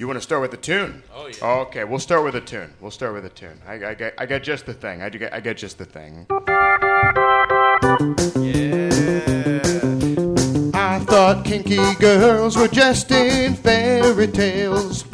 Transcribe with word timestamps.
You 0.00 0.06
want 0.06 0.16
to 0.16 0.22
start 0.22 0.40
with 0.40 0.54
a 0.54 0.56
tune? 0.56 1.02
Oh, 1.14 1.26
yeah. 1.26 1.46
Okay, 1.66 1.84
we'll 1.84 1.98
start 1.98 2.24
with 2.24 2.34
a 2.34 2.40
tune. 2.40 2.72
We'll 2.80 2.90
start 2.90 3.12
with 3.12 3.26
a 3.26 3.28
tune. 3.28 3.60
I, 3.66 3.74
I, 3.84 3.94
got, 3.94 4.14
I 4.16 4.24
got 4.24 4.42
just 4.42 4.64
the 4.64 4.72
thing. 4.72 5.02
I, 5.02 5.10
got, 5.10 5.30
I 5.30 5.40
got 5.40 5.58
just 5.58 5.76
the 5.76 5.84
thing. 5.84 6.24
Yeah. 8.40 8.88
I 10.72 11.00
thought 11.00 11.44
kinky 11.44 11.94
girls 11.96 12.56
were 12.56 12.68
just 12.68 13.10
in 13.10 13.52
fairy 13.56 14.26
tales. 14.28 15.04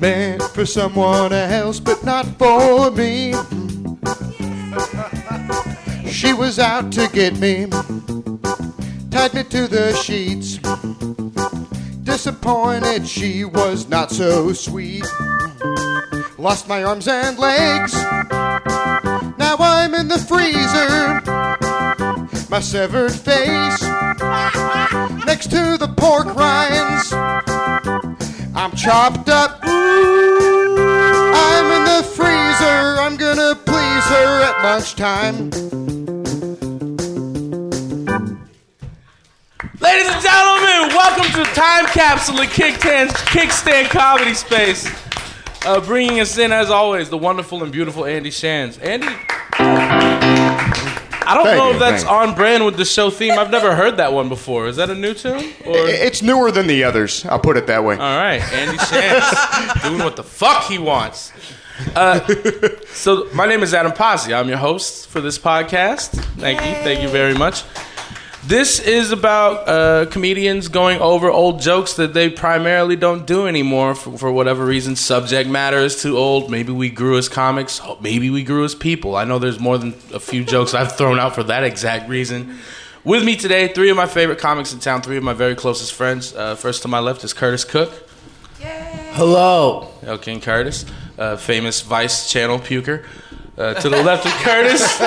Meant 0.00 0.42
for 0.54 0.64
someone 0.64 1.34
else, 1.34 1.80
but 1.80 2.02
not 2.02 2.24
for 2.38 2.90
me. 2.92 3.34
She 6.10 6.32
was 6.32 6.58
out 6.58 6.90
to 6.92 7.10
get 7.12 7.38
me, 7.38 7.66
tied 9.10 9.34
me 9.34 9.44
to 9.44 9.66
the 9.68 9.94
sheets. 10.02 10.63
Disappointed 12.24 13.06
she 13.06 13.44
was 13.44 13.86
not 13.86 14.10
so 14.10 14.54
sweet. 14.54 15.04
Lost 16.38 16.66
my 16.66 16.82
arms 16.82 17.06
and 17.06 17.38
legs. 17.38 17.92
Now 19.36 19.56
I'm 19.58 19.92
in 19.92 20.08
the 20.08 20.16
freezer. 20.16 21.20
My 22.48 22.60
severed 22.60 23.12
face 23.12 23.82
next 25.26 25.50
to 25.50 25.76
the 25.76 25.92
pork 25.98 26.34
rinds. 26.34 27.12
I'm 28.56 28.74
chopped 28.74 29.28
up. 29.28 29.60
I'm 29.62 31.66
in 31.76 31.84
the 31.84 32.02
freezer. 32.08 33.02
I'm 33.04 33.18
gonna 33.18 33.54
please 33.54 34.04
her 34.14 34.42
at 34.44 34.64
lunchtime. 34.64 35.50
Ladies 39.78 40.08
and 40.08 40.22
gentlemen, 40.22 40.53
welcome 40.82 41.24
to 41.32 41.44
Time 41.54 41.86
Capsule 41.86 42.40
at 42.40 42.48
Kickstand, 42.48 43.08
Kickstand 43.28 43.90
Comedy 43.90 44.34
Space. 44.34 44.88
Uh, 45.66 45.80
bringing 45.80 46.20
us 46.20 46.36
in, 46.36 46.52
as 46.52 46.68
always, 46.70 47.08
the 47.08 47.16
wonderful 47.16 47.62
and 47.62 47.72
beautiful 47.72 48.04
Andy 48.04 48.30
Schanz. 48.30 48.78
Andy, 48.82 49.06
I 49.58 51.32
don't 51.34 51.44
Thank 51.44 51.58
know 51.58 51.68
you, 51.68 51.74
if 51.74 51.78
that's 51.80 52.02
thank 52.02 52.30
on 52.30 52.34
brand 52.34 52.64
with 52.66 52.76
the 52.76 52.84
show 52.84 53.08
theme. 53.08 53.38
I've 53.38 53.50
never 53.50 53.74
heard 53.74 53.96
that 53.96 54.12
one 54.12 54.28
before. 54.28 54.66
Is 54.66 54.76
that 54.76 54.90
a 54.90 54.94
new 54.94 55.14
tune? 55.14 55.36
Or 55.64 55.74
It's 55.88 56.20
newer 56.22 56.50
than 56.50 56.66
the 56.66 56.84
others. 56.84 57.24
I'll 57.26 57.38
put 57.40 57.56
it 57.56 57.66
that 57.68 57.82
way. 57.82 57.94
all 57.94 58.00
right, 58.18 58.42
Andy 58.52 58.76
Schanz 58.78 59.82
doing 59.88 60.00
what 60.00 60.16
the 60.16 60.24
fuck 60.24 60.64
he 60.64 60.78
wants. 60.78 61.32
Uh, 61.96 62.20
so 62.88 63.28
my 63.32 63.46
name 63.46 63.62
is 63.62 63.72
Adam 63.72 63.92
Pasi. 63.92 64.34
I'm 64.34 64.48
your 64.48 64.58
host 64.58 65.08
for 65.08 65.20
this 65.20 65.38
podcast. 65.38 66.10
Thank 66.38 66.60
you, 66.60 66.72
thank 66.84 67.00
you 67.00 67.08
very 67.08 67.34
much. 67.34 67.62
This 68.46 68.78
is 68.78 69.10
about 69.10 69.66
uh, 69.66 70.04
comedians 70.10 70.68
going 70.68 71.00
over 71.00 71.30
old 71.30 71.62
jokes 71.62 71.94
that 71.94 72.12
they 72.12 72.28
primarily 72.28 72.94
don't 72.94 73.26
do 73.26 73.46
anymore 73.46 73.94
for, 73.94 74.18
for 74.18 74.30
whatever 74.30 74.66
reason. 74.66 74.96
Subject 74.96 75.48
matter 75.48 75.78
is 75.78 76.02
too 76.02 76.18
old. 76.18 76.50
Maybe 76.50 76.70
we 76.70 76.90
grew 76.90 77.16
as 77.16 77.30
comics. 77.30 77.80
Maybe 78.02 78.28
we 78.28 78.44
grew 78.44 78.66
as 78.66 78.74
people. 78.74 79.16
I 79.16 79.24
know 79.24 79.38
there's 79.38 79.58
more 79.58 79.78
than 79.78 79.94
a 80.12 80.20
few 80.20 80.44
jokes 80.44 80.74
I've 80.74 80.94
thrown 80.94 81.18
out 81.18 81.34
for 81.34 81.42
that 81.44 81.64
exact 81.64 82.10
reason. 82.10 82.58
With 83.02 83.24
me 83.24 83.34
today, 83.34 83.68
three 83.68 83.88
of 83.88 83.96
my 83.96 84.06
favorite 84.06 84.38
comics 84.38 84.74
in 84.74 84.78
town, 84.78 85.00
three 85.00 85.16
of 85.16 85.24
my 85.24 85.32
very 85.32 85.54
closest 85.54 85.94
friends. 85.94 86.34
Uh, 86.34 86.54
first 86.54 86.82
to 86.82 86.88
my 86.88 86.98
left 86.98 87.24
is 87.24 87.32
Curtis 87.32 87.64
Cook. 87.64 87.92
Yay. 88.60 89.10
Hello. 89.12 89.88
Hail 90.02 90.18
King 90.18 90.42
Curtiz, 90.42 90.86
uh, 91.18 91.36
famous 91.36 91.80
Vice 91.80 92.30
Channel 92.30 92.58
puker. 92.58 93.06
Uh, 93.56 93.72
to 93.74 93.88
the 93.88 94.02
left 94.02 94.26
of 94.26 94.32
Curtis, 94.32 94.82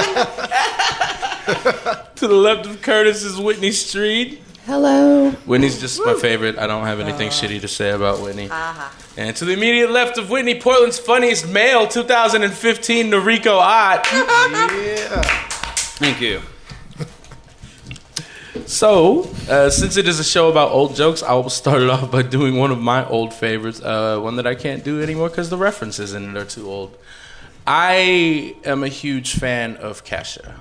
to 2.16 2.28
the 2.28 2.36
left 2.36 2.66
of 2.66 2.82
Curtis 2.82 3.24
is 3.24 3.40
Whitney 3.40 3.70
Streed. 3.70 4.40
Hello. 4.66 5.32
Whitney's 5.46 5.80
just 5.80 6.02
my 6.06 6.14
favorite. 6.14 6.58
I 6.58 6.68
don't 6.68 6.86
have 6.86 7.00
anything 7.00 7.30
shitty 7.30 7.62
to 7.62 7.70
say 7.70 7.92
about 7.92 8.20
Whitney. 8.20 8.50
And 9.16 9.34
to 9.38 9.46
the 9.46 9.54
immediate 9.54 9.92
left 9.92 10.18
of 10.18 10.30
Whitney, 10.30 10.60
Portland's 10.60 11.00
funniest 11.00 11.48
male, 11.48 11.88
2015, 11.88 13.10
Nariko 13.10 13.58
Ott. 13.60 14.06
yeah. 14.14 15.22
Thank 16.00 16.20
you. 16.20 16.42
So, 18.66 19.30
uh, 19.50 19.70
since 19.70 19.96
it 19.96 20.06
is 20.10 20.20
a 20.20 20.24
show 20.26 20.50
about 20.50 20.72
old 20.72 20.98
jokes, 20.98 21.24
I 21.24 21.34
will 21.36 21.50
start 21.50 21.82
it 21.82 21.90
off 21.90 22.12
by 22.12 22.22
doing 22.22 22.58
one 22.58 22.72
of 22.72 22.80
my 22.80 23.08
old 23.08 23.34
favorites, 23.34 23.82
uh, 23.82 24.20
one 24.20 24.36
that 24.36 24.46
I 24.46 24.56
can't 24.56 24.84
do 24.84 25.02
anymore 25.02 25.30
because 25.30 25.50
the 25.50 25.58
references 25.58 26.14
in 26.14 26.36
it 26.36 26.38
are 26.38 26.44
too 26.44 26.70
old. 26.70 26.98
I 27.66 28.56
am 28.66 28.84
a 28.84 28.90
huge 28.90 29.34
fan 29.34 29.78
of 29.78 30.04
Kesha, 30.04 30.56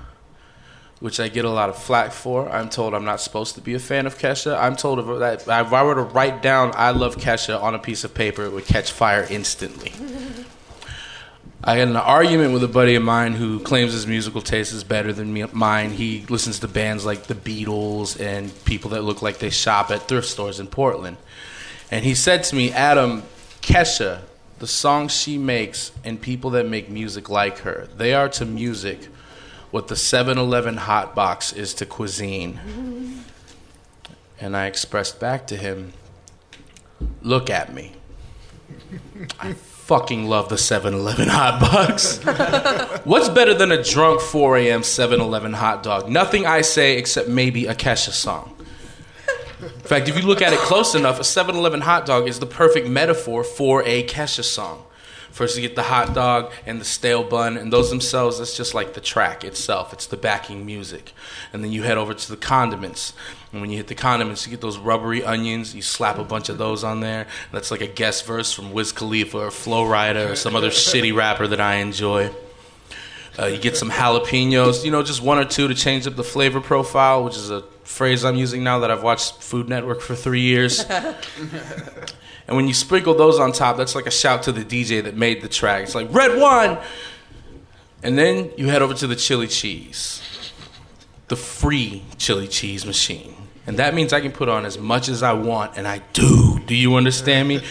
which 0.99 1.19
I 1.19 1.27
get 1.27 1.45
a 1.45 1.49
lot 1.49 1.69
of 1.69 1.77
flack 1.77 2.11
for. 2.11 2.49
I'm 2.49 2.69
told 2.69 2.93
I'm 2.93 3.05
not 3.05 3.21
supposed 3.21 3.55
to 3.55 3.61
be 3.61 3.73
a 3.73 3.79
fan 3.79 4.07
of 4.07 4.17
Kesha. 4.17 4.59
I'm 4.59 4.75
told 4.75 4.99
that 5.19 5.41
if 5.41 5.49
I 5.49 5.83
were 5.83 5.95
to 5.95 6.01
write 6.01 6.41
down 6.41 6.71
"I 6.75 6.91
love 6.91 7.17
Kesha" 7.17 7.61
on 7.61 7.75
a 7.75 7.79
piece 7.79 8.03
of 8.03 8.13
paper, 8.13 8.43
it 8.43 8.51
would 8.51 8.65
catch 8.65 8.91
fire 8.91 9.25
instantly. 9.29 9.93
I 11.63 11.77
had 11.77 11.89
an 11.89 11.97
argument 11.97 12.53
with 12.53 12.63
a 12.63 12.67
buddy 12.67 12.95
of 12.95 13.03
mine 13.03 13.33
who 13.33 13.59
claims 13.59 13.91
his 13.91 14.07
musical 14.07 14.41
taste 14.41 14.71
is 14.73 14.83
better 14.83 15.11
than 15.11 15.33
me, 15.33 15.43
mine. 15.51 15.91
He 15.91 16.25
listens 16.29 16.59
to 16.59 16.67
bands 16.67 17.05
like 17.05 17.23
the 17.23 17.35
Beatles 17.35 18.19
and 18.19 18.53
people 18.63 18.91
that 18.91 19.03
look 19.03 19.21
like 19.21 19.39
they 19.39 19.49
shop 19.49 19.91
at 19.91 20.07
thrift 20.07 20.27
stores 20.27 20.59
in 20.59 20.67
Portland. 20.67 21.17
And 21.91 22.05
he 22.05 22.15
said 22.15 22.43
to 22.45 22.55
me, 22.55 22.71
Adam, 22.71 23.23
Kesha, 23.61 24.21
the 24.59 24.67
songs 24.67 25.13
she 25.13 25.37
makes 25.37 25.91
and 26.03 26.21
people 26.21 26.51
that 26.51 26.67
make 26.67 26.89
music 26.89 27.29
like 27.29 27.59
her, 27.59 27.89
they 27.97 28.13
are 28.13 28.29
to 28.29 28.45
music 28.45 29.09
what 29.71 29.87
the 29.87 29.95
7 29.95 30.37
Eleven 30.37 30.77
hot 30.77 31.13
box 31.15 31.53
is 31.53 31.73
to 31.75 31.85
cuisine. 31.85 33.23
And 34.39 34.55
I 34.55 34.67
expressed 34.67 35.19
back 35.19 35.47
to 35.47 35.55
him, 35.57 35.93
look 37.21 37.49
at 37.49 37.73
me. 37.73 37.93
I 39.39 39.53
fucking 39.53 40.27
love 40.27 40.49
the 40.49 40.55
7-Eleven 40.55 41.29
hot 41.29 41.61
box. 41.61 42.19
What's 43.05 43.29
better 43.29 43.53
than 43.53 43.71
a 43.71 43.81
drunk 43.81 44.21
4 44.21 44.57
a.m. 44.57 44.81
7-Eleven 44.81 45.53
hot 45.53 45.81
dog? 45.83 46.09
Nothing 46.09 46.45
I 46.45 46.61
say 46.61 46.97
except 46.97 47.29
maybe 47.29 47.65
a 47.65 47.73
Kesha 47.73 48.11
song. 48.11 48.53
In 49.59 49.69
fact, 49.81 50.07
if 50.07 50.17
you 50.17 50.23
look 50.23 50.41
at 50.41 50.53
it 50.53 50.59
close 50.59 50.93
enough, 50.93 51.19
a 51.19 51.23
7-Eleven 51.23 51.81
hot 51.81 52.05
dog 52.05 52.27
is 52.27 52.39
the 52.39 52.45
perfect 52.45 52.87
metaphor 52.87 53.43
for 53.43 53.81
a 53.83 54.03
Kesha 54.03 54.43
song. 54.43 54.83
First, 55.37 55.55
you 55.55 55.61
get 55.61 55.75
the 55.75 55.83
hot 55.83 56.15
dog 56.15 56.51
and 56.65 56.81
the 56.81 56.85
stale 56.85 57.23
bun, 57.23 57.57
and 57.57 57.71
those 57.71 57.91
themselves, 57.91 58.39
that's 58.39 58.57
just 58.57 58.73
like 58.73 58.95
the 58.95 59.01
track 59.01 59.43
itself. 59.43 59.93
It's 59.93 60.07
the 60.07 60.17
backing 60.17 60.65
music. 60.65 61.13
And 61.53 61.63
then 61.63 61.71
you 61.71 61.83
head 61.83 61.99
over 61.99 62.15
to 62.15 62.29
the 62.31 62.37
condiments. 62.37 63.13
And 63.51 63.61
when 63.61 63.69
you 63.69 63.77
hit 63.77 63.85
the 63.85 63.93
condiments, 63.93 64.47
you 64.47 64.49
get 64.49 64.61
those 64.61 64.79
rubbery 64.79 65.23
onions. 65.23 65.75
You 65.75 65.83
slap 65.83 66.17
a 66.17 66.23
bunch 66.23 66.49
of 66.49 66.57
those 66.57 66.83
on 66.83 67.01
there. 67.01 67.27
That's 67.51 67.69
like 67.69 67.81
a 67.81 67.87
guest 67.87 68.25
verse 68.25 68.51
from 68.51 68.73
Wiz 68.73 68.91
Khalifa 68.91 69.37
or 69.37 69.51
Flo 69.51 69.85
Rida 69.85 70.31
or 70.31 70.35
some 70.35 70.55
other 70.55 70.71
shitty 70.71 71.15
rapper 71.15 71.45
that 71.45 71.61
I 71.61 71.75
enjoy. 71.75 72.31
Uh, 73.37 73.45
you 73.45 73.59
get 73.59 73.77
some 73.77 73.91
jalapenos, 73.91 74.83
you 74.83 74.89
know, 74.89 75.03
just 75.03 75.21
one 75.21 75.37
or 75.37 75.45
two 75.45 75.67
to 75.67 75.75
change 75.75 76.07
up 76.07 76.15
the 76.15 76.23
flavor 76.23 76.61
profile, 76.61 77.23
which 77.23 77.37
is 77.37 77.51
a 77.51 77.61
phrase 77.83 78.25
I'm 78.25 78.37
using 78.37 78.63
now 78.63 78.79
that 78.79 78.89
I've 78.89 79.03
watched 79.03 79.43
Food 79.43 79.69
Network 79.69 80.01
for 80.01 80.15
three 80.15 80.41
years. 80.41 80.83
and 82.47 82.55
when 82.55 82.67
you 82.67 82.73
sprinkle 82.73 83.13
those 83.13 83.39
on 83.39 83.51
top, 83.51 83.77
that's 83.77 83.93
like 83.93 84.07
a 84.07 84.11
shout 84.11 84.43
to 84.43 84.51
the 84.51 84.63
DJ 84.63 85.03
that 85.03 85.17
made 85.17 85.41
the 85.41 85.49
track. 85.49 85.83
It's 85.83 85.95
like, 85.95 86.09
RedOne! 86.09 86.81
And 88.03 88.17
then 88.17 88.51
you 88.57 88.67
head 88.67 88.81
over 88.81 88.93
to 88.93 89.07
the 89.07 89.15
chili 89.15 89.47
cheese, 89.47 90.21
the 91.27 91.35
free 91.35 92.03
chili 92.17 92.47
cheese 92.47 92.85
machine. 92.85 93.35
And 93.65 93.79
that 93.79 93.93
means 93.93 94.13
I 94.13 94.21
can 94.21 94.31
put 94.31 94.47
on 94.47 94.65
as 94.65 94.77
much 94.77 95.09
as 95.09 95.23
I 95.23 95.33
want, 95.33 95.73
and 95.75 95.85
I 95.85 96.01
do. 96.13 96.59
Do 96.65 96.73
you 96.73 96.95
understand 96.95 97.49
me? 97.49 97.61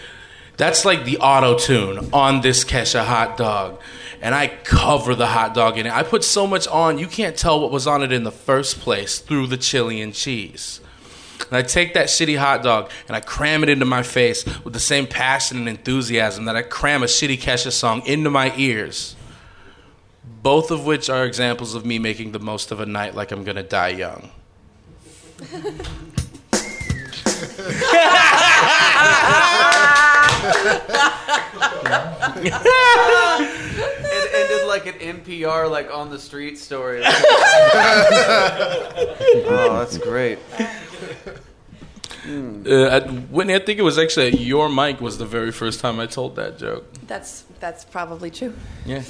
That's 0.56 0.84
like 0.84 1.04
the 1.04 1.18
auto 1.18 1.58
tune 1.58 2.08
on 2.12 2.40
this 2.40 2.64
Kesha 2.64 3.04
hot 3.04 3.36
dog. 3.36 3.80
And 4.22 4.34
I 4.34 4.46
cover 4.46 5.14
the 5.14 5.26
hot 5.26 5.52
dog 5.52 5.76
in 5.76 5.86
it. 5.86 5.92
I 5.92 6.04
put 6.04 6.24
so 6.24 6.46
much 6.46 6.66
on, 6.68 6.96
you 6.98 7.06
can't 7.06 7.36
tell 7.36 7.60
what 7.60 7.70
was 7.70 7.86
on 7.86 8.02
it 8.02 8.12
in 8.12 8.22
the 8.22 8.32
first 8.32 8.78
place 8.78 9.18
through 9.18 9.48
the 9.48 9.56
chili 9.56 10.00
and 10.00 10.14
cheese. 10.14 10.80
And 11.48 11.56
I 11.56 11.62
take 11.62 11.94
that 11.94 12.06
shitty 12.06 12.38
hot 12.38 12.62
dog 12.62 12.90
and 13.08 13.16
I 13.16 13.20
cram 13.20 13.62
it 13.62 13.68
into 13.68 13.84
my 13.84 14.02
face 14.02 14.44
with 14.64 14.72
the 14.72 14.80
same 14.80 15.06
passion 15.06 15.58
and 15.58 15.68
enthusiasm 15.68 16.46
that 16.46 16.56
I 16.56 16.62
cram 16.62 17.02
a 17.02 17.06
shitty 17.06 17.38
Kesha 17.38 17.70
song 17.70 18.02
into 18.06 18.30
my 18.30 18.54
ears. 18.56 19.16
Both 20.42 20.70
of 20.70 20.86
which 20.86 21.10
are 21.10 21.24
examples 21.24 21.74
of 21.74 21.86
me 21.86 21.98
making 21.98 22.32
the 22.32 22.38
most 22.38 22.72
of 22.72 22.80
a 22.80 22.86
night 22.86 23.14
like 23.14 23.32
I'm 23.32 23.44
gonna 23.44 23.62
die 23.62 23.88
young. 23.88 24.30
It 34.14 34.34
ended 34.34 34.66
like 34.66 34.86
an 34.86 35.20
NPR, 35.20 35.70
like 35.70 35.90
on 35.92 36.10
the 36.10 36.18
street 36.18 36.58
story. 36.58 37.02
oh, 37.04 37.16
that's 39.78 39.98
great. 39.98 40.38
Uh, 42.24 42.86
at, 42.86 43.10
Whitney, 43.30 43.54
I 43.54 43.58
think 43.58 43.80
it 43.80 43.82
was 43.82 43.98
actually 43.98 44.28
at 44.28 44.40
your 44.40 44.68
mic 44.68 45.00
was 45.00 45.18
the 45.18 45.26
very 45.26 45.50
first 45.50 45.80
time 45.80 45.98
I 45.98 46.06
told 46.06 46.36
that 46.36 46.56
joke. 46.56 46.84
That's 47.08 47.44
that's 47.58 47.84
probably 47.84 48.30
true. 48.30 48.54
Yeah. 48.86 49.02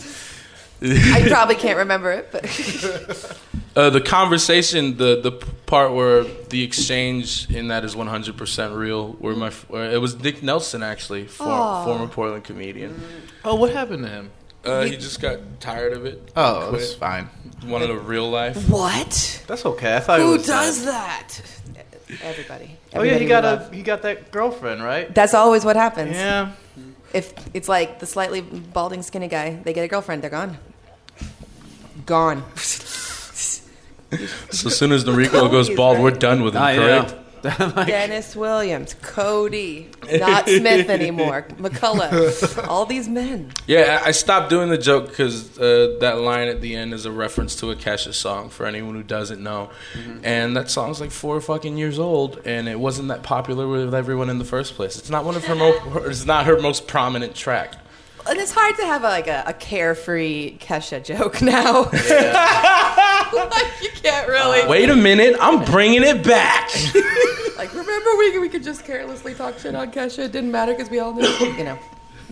I 0.81 1.25
probably 1.29 1.57
can't 1.57 1.79
remember 1.79 2.11
it, 2.11 2.33
but 2.33 2.45
Uh, 3.75 3.89
the 3.89 4.01
conversation, 4.03 4.99
the 4.99 5.21
the 5.21 5.33
part 5.65 5.93
where 5.95 6.25
the 6.25 6.63
exchange 6.63 7.51
in 7.51 7.69
that 7.69 7.85
is 7.85 7.95
100% 7.95 8.77
real. 8.77 9.13
Where 9.13 9.35
my 9.35 9.51
where 9.51 9.91
it 9.91 10.01
was 10.01 10.23
Nick 10.23 10.43
Nelson 10.43 10.83
actually, 10.83 11.27
for, 11.27 11.45
former 11.45 12.07
Portland 12.07 12.45
comedian. 12.45 13.01
Oh, 13.45 13.55
what 13.55 13.71
happened 13.71 14.05
to 14.05 14.11
him? 14.11 14.31
Uh, 14.63 14.83
he 14.83 14.97
just 14.97 15.21
got 15.21 15.39
tired 15.59 15.95
of 15.95 16.05
it. 16.05 16.33
Oh, 16.37 16.67
quit. 16.69 16.81
that's 16.81 16.95
fine. 16.95 17.31
Wanted 17.65 17.91
a 17.91 17.97
real 17.97 18.31
life. 18.31 18.69
What? 18.69 19.43
That's 19.47 19.65
okay. 19.65 19.97
I 19.97 20.01
thought 20.01 20.21
it 20.21 20.25
Who 20.25 20.33
was 20.33 20.47
does 20.47 20.85
that? 20.85 21.41
Everybody. 22.23 22.77
Oh 22.95 23.03
yeah, 23.03 23.19
he 23.19 23.27
got 23.27 23.45
love. 23.45 23.73
a 23.73 23.77
he 23.77 23.83
got 23.83 24.03
that 24.03 24.31
girlfriend, 24.31 24.83
right? 24.83 25.13
That's 25.15 25.35
always 25.35 25.65
what 25.65 25.77
happens. 25.77 26.15
Yeah. 26.15 26.53
If 27.13 27.33
it's 27.55 27.69
like 27.69 27.99
the 27.99 28.07
slightly 28.07 28.41
balding, 28.41 29.03
skinny 29.03 29.29
guy, 29.29 29.61
they 29.65 29.73
get 29.73 29.85
a 29.85 29.89
girlfriend, 29.89 30.23
they're 30.23 30.31
gone. 30.31 30.59
Gone. 32.07 32.43
So 34.51 34.69
as 34.69 34.77
soon 34.77 34.93
as 34.93 35.05
Nariko 35.05 35.51
goes 35.51 35.71
bald, 35.71 35.99
we're 35.99 36.11
done 36.11 36.43
with 36.43 36.55
him. 36.55 36.61
Ah, 36.63 36.75
correct? 36.75 37.11
yeah. 37.13 37.22
Dennis 37.87 38.37
Williams, 38.37 38.95
Cody, 39.03 39.89
not 40.11 40.49
Smith 40.49 40.89
anymore, 40.89 41.43
McCullough, 41.59 42.69
all 42.69 42.87
these 42.87 43.09
men. 43.09 43.51
Yeah, 43.67 44.01
I 44.05 44.13
I 44.13 44.15
stopped 44.15 44.51
doing 44.51 44.69
the 44.69 44.77
joke 44.77 45.09
because 45.09 45.59
uh, 45.59 45.97
that 46.01 46.19
line 46.19 46.49
at 46.49 46.61
the 46.61 46.77
end 46.77 46.93
is 46.93 47.07
a 47.07 47.11
reference 47.11 47.57
to 47.57 47.71
a 47.71 47.75
Kesha 47.75 48.13
song 48.13 48.51
for 48.51 48.67
anyone 48.67 48.95
who 48.95 49.03
doesn't 49.03 49.43
know, 49.43 49.71
and 50.23 50.55
that 50.57 50.71
song's 50.71 51.01
like 51.01 51.11
four 51.11 51.41
fucking 51.41 51.79
years 51.79 51.99
old, 51.99 52.41
and 52.45 52.69
it 52.69 52.79
wasn't 52.79 53.09
that 53.09 53.23
popular 53.23 53.67
with 53.67 53.95
everyone 53.95 54.29
in 54.29 54.39
the 54.39 54.45
first 54.45 54.75
place. 54.75 54.99
It's 54.99 55.09
not 55.09 55.25
one 55.25 55.35
of 55.35 55.45
her, 55.47 55.55
mo- 55.55 55.79
her 55.79 56.11
it's 56.11 56.27
not 56.27 56.45
her 56.45 56.61
most 56.61 56.87
prominent 56.87 57.35
track. 57.35 57.75
And 58.29 58.39
it's 58.39 58.53
hard 58.53 58.77
to 58.77 58.87
have 58.87 59.03
a, 59.03 59.09
like 59.09 59.27
a, 59.27 59.45
a 59.47 59.53
carefree 59.53 60.57
Kesha 60.59 61.03
joke 61.03 61.43
now. 61.43 61.83
like 61.91 63.83
you 63.83 63.91
can't 63.91 64.29
really. 64.29 64.61
Uh, 64.61 64.69
wait 64.69 64.89
a 64.89 64.97
minute, 64.97 65.37
I'm 65.41 65.65
bringing 65.65 66.03
it 66.03 66.25
back. 66.25 66.71
Like 67.63 67.75
remember 67.75 68.11
we 68.19 68.39
we 68.41 68.49
could 68.49 68.65
just 68.65 68.85
carelessly 68.85 69.35
talk 69.35 69.57
shit 69.57 69.77
on 69.77 69.93
Kesha. 69.93 70.25
It 70.25 70.33
didn't 70.33 70.51
matter 70.51 70.73
because 70.73 70.91
we 70.91 70.99
all 70.99 71.15
knew. 71.15 71.29
You 71.57 71.63
know, 71.63 71.79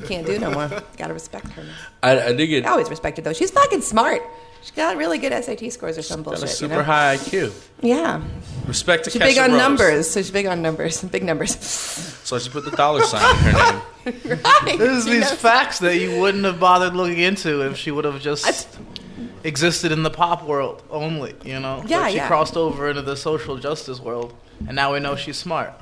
can't 0.07 0.27
do 0.27 0.37
no 0.41 0.51
more. 0.51 0.69
Gotta 0.97 1.15
respect 1.15 1.47
her. 1.51 1.63
Now. 1.63 1.75
I, 2.03 2.21
I 2.29 2.33
dig 2.33 2.51
it. 2.53 2.67
I 2.67 2.71
always 2.71 2.91
respected 2.91 3.23
though. 3.25 3.33
She's 3.33 3.53
fucking 3.53 3.83
smart. 3.83 4.23
She 4.62 4.73
got 4.73 4.97
really 4.97 5.19
good 5.19 5.33
SAT 5.45 5.73
scores 5.73 5.97
or 5.97 6.03
some 6.03 6.23
Got 6.23 6.35
a 6.35 6.37
bullshit. 6.41 6.57
super 6.57 6.73
you 6.75 6.79
know? 6.79 6.85
high 6.85 7.17
IQ. 7.17 7.53
Yeah. 7.81 8.23
Respect 8.67 9.05
to 9.05 9.11
She's 9.11 9.21
Kesha 9.21 9.25
big 9.27 9.39
on 9.39 9.51
Rose. 9.53 9.59
numbers. 9.59 10.11
So 10.11 10.21
she's 10.21 10.31
big 10.31 10.47
on 10.47 10.61
numbers. 10.62 11.03
Big 11.17 11.25
numbers. 11.25 11.57
So 11.59 12.39
she 12.39 12.51
put 12.51 12.65
the 12.67 12.71
dollar 12.73 13.03
sign 13.03 13.23
in 13.37 13.43
her 13.43 13.53
name. 13.53 13.83
right. 14.65 14.79
There's 14.79 15.05
She 15.05 15.11
these 15.12 15.21
knows. 15.31 15.33
facts 15.33 15.79
that 15.81 15.97
you 15.97 16.21
wouldn't 16.21 16.45
have 16.45 16.61
bothered 16.61 16.95
looking 16.95 17.19
into 17.19 17.62
if 17.62 17.77
she 17.79 17.91
would 17.91 18.05
have 18.05 18.21
just 18.21 18.45
That's- 18.45 18.67
existed 19.45 19.93
in 19.93 20.03
the 20.03 20.11
pop 20.11 20.45
world 20.45 20.83
only, 20.91 21.35
you 21.45 21.59
know? 21.59 21.83
Yeah, 21.87 22.03
But 22.03 22.11
she 22.11 22.17
yeah. 22.17 22.27
crossed 22.29 22.57
over 22.57 22.91
into 22.91 23.01
the 23.03 23.17
social 23.17 23.57
justice 23.57 23.99
world, 23.99 24.35
and 24.67 24.77
now 24.77 24.93
we 24.93 25.01
know 25.01 25.17
she's 25.17 25.39
smart. 25.39 25.73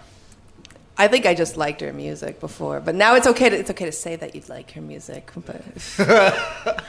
I 0.96 1.08
think 1.08 1.26
I 1.26 1.34
just 1.34 1.56
liked 1.56 1.80
her 1.80 1.92
music 1.92 2.38
before, 2.40 2.78
but 2.80 2.94
now 2.94 3.16
it's 3.16 3.26
okay 3.26 3.48
to 3.50 3.56
it's 3.56 3.70
okay 3.70 3.84
to 3.86 3.92
say 3.92 4.14
that 4.16 4.34
you'd 4.36 4.48
like 4.48 4.70
her 4.72 4.80
music. 4.80 5.30
But, 5.34 5.62
'Cause 5.96 6.76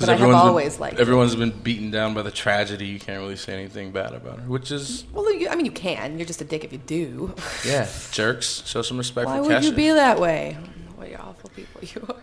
but 0.00 0.08
I 0.08 0.12
have 0.12 0.20
everyone's 0.20 0.42
been- 0.42 0.48
always 0.48 0.78
liked. 0.80 0.96
her. 0.96 1.00
Everyone's 1.00 1.36
been 1.36 1.50
beaten 1.50 1.90
down 1.90 2.14
by 2.14 2.22
the 2.22 2.30
tragedy. 2.30 2.86
You 2.86 2.98
can't 2.98 3.20
really 3.20 3.36
say 3.36 3.52
anything 3.54 3.90
bad 3.90 4.14
about 4.14 4.38
her, 4.40 4.46
which 4.46 4.70
is 4.70 5.04
Well, 5.12 5.32
you, 5.34 5.48
I 5.48 5.54
mean, 5.56 5.66
you 5.66 5.72
can. 5.72 6.18
You're 6.18 6.26
just 6.26 6.40
a 6.40 6.44
dick 6.44 6.64
if 6.64 6.72
you 6.72 6.78
do. 6.78 7.34
yeah, 7.64 7.86
jerks. 8.10 8.62
Show 8.66 8.82
some 8.82 8.98
respect 8.98 9.26
Why 9.26 9.36
for 9.38 9.42
would 9.44 9.50
Kesha. 9.50 9.64
you 9.64 9.72
be 9.72 9.90
that 9.90 10.18
way? 10.20 10.56
What 10.96 11.10
you 11.10 11.16
awful 11.16 11.50
people 11.50 11.80
you 11.82 12.06
are. 12.08 12.22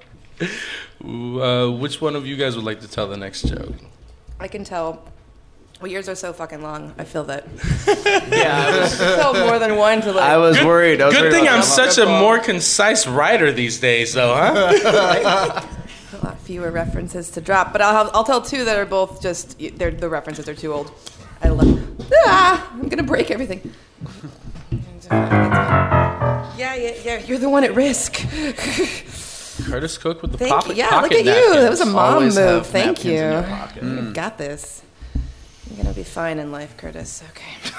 Uh, 1.04 1.72
which 1.72 2.02
one 2.02 2.16
of 2.16 2.26
you 2.28 2.36
guys 2.36 2.56
would 2.56 2.66
like 2.66 2.82
to 2.82 2.88
tell 2.88 3.08
the 3.08 3.18
next 3.18 3.44
joke? 3.44 3.74
I 4.40 4.48
can 4.48 4.64
tell. 4.64 5.04
Well, 5.82 5.92
yours 5.92 6.08
are 6.10 6.16
so 6.16 6.32
fucking 6.34 6.62
long. 6.62 6.94
I 6.98 7.04
feel 7.04 7.24
that. 7.26 7.46
Yeah, 8.32 8.66
I 8.68 8.80
was, 8.80 8.98
tell 8.98 9.34
more 9.34 9.60
than 9.60 9.76
one 9.78 10.02
to 10.02 10.12
like. 10.12 10.24
I 10.24 10.38
was 10.38 10.62
worried. 10.64 11.00
I 11.02 11.06
was 11.06 11.16
Good 11.16 11.22
worried 11.24 11.34
thing 11.34 11.48
I'm 11.48 11.62
such 11.62 11.98
a 11.98 12.06
more 12.06 12.40
concise 12.40 13.08
writer 13.08 13.52
these 13.52 13.80
days, 13.80 14.14
though, 14.14 14.34
huh? 14.36 15.62
a 16.22 16.26
lot 16.26 16.40
fewer 16.40 16.72
references 16.72 17.30
to 17.32 17.42
drop, 17.42 17.72
but 17.72 17.82
I'll 17.82 18.06
have, 18.06 18.12
I'll 18.16 18.24
tell 18.24 18.42
two 18.42 18.66
that 18.66 18.78
are 18.78 18.86
both 18.86 19.22
just 19.22 19.58
they're, 19.78 19.92
the 19.92 20.10
references 20.10 20.48
are 20.50 20.56
too 20.56 20.74
old. 20.74 20.92
I 21.42 21.50
love. 21.50 21.82
Ah, 22.26 22.72
I'm 22.74 22.88
gonna 22.90 23.04
break 23.04 23.32
everything. 23.32 23.74
Yeah, 25.12 26.54
yeah, 26.58 26.94
yeah. 27.04 27.20
You're 27.26 27.38
the 27.38 27.50
one 27.50 27.64
at 27.64 27.76
risk. 27.76 28.14
Curtis 29.66 29.98
Cook 29.98 30.22
with 30.22 30.32
the 30.32 30.38
Thank 30.38 30.52
pocket, 30.52 30.70
you. 30.72 30.84
Yeah, 30.84 30.90
pocket 30.90 31.12
look 31.12 31.20
at 31.20 31.26
you. 31.26 31.54
That 31.54 31.70
was 31.70 31.82
a 31.82 31.86
mom 31.86 32.14
Always 32.16 32.36
move. 32.36 32.46
have 32.48 32.68
Thank 32.68 32.98
napkins 32.98 33.06
you. 33.06 33.22
in 33.22 33.32
your 33.32 33.44
pocket. 33.44 33.84
You've 33.84 34.14
got 34.14 34.38
this. 34.38 34.82
You're 35.70 35.84
gonna 35.84 35.96
be 35.96 36.04
fine 36.04 36.40
in 36.40 36.52
life, 36.52 36.76
Curtis. 36.78 37.24
Okay. 37.32 37.72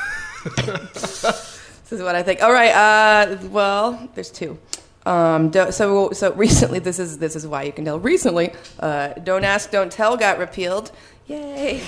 this 0.67 1.93
is 1.93 2.03
what 2.03 2.15
I 2.15 2.23
think. 2.23 2.43
All 2.43 2.53
right. 2.53 2.71
Uh, 2.73 3.37
well, 3.49 4.09
there's 4.15 4.31
two. 4.31 4.59
Um, 5.07 5.53
so 5.71 6.11
so 6.13 6.33
recently, 6.35 6.81
this 6.81 6.99
is 6.99 7.19
this 7.19 7.37
is 7.37 7.47
why 7.47 7.63
you 7.63 7.73
can 7.73 7.85
tell. 7.85 7.99
Recently, 8.01 8.53
uh, 8.81 9.15
"Don't 9.23 9.45
Ask, 9.45 9.71
Don't 9.71 9.91
Tell" 9.91 10.17
got 10.17 10.39
repealed. 10.39 10.91
Yay! 11.29 11.79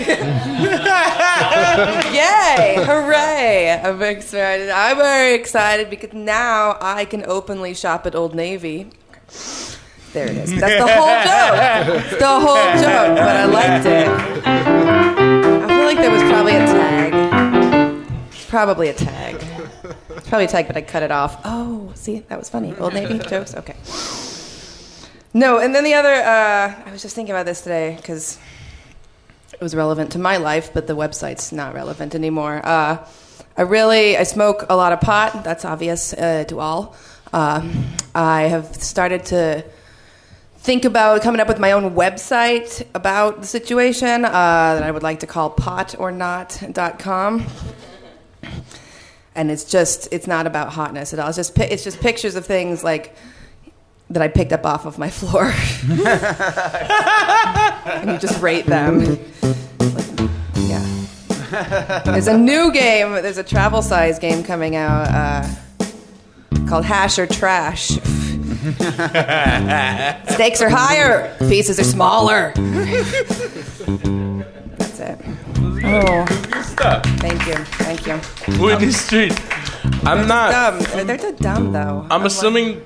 Yay! 2.13 2.85
Hooray! 2.85 3.81
I'm 3.85 3.97
very 3.99 4.15
excited. 4.15 4.69
I'm 4.71 4.97
very 4.97 5.35
excited 5.35 5.91
because 5.91 6.13
now 6.13 6.77
I 6.81 7.05
can 7.05 7.25
openly 7.25 7.73
shop 7.75 8.05
at 8.07 8.17
Old 8.17 8.35
Navy. 8.35 8.91
There 10.13 10.27
it 10.27 10.37
is. 10.39 10.59
That's 10.59 10.83
the 10.83 10.89
whole 10.89 11.23
joke. 11.95 12.05
It's 12.05 12.19
the 12.19 12.41
whole 12.41 12.73
joke, 12.83 13.17
but 13.17 13.37
I 13.37 13.45
liked 13.45 13.87
it. 13.87 14.09
I 14.45 15.69
feel 15.69 15.85
like 15.87 15.99
there 15.99 16.11
was 16.11 16.23
probably 16.23 16.57
a 16.57 16.67
tag. 16.67 17.13
Probably 18.49 18.89
a 18.89 18.95
tag. 18.95 19.58
It's 19.85 20.29
probably 20.29 20.45
a 20.45 20.49
tag, 20.49 20.67
but 20.67 20.77
I 20.77 20.83
cut 20.83 21.03
it 21.03 21.11
off. 21.11 21.41
Oh, 21.45 21.93
see, 21.95 22.21
that 22.29 22.39
was 22.39 22.49
funny. 22.49 22.75
Old 22.77 22.95
Navy 22.95 23.19
jokes? 23.29 23.55
Okay. 23.55 23.77
No, 25.35 25.59
and 25.59 25.75
then 25.75 25.85
the 25.85 25.95
other, 25.95 26.15
uh, 26.15 26.75
I 26.87 26.91
was 26.91 27.03
just 27.03 27.15
thinking 27.15 27.35
about 27.35 27.47
this 27.47 27.61
today 27.61 27.97
because 27.97 28.39
it 29.53 29.61
was 29.61 29.75
relevant 29.75 30.13
to 30.13 30.19
my 30.19 30.37
life, 30.37 30.73
but 30.73 30.87
the 30.87 30.97
website's 30.97 31.53
not 31.53 31.75
relevant 31.75 32.15
anymore. 32.15 32.61
Uh, 32.65 33.07
I 33.57 33.63
really, 33.63 34.17
I 34.17 34.23
smoke 34.23 34.65
a 34.69 34.77
lot 34.77 34.93
of 34.93 35.01
pot. 35.01 35.45
That's 35.45 35.65
obvious 35.65 36.13
uh, 36.15 36.45
to 36.49 36.61
all. 36.61 36.97
Um, 37.33 37.87
I 38.15 38.43
have 38.43 38.75
started 38.77 39.27
to 39.27 39.65
think 40.59 40.85
about 40.85 41.23
coming 41.23 41.41
up 41.41 41.49
with 41.49 41.59
my 41.59 41.73
own 41.73 41.95
website 41.95 42.87
about 42.95 43.41
the 43.41 43.47
situation 43.47 44.25
uh, 44.25 44.31
that 44.31 44.83
I 44.83 44.91
would 44.91 45.03
like 45.03 45.21
to 45.21 45.27
call 45.27 45.51
potornot.com. 45.51 47.47
And 49.39 49.51
it's 49.53 49.63
just, 49.63 50.09
it's 50.11 50.27
not 50.27 50.49
about 50.49 50.73
hotness 50.73 51.13
at 51.13 51.21
all. 51.21 51.29
It's 51.29 51.37
just 51.37 51.57
it's 51.57 51.85
just 51.85 52.01
pictures 52.01 52.35
of 52.35 52.45
things 52.45 52.83
like 52.83 53.15
that 54.11 54.21
I 54.21 54.27
picked 54.27 54.53
up 54.53 54.67
off 54.67 54.85
of 54.85 54.99
my 54.99 55.11
floor. 55.11 55.45
and 57.87 58.11
you 58.11 58.19
just 58.19 58.43
rate 58.43 58.67
them. 58.67 59.05
Like, 59.05 59.21
yeah. 60.57 62.03
There's 62.05 62.27
a 62.27 62.37
new 62.37 62.73
game. 62.73 63.13
There's 63.13 63.39
a 63.39 63.45
travel 63.45 63.81
size 63.81 64.19
game 64.19 64.43
coming 64.43 64.75
out 64.75 65.07
uh, 65.07 65.47
called 66.67 66.85
Hash 66.85 67.17
or 67.21 67.29
Trash. 67.29 67.87
Stakes 70.35 70.61
are 70.61 70.69
higher, 70.69 71.33
pieces 71.49 71.79
are 71.79 71.85
smaller. 71.85 72.53
That's 74.79 74.99
it. 74.99 75.21
Oh, 75.85 76.25
Stop. 76.63 77.07
thank 77.19 77.47
you, 77.47 77.55
thank 77.55 78.07
you. 78.07 78.17
Whitney 78.61 78.87
um, 78.87 78.93
Streed. 78.93 79.33
I'm 80.07 80.27
not. 80.27 80.51
Dumb. 80.51 81.07
They're 81.07 81.19
too 81.19 81.37
dumb 81.39 81.73
though. 81.73 82.07
I'm 82.11 82.23
like- 82.23 82.27
assuming. 82.27 82.83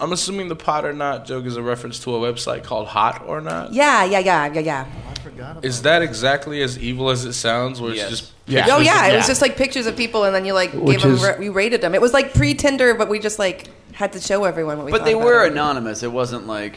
I'm 0.00 0.12
assuming 0.12 0.46
the 0.46 0.54
pot 0.54 0.84
or 0.84 0.92
not 0.92 1.26
joke 1.26 1.44
is 1.44 1.56
a 1.56 1.62
reference 1.62 1.98
to 2.04 2.14
a 2.14 2.20
website 2.20 2.62
called 2.62 2.86
Hot 2.86 3.24
or 3.26 3.40
Not. 3.40 3.72
Yeah, 3.72 4.04
yeah, 4.04 4.20
yeah, 4.20 4.46
yeah, 4.52 4.60
yeah. 4.60 5.58
Is 5.62 5.82
that 5.82 6.02
exactly 6.02 6.62
as 6.62 6.78
evil 6.78 7.10
as 7.10 7.24
it 7.24 7.32
sounds? 7.32 7.80
Where 7.80 7.92
Yes. 7.92 8.10
it's 8.12 8.20
just 8.20 8.32
Yeah. 8.46 8.60
Oh 8.60 8.78
pictures 8.78 8.86
yeah, 8.86 9.06
of- 9.06 9.12
it 9.12 9.16
was 9.16 9.26
just 9.26 9.42
like 9.42 9.56
pictures 9.56 9.86
of 9.86 9.96
people, 9.96 10.22
and 10.24 10.32
then 10.34 10.44
you 10.44 10.52
like 10.52 10.72
Which 10.72 10.98
gave 10.98 11.02
them, 11.02 11.14
is- 11.14 11.22
ra- 11.24 11.36
we 11.38 11.48
rated 11.48 11.80
them. 11.80 11.94
It 11.96 12.00
was 12.00 12.12
like 12.12 12.32
pre 12.32 12.54
Tinder, 12.54 12.94
but 12.94 13.08
we 13.08 13.18
just 13.18 13.40
like 13.40 13.64
had 13.92 14.12
to 14.12 14.20
show 14.20 14.44
everyone 14.44 14.76
what 14.76 14.86
we. 14.86 14.92
But 14.92 14.98
thought 14.98 15.04
they 15.06 15.14
about 15.14 15.24
were 15.26 15.44
it. 15.44 15.52
anonymous. 15.52 16.04
It 16.04 16.12
wasn't 16.12 16.46
like 16.46 16.76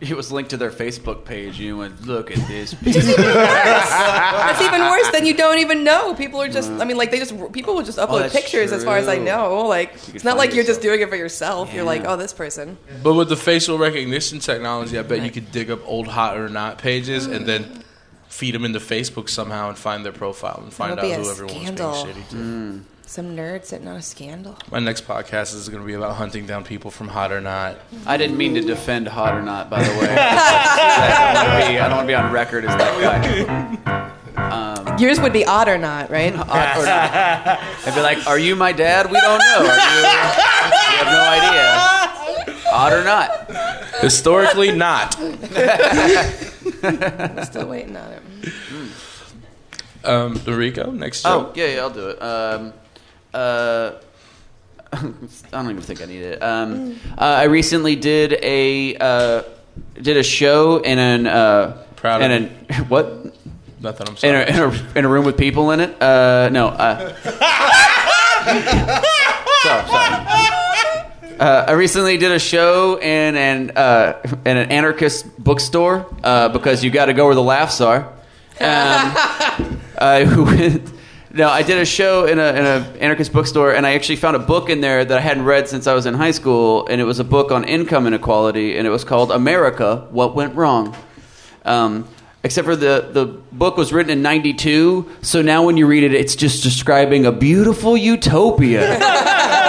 it 0.00 0.16
was 0.16 0.30
linked 0.30 0.50
to 0.50 0.56
their 0.56 0.70
Facebook 0.70 1.24
page. 1.24 1.58
You 1.58 1.78
went, 1.78 2.06
look 2.06 2.30
at 2.30 2.36
this. 2.48 2.74
piece 2.84 2.96
of-" 2.96 3.16
That's 3.16 4.60
even 4.60 4.80
worse 4.82 5.10
than 5.10 5.24
you 5.26 5.34
don't 5.34 5.58
even 5.58 5.84
know. 5.84 6.14
People 6.14 6.40
are 6.42 6.48
just. 6.48 6.70
I 6.70 6.84
mean, 6.84 6.96
like 6.96 7.10
they 7.10 7.18
just 7.18 7.34
people 7.52 7.74
will 7.74 7.82
just 7.82 7.98
upload 7.98 8.08
Oh, 8.10 8.18
that's 8.18 8.34
pictures. 8.34 8.72
As 8.72 8.84
far 8.84 8.98
as 8.98 9.08
I 9.08 9.18
know, 9.18 9.66
like 9.66 9.94
it's 10.14 10.24
not 10.24 10.36
find 10.36 10.38
like 10.38 10.54
you're 10.54 10.64
just 10.64 10.82
doing 10.82 11.00
it 11.00 11.08
for 11.08 11.16
yourself. 11.16 11.72
You're 11.72 11.84
like, 11.84 12.04
oh, 12.04 12.16
this 12.16 12.32
person. 12.32 12.76
But 13.02 13.14
with 13.14 13.28
the 13.28 13.36
facial 13.36 13.78
recognition 13.78 14.38
technology, 14.38 14.98
I 14.98 15.02
bet 15.02 15.22
you 15.22 15.30
could 15.30 15.50
dig 15.50 15.70
up 15.70 15.80
old 15.86 16.08
hot 16.08 16.36
or 16.36 16.48
not 16.48 16.78
pages 16.78 17.26
and 17.26 17.46
then 17.46 17.82
feed 18.28 18.54
them 18.54 18.64
into 18.66 18.80
Facebook 18.80 19.30
somehow 19.30 19.68
and 19.70 19.78
find 19.78 20.04
their 20.04 20.12
profile 20.12 20.60
and 20.62 20.72
find 20.72 20.98
out 20.98 21.04
who 21.06 21.30
everyone's 21.30 21.52
scandal. 21.52 21.92
being 22.04 22.14
shitty 22.16 22.28
to. 22.28 22.36
Mm. 22.36 22.82
Some 23.08 23.36
nerd 23.36 23.64
sitting 23.64 23.86
on 23.86 23.94
a 23.96 24.02
scandal. 24.02 24.56
My 24.70 24.80
next 24.80 25.06
podcast 25.06 25.54
is 25.54 25.68
going 25.68 25.80
to 25.80 25.86
be 25.86 25.94
about 25.94 26.16
hunting 26.16 26.44
down 26.44 26.64
people 26.64 26.90
from 26.90 27.06
hot 27.06 27.30
or 27.30 27.40
not. 27.40 27.78
I 28.04 28.16
didn't 28.16 28.36
mean 28.36 28.54
to 28.54 28.60
defend 28.62 29.06
hot 29.06 29.32
or 29.34 29.42
not, 29.42 29.70
by 29.70 29.80
the 29.80 29.90
way. 30.00 30.08
I 30.18 31.32
don't 31.32 31.52
want 31.52 31.62
to 31.64 31.68
be. 31.70 31.78
I 31.78 31.88
don't 31.88 31.96
want 31.98 32.04
to 32.04 32.10
be 32.10 32.14
on 32.16 32.32
record 32.32 32.64
as 32.64 32.76
that 32.76 33.00
guy. 34.34 34.82
Um, 34.90 34.98
Yours 34.98 35.20
would 35.20 35.32
be 35.32 35.44
odd 35.44 35.68
or 35.68 35.78
not, 35.78 36.10
right? 36.10 36.34
Odd 36.34 36.78
or 36.78 36.84
not. 36.84 37.60
I'd 37.86 37.92
be 37.94 38.00
like, 38.00 38.26
"Are 38.26 38.40
you 38.40 38.56
my 38.56 38.72
dad? 38.72 39.06
We 39.06 39.20
don't 39.20 39.38
know. 39.38 39.58
Are 39.58 39.62
you, 39.62 40.02
we 40.02 40.96
have 40.98 41.06
no 41.06 41.22
idea. 42.50 42.62
Odd 42.72 42.92
or 42.92 43.04
not? 43.04 43.50
Historically, 44.02 44.72
not. 44.72 45.16
I'm 46.82 47.44
Still 47.44 47.68
waiting 47.68 47.96
on 47.96 48.12
it. 48.12 48.22
Um, 50.04 50.40
Rico, 50.44 50.90
next 50.90 51.24
Oh, 51.24 51.52
yeah, 51.54 51.66
yeah, 51.66 51.80
I'll 51.80 51.90
do 51.90 52.08
it. 52.08 52.20
Um, 52.22 52.72
uh, 53.36 54.00
I 54.92 54.98
don't 55.52 55.70
even 55.70 55.82
think 55.82 56.00
I 56.02 56.06
need 56.06 56.22
it. 56.22 56.42
Um, 56.42 56.96
uh, 57.18 57.22
I 57.24 57.44
recently 57.44 57.96
did 57.96 58.32
a 58.42 58.96
uh, 58.96 59.42
did 60.00 60.16
a 60.16 60.22
show 60.22 60.78
in 60.78 60.98
an 60.98 61.26
uh, 61.26 61.82
Proud 61.96 62.22
in 62.22 62.30
of 62.30 62.42
an 62.70 62.84
what 62.88 63.06
Nothing. 63.80 64.06
I'm 64.08 64.14
in 64.14 64.18
sorry. 64.18 64.42
a, 64.44 64.46
in 64.48 64.56
a 64.56 64.98
in 64.98 65.04
a 65.04 65.08
room 65.08 65.24
with 65.26 65.36
people 65.36 65.70
in 65.72 65.80
it. 65.80 66.00
Uh, 66.00 66.48
no. 66.50 66.68
Uh, 66.68 67.14
sorry, 69.62 69.86
sorry. 69.88 70.26
Uh, 71.38 71.64
I 71.68 71.72
recently 71.72 72.16
did 72.16 72.32
a 72.32 72.38
show 72.38 72.98
in 72.98 73.36
an 73.36 73.72
uh, 73.76 74.22
in 74.46 74.56
an 74.56 74.70
anarchist 74.72 75.26
bookstore 75.42 76.06
uh, 76.24 76.48
because 76.48 76.82
you 76.82 76.90
got 76.90 77.06
to 77.06 77.12
go 77.12 77.26
where 77.26 77.34
the 77.34 77.42
laughs 77.42 77.80
are. 77.82 78.06
Um, 78.58 79.12
I 79.98 80.24
went, 80.24 80.90
no, 81.36 81.48
I 81.48 81.62
did 81.62 81.78
a 81.78 81.84
show 81.84 82.24
in 82.24 82.38
a 82.38 82.48
in 82.48 82.64
a 82.64 82.96
anarchist 82.98 83.32
bookstore, 83.32 83.74
and 83.74 83.86
I 83.86 83.94
actually 83.94 84.16
found 84.16 84.36
a 84.36 84.40
book 84.40 84.70
in 84.70 84.80
there 84.80 85.04
that 85.04 85.18
I 85.18 85.20
hadn't 85.20 85.44
read 85.44 85.68
since 85.68 85.86
I 85.86 85.92
was 85.92 86.06
in 86.06 86.14
high 86.14 86.30
school, 86.30 86.86
and 86.88 87.00
it 87.00 87.04
was 87.04 87.18
a 87.18 87.24
book 87.24 87.52
on 87.52 87.64
income 87.64 88.06
inequality, 88.06 88.76
and 88.78 88.86
it 88.86 88.90
was 88.90 89.04
called 89.04 89.30
America: 89.30 90.06
What 90.10 90.34
Went 90.34 90.54
Wrong. 90.54 90.96
Um, 91.64 92.08
except 92.42 92.64
for 92.64 92.76
the 92.76 93.10
the 93.12 93.26
book 93.26 93.76
was 93.76 93.92
written 93.92 94.10
in 94.10 94.22
'92, 94.22 95.10
so 95.20 95.42
now 95.42 95.64
when 95.64 95.76
you 95.76 95.86
read 95.86 96.04
it, 96.04 96.14
it's 96.14 96.36
just 96.36 96.62
describing 96.62 97.26
a 97.26 97.32
beautiful 97.32 97.96
utopia. 97.96 98.98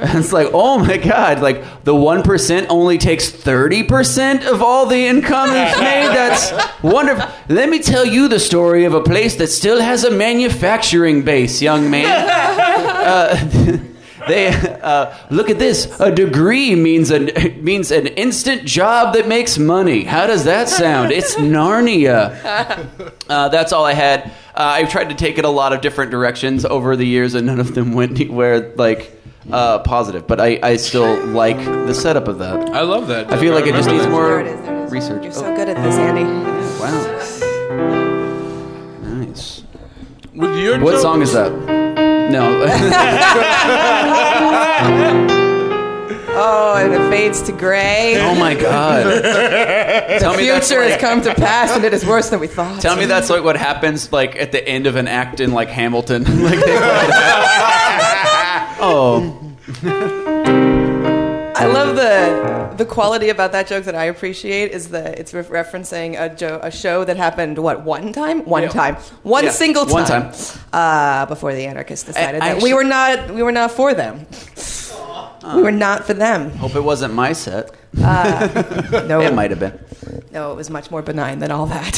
And 0.00 0.18
it's 0.18 0.32
like, 0.32 0.48
oh 0.52 0.78
my 0.78 0.96
god, 0.96 1.40
like 1.40 1.84
the 1.84 1.94
one 1.94 2.22
percent 2.22 2.68
only 2.70 2.98
takes 2.98 3.30
thirty 3.30 3.82
percent 3.82 4.44
of 4.44 4.62
all 4.62 4.86
the 4.86 5.06
income 5.06 5.50
it's 5.52 5.78
made. 5.80 6.08
That's 6.08 6.82
wonderful. 6.82 7.28
Let 7.48 7.68
me 7.68 7.80
tell 7.80 8.04
you 8.04 8.28
the 8.28 8.40
story 8.40 8.84
of 8.84 8.94
a 8.94 9.02
place 9.02 9.36
that 9.36 9.48
still 9.48 9.80
has 9.80 10.04
a 10.04 10.10
manufacturing 10.10 11.22
base, 11.22 11.60
young 11.62 11.90
man. 11.90 12.60
Uh, 13.00 13.78
they 14.28 14.48
uh, 14.48 15.16
look 15.30 15.48
at 15.50 15.58
this. 15.58 15.98
A 16.00 16.10
degree 16.14 16.74
means 16.74 17.10
an 17.10 17.30
means 17.64 17.90
an 17.90 18.06
instant 18.06 18.64
job 18.64 19.14
that 19.14 19.26
makes 19.26 19.58
money. 19.58 20.04
How 20.04 20.26
does 20.26 20.44
that 20.44 20.68
sound? 20.68 21.10
It's 21.10 21.34
Narnia. 21.36 23.14
Uh, 23.28 23.48
that's 23.48 23.72
all 23.72 23.84
I 23.84 23.94
had. 23.94 24.24
Uh, 24.54 24.76
I've 24.76 24.90
tried 24.90 25.08
to 25.08 25.14
take 25.14 25.38
it 25.38 25.44
a 25.44 25.48
lot 25.48 25.72
of 25.72 25.80
different 25.80 26.10
directions 26.10 26.64
over 26.64 26.96
the 26.96 27.06
years, 27.06 27.34
and 27.34 27.46
none 27.46 27.60
of 27.60 27.74
them 27.74 27.92
went 27.94 28.20
anywhere 28.20 28.74
like 28.76 29.19
uh, 29.50 29.78
positive. 29.80 30.26
But 30.26 30.40
I, 30.40 30.58
I 30.62 30.76
still 30.76 31.24
like 31.26 31.56
the 31.58 31.94
setup 31.94 32.28
of 32.28 32.38
that. 32.38 32.70
I 32.70 32.82
love 32.82 33.06
that. 33.08 33.32
I 33.32 33.38
feel 33.38 33.54
like 33.54 33.66
it 33.66 33.74
just 33.74 33.88
needs 33.88 34.04
that. 34.04 34.10
more 34.10 34.28
There 34.28 34.40
it 34.40 34.46
is. 34.46 34.60
There 34.66 34.76
it 34.82 34.84
is. 34.86 34.92
research. 34.92 35.22
You're 35.24 35.32
so 35.32 35.54
good 35.56 35.68
at 35.68 35.76
this, 35.82 35.96
Andy. 35.96 36.24
Wow. 36.80 36.90
Nice. 39.20 39.62
With 40.34 40.56
your 40.58 40.78
What 40.80 40.92
joke- 40.92 41.00
song 41.02 41.22
is 41.22 41.32
that? 41.32 41.50
No. 42.30 42.66
Oh, 46.42 46.76
and 46.76 46.94
it 46.94 47.10
fades 47.10 47.42
to 47.42 47.52
gray. 47.52 48.14
oh 48.20 48.34
my 48.36 48.54
god. 48.54 49.02
Tell 50.20 50.36
me 50.36 50.46
that's 50.46 50.68
Future 50.68 50.82
like, 50.82 50.92
has 50.92 51.00
come 51.00 51.20
to 51.22 51.34
pass, 51.34 51.70
and 51.72 51.84
it 51.84 51.92
is 51.92 52.06
worse 52.06 52.30
than 52.30 52.38
we 52.40 52.46
thought. 52.46 52.80
Tell 52.80 52.96
me 52.96 53.04
that's 53.06 53.28
like 53.28 53.42
what 53.42 53.56
happens 53.56 54.12
like 54.12 54.36
at 54.36 54.52
the 54.52 54.66
end 54.66 54.86
of 54.86 54.94
an 54.96 55.08
act 55.08 55.40
in 55.40 55.52
like 55.52 55.68
Hamilton. 55.68 56.22
like 56.42 56.58
they 56.64 56.76
Oh. 58.82 59.36
I 61.56 61.66
love 61.66 61.96
the 61.96 62.74
the 62.76 62.84
quality 62.86 63.28
about 63.28 63.52
that 63.52 63.66
joke 63.66 63.84
that 63.84 63.94
I 63.94 64.04
appreciate 64.04 64.70
is 64.72 64.88
that 64.90 65.18
it's 65.18 65.34
re- 65.34 65.42
referencing 65.42 66.18
a, 66.18 66.34
jo- 66.34 66.58
a 66.62 66.70
show 66.70 67.04
that 67.04 67.18
happened 67.18 67.58
what 67.58 67.82
one 67.84 68.12
time, 68.14 68.42
one 68.46 68.68
time, 68.70 68.94
one 69.22 69.44
Yeah, 69.44 69.50
single 69.50 69.84
time, 69.84 69.92
one 69.92 70.06
time. 70.06 70.32
Uh, 70.72 71.26
before 71.26 71.52
the 71.52 71.66
anarchists 71.66 72.06
decided 72.06 72.40
I 72.40 72.54
that 72.54 72.62
we 72.62 72.72
were 72.72 72.84
not 72.84 73.30
we 73.34 73.42
were 73.42 73.52
not 73.52 73.70
for 73.72 73.92
them. 73.92 74.26
We 75.54 75.62
were 75.62 75.72
not 75.72 76.04
for 76.06 76.14
them. 76.14 76.50
Hope 76.52 76.74
it 76.74 76.82
wasn't 76.84 77.12
my 77.14 77.32
set. 77.34 77.70
No, 77.94 79.20
It 79.20 79.34
might 79.34 79.50
have 79.50 79.58
been. 79.58 79.78
no, 80.32 80.52
it 80.52 80.56
was 80.56 80.70
much 80.70 80.90
more 80.90 81.02
benign 81.02 81.40
than 81.40 81.50
all 81.50 81.66
that. 81.66 81.92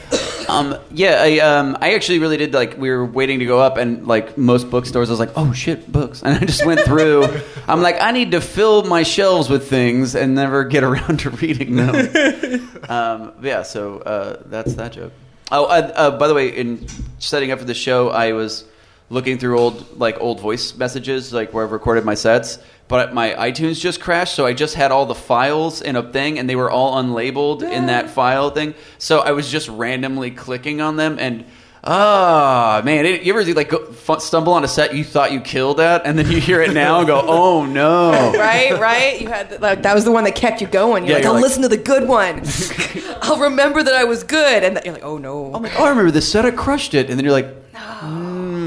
Um, 0.48 0.78
yeah, 0.90 1.20
I, 1.20 1.38
um, 1.38 1.76
I 1.80 1.94
actually 1.94 2.18
really 2.18 2.36
did 2.36 2.54
like 2.54 2.76
we 2.78 2.90
were 2.90 3.04
waiting 3.04 3.40
to 3.40 3.46
go 3.46 3.58
up, 3.58 3.76
and 3.76 4.06
like 4.06 4.36
most 4.38 4.70
bookstores, 4.70 5.08
I 5.08 5.12
was 5.12 5.20
like, 5.20 5.32
oh 5.36 5.52
shit, 5.52 5.90
books, 5.90 6.22
and 6.24 6.34
I 6.34 6.44
just 6.44 6.64
went 6.64 6.80
through. 6.80 7.26
I'm 7.66 7.82
like, 7.82 8.00
I 8.00 8.12
need 8.12 8.32
to 8.32 8.40
fill 8.40 8.84
my 8.84 9.02
shelves 9.02 9.48
with 9.48 9.68
things 9.68 10.14
and 10.14 10.34
never 10.34 10.64
get 10.64 10.84
around 10.84 11.20
to 11.20 11.30
reading 11.30 11.76
them. 11.76 12.70
um, 12.88 13.32
yeah, 13.42 13.62
so 13.62 13.98
uh, 13.98 14.42
that's 14.46 14.74
that 14.74 14.92
joke. 14.92 15.12
Oh, 15.50 15.66
uh, 15.66 15.92
uh, 15.94 16.18
by 16.18 16.26
the 16.26 16.34
way, 16.34 16.48
in 16.48 16.86
setting 17.18 17.52
up 17.52 17.60
for 17.60 17.64
the 17.64 17.74
show, 17.74 18.10
I 18.10 18.32
was 18.32 18.64
looking 19.10 19.38
through 19.38 19.58
old 19.58 19.98
like 19.98 20.20
old 20.20 20.40
voice 20.40 20.74
messages, 20.76 21.32
like 21.32 21.52
where 21.52 21.64
I've 21.64 21.72
recorded 21.72 22.04
my 22.04 22.14
sets. 22.14 22.58
But 22.88 23.12
my 23.12 23.32
iTunes 23.32 23.80
just 23.80 24.00
crashed, 24.00 24.34
so 24.36 24.46
I 24.46 24.52
just 24.52 24.76
had 24.76 24.92
all 24.92 25.06
the 25.06 25.14
files 25.14 25.82
in 25.82 25.96
a 25.96 26.02
thing, 26.12 26.38
and 26.38 26.48
they 26.48 26.54
were 26.54 26.70
all 26.70 27.02
unlabeled 27.02 27.62
in 27.68 27.86
that 27.86 28.10
file 28.10 28.50
thing. 28.50 28.74
So 28.98 29.18
I 29.20 29.32
was 29.32 29.50
just 29.50 29.68
randomly 29.68 30.30
clicking 30.30 30.80
on 30.80 30.94
them, 30.96 31.16
and 31.18 31.44
ah, 31.82 32.82
man, 32.84 33.04
it, 33.06 33.22
you 33.22 33.32
ever 33.36 33.44
like 33.54 33.70
go, 33.70 33.84
f- 34.08 34.20
stumble 34.20 34.52
on 34.52 34.62
a 34.64 34.68
set 34.68 34.94
you 34.94 35.02
thought 35.04 35.32
you 35.32 35.40
killed 35.40 35.80
at, 35.80 36.06
and 36.06 36.18
then 36.18 36.30
you 36.30 36.40
hear 36.40 36.62
it 36.62 36.72
now 36.74 36.98
and 36.98 37.06
go, 37.06 37.20
oh 37.26 37.64
no. 37.66 38.32
right, 38.38 38.78
right. 38.78 39.20
You 39.20 39.28
had 39.28 39.50
the, 39.50 39.58
like 39.58 39.82
that 39.82 39.94
was 39.94 40.04
the 40.04 40.12
one 40.12 40.22
that 40.24 40.34
kept 40.36 40.60
you 40.60 40.66
going. 40.68 41.04
You're 41.04 41.10
Yeah, 41.10 41.14
like, 41.16 41.22
you're 41.24 41.28
I'll 41.30 41.34
like- 41.34 41.42
listen 41.42 41.62
to 41.62 41.68
the 41.68 41.76
good 41.76 42.06
one. 42.08 42.42
I'll 43.22 43.38
remember 43.40 43.82
that 43.82 43.94
I 43.94 44.04
was 44.04 44.22
good, 44.22 44.62
and 44.64 44.80
you're 44.84 44.94
like, 44.94 45.04
oh 45.04 45.18
no. 45.18 45.52
I'm 45.54 45.62
like, 45.62 45.78
oh, 45.78 45.84
I 45.84 45.88
remember 45.90 46.10
this 46.10 46.30
set. 46.30 46.44
I 46.44 46.50
crushed 46.50 46.94
it, 46.94 47.08
and 47.10 47.18
then 47.18 47.24
you're 47.24 47.32
like, 47.32 47.65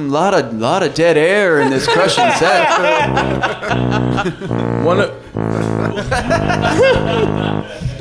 mm, 0.07 0.11
lot 0.11 0.33
of 0.33 0.53
lot 0.53 0.83
of 0.83 0.93
dead 0.93 1.17
air 1.17 1.59
in 1.61 1.69
this 1.69 1.87
crushing 1.87 2.29
set. 2.37 2.69
One 4.83 4.99
of, 5.01 5.11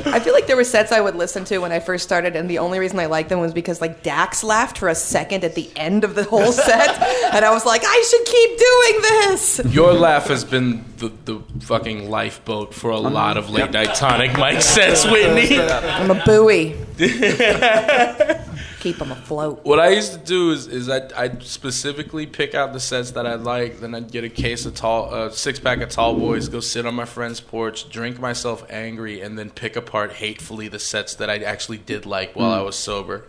I 0.07 0.19
feel 0.19 0.33
like 0.33 0.47
there 0.47 0.55
were 0.55 0.63
sets 0.63 0.91
I 0.91 1.01
would 1.01 1.15
listen 1.15 1.43
to 1.45 1.59
when 1.59 1.71
I 1.71 1.79
first 1.79 2.03
started, 2.03 2.35
and 2.35 2.49
the 2.49 2.59
only 2.59 2.79
reason 2.79 2.99
I 2.99 3.05
liked 3.05 3.29
them 3.29 3.39
was 3.39 3.53
because 3.53 3.81
like 3.81 4.03
Dax 4.03 4.43
laughed 4.43 4.77
for 4.77 4.89
a 4.89 4.95
second 4.95 5.43
at 5.43 5.55
the 5.55 5.69
end 5.75 6.03
of 6.03 6.15
the 6.15 6.23
whole 6.23 6.51
set, 6.67 7.01
and 7.33 7.45
I 7.45 7.51
was 7.51 7.65
like, 7.65 7.81
I 7.85 8.05
should 8.09 8.25
keep 8.25 8.57
doing 8.57 9.01
this. 9.01 9.61
your 9.73 9.93
laugh 9.93 10.27
has 10.27 10.43
been 10.43 10.83
the, 10.97 11.11
the 11.25 11.41
fucking 11.61 12.09
lifeboat 12.09 12.73
for 12.73 12.91
a 12.91 12.99
lot 12.99 13.37
of 13.37 13.49
late 13.49 13.71
night 13.71 13.95
tonic 13.95 14.37
mic 14.37 14.61
sets, 14.61 15.05
Whitney. 15.05 15.59
I'm 15.59 16.11
a 16.11 16.23
buoy. 16.25 16.75
keep 18.79 18.97
them 18.97 19.11
afloat. 19.11 19.61
What 19.63 19.79
I 19.79 19.89
used 19.89 20.13
to 20.13 20.17
do 20.19 20.51
is, 20.51 20.67
is 20.67 20.89
I 20.89 21.01
I'd 21.15 21.43
specifically 21.43 22.25
pick 22.25 22.55
out 22.55 22.73
the 22.73 22.79
sets 22.79 23.11
that 23.11 23.25
I 23.27 23.35
like, 23.35 23.79
then 23.79 23.93
I'd 23.93 24.11
get 24.11 24.23
a 24.23 24.29
case 24.29 24.65
of 24.65 24.75
tall, 24.75 25.13
uh, 25.13 25.29
six 25.29 25.59
pack 25.59 25.81
of 25.81 25.89
tall 25.89 26.15
boys, 26.15 26.47
go 26.49 26.59
sit 26.59 26.85
on 26.85 26.95
my 26.95 27.05
friend's 27.05 27.39
porch, 27.41 27.89
drink 27.89 28.19
myself 28.19 28.65
angry, 28.69 29.21
and 29.21 29.37
then 29.37 29.49
pick 29.49 29.75
apart 29.75 30.13
hatefully 30.13 30.67
the 30.67 30.79
sets 30.79 31.15
that 31.15 31.29
I 31.29 31.37
actually 31.39 31.77
did 31.77 32.05
like 32.05 32.35
while 32.35 32.51
I 32.51 32.61
was 32.61 32.75
sober. 32.75 33.25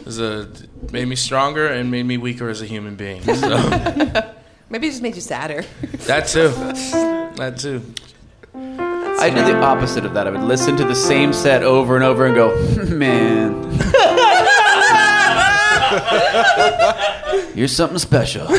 It 0.00 0.06
was 0.06 0.20
a, 0.20 0.48
made 0.90 1.06
me 1.06 1.16
stronger 1.16 1.66
and 1.68 1.90
made 1.90 2.04
me 2.04 2.16
weaker 2.18 2.48
as 2.48 2.60
a 2.62 2.66
human 2.66 2.96
being. 2.96 3.22
So 3.22 3.48
Maybe 4.70 4.86
it 4.86 4.90
just 4.90 5.02
made 5.02 5.14
you 5.14 5.20
sadder. 5.20 5.64
that 6.06 6.28
too, 6.28 6.48
that 7.36 7.58
too. 7.58 7.82
I 8.54 9.30
did 9.30 9.46
the 9.46 9.60
opposite 9.60 10.04
of 10.04 10.14
that. 10.14 10.26
I 10.26 10.30
would 10.30 10.40
listen 10.40 10.76
to 10.78 10.84
the 10.84 10.94
same 10.94 11.32
set 11.32 11.62
over 11.62 11.94
and 11.94 12.02
over 12.04 12.26
and 12.26 12.34
go, 12.34 12.48
man. 12.86 13.52
You're 17.54 17.68
something 17.68 17.98
special. 17.98 18.46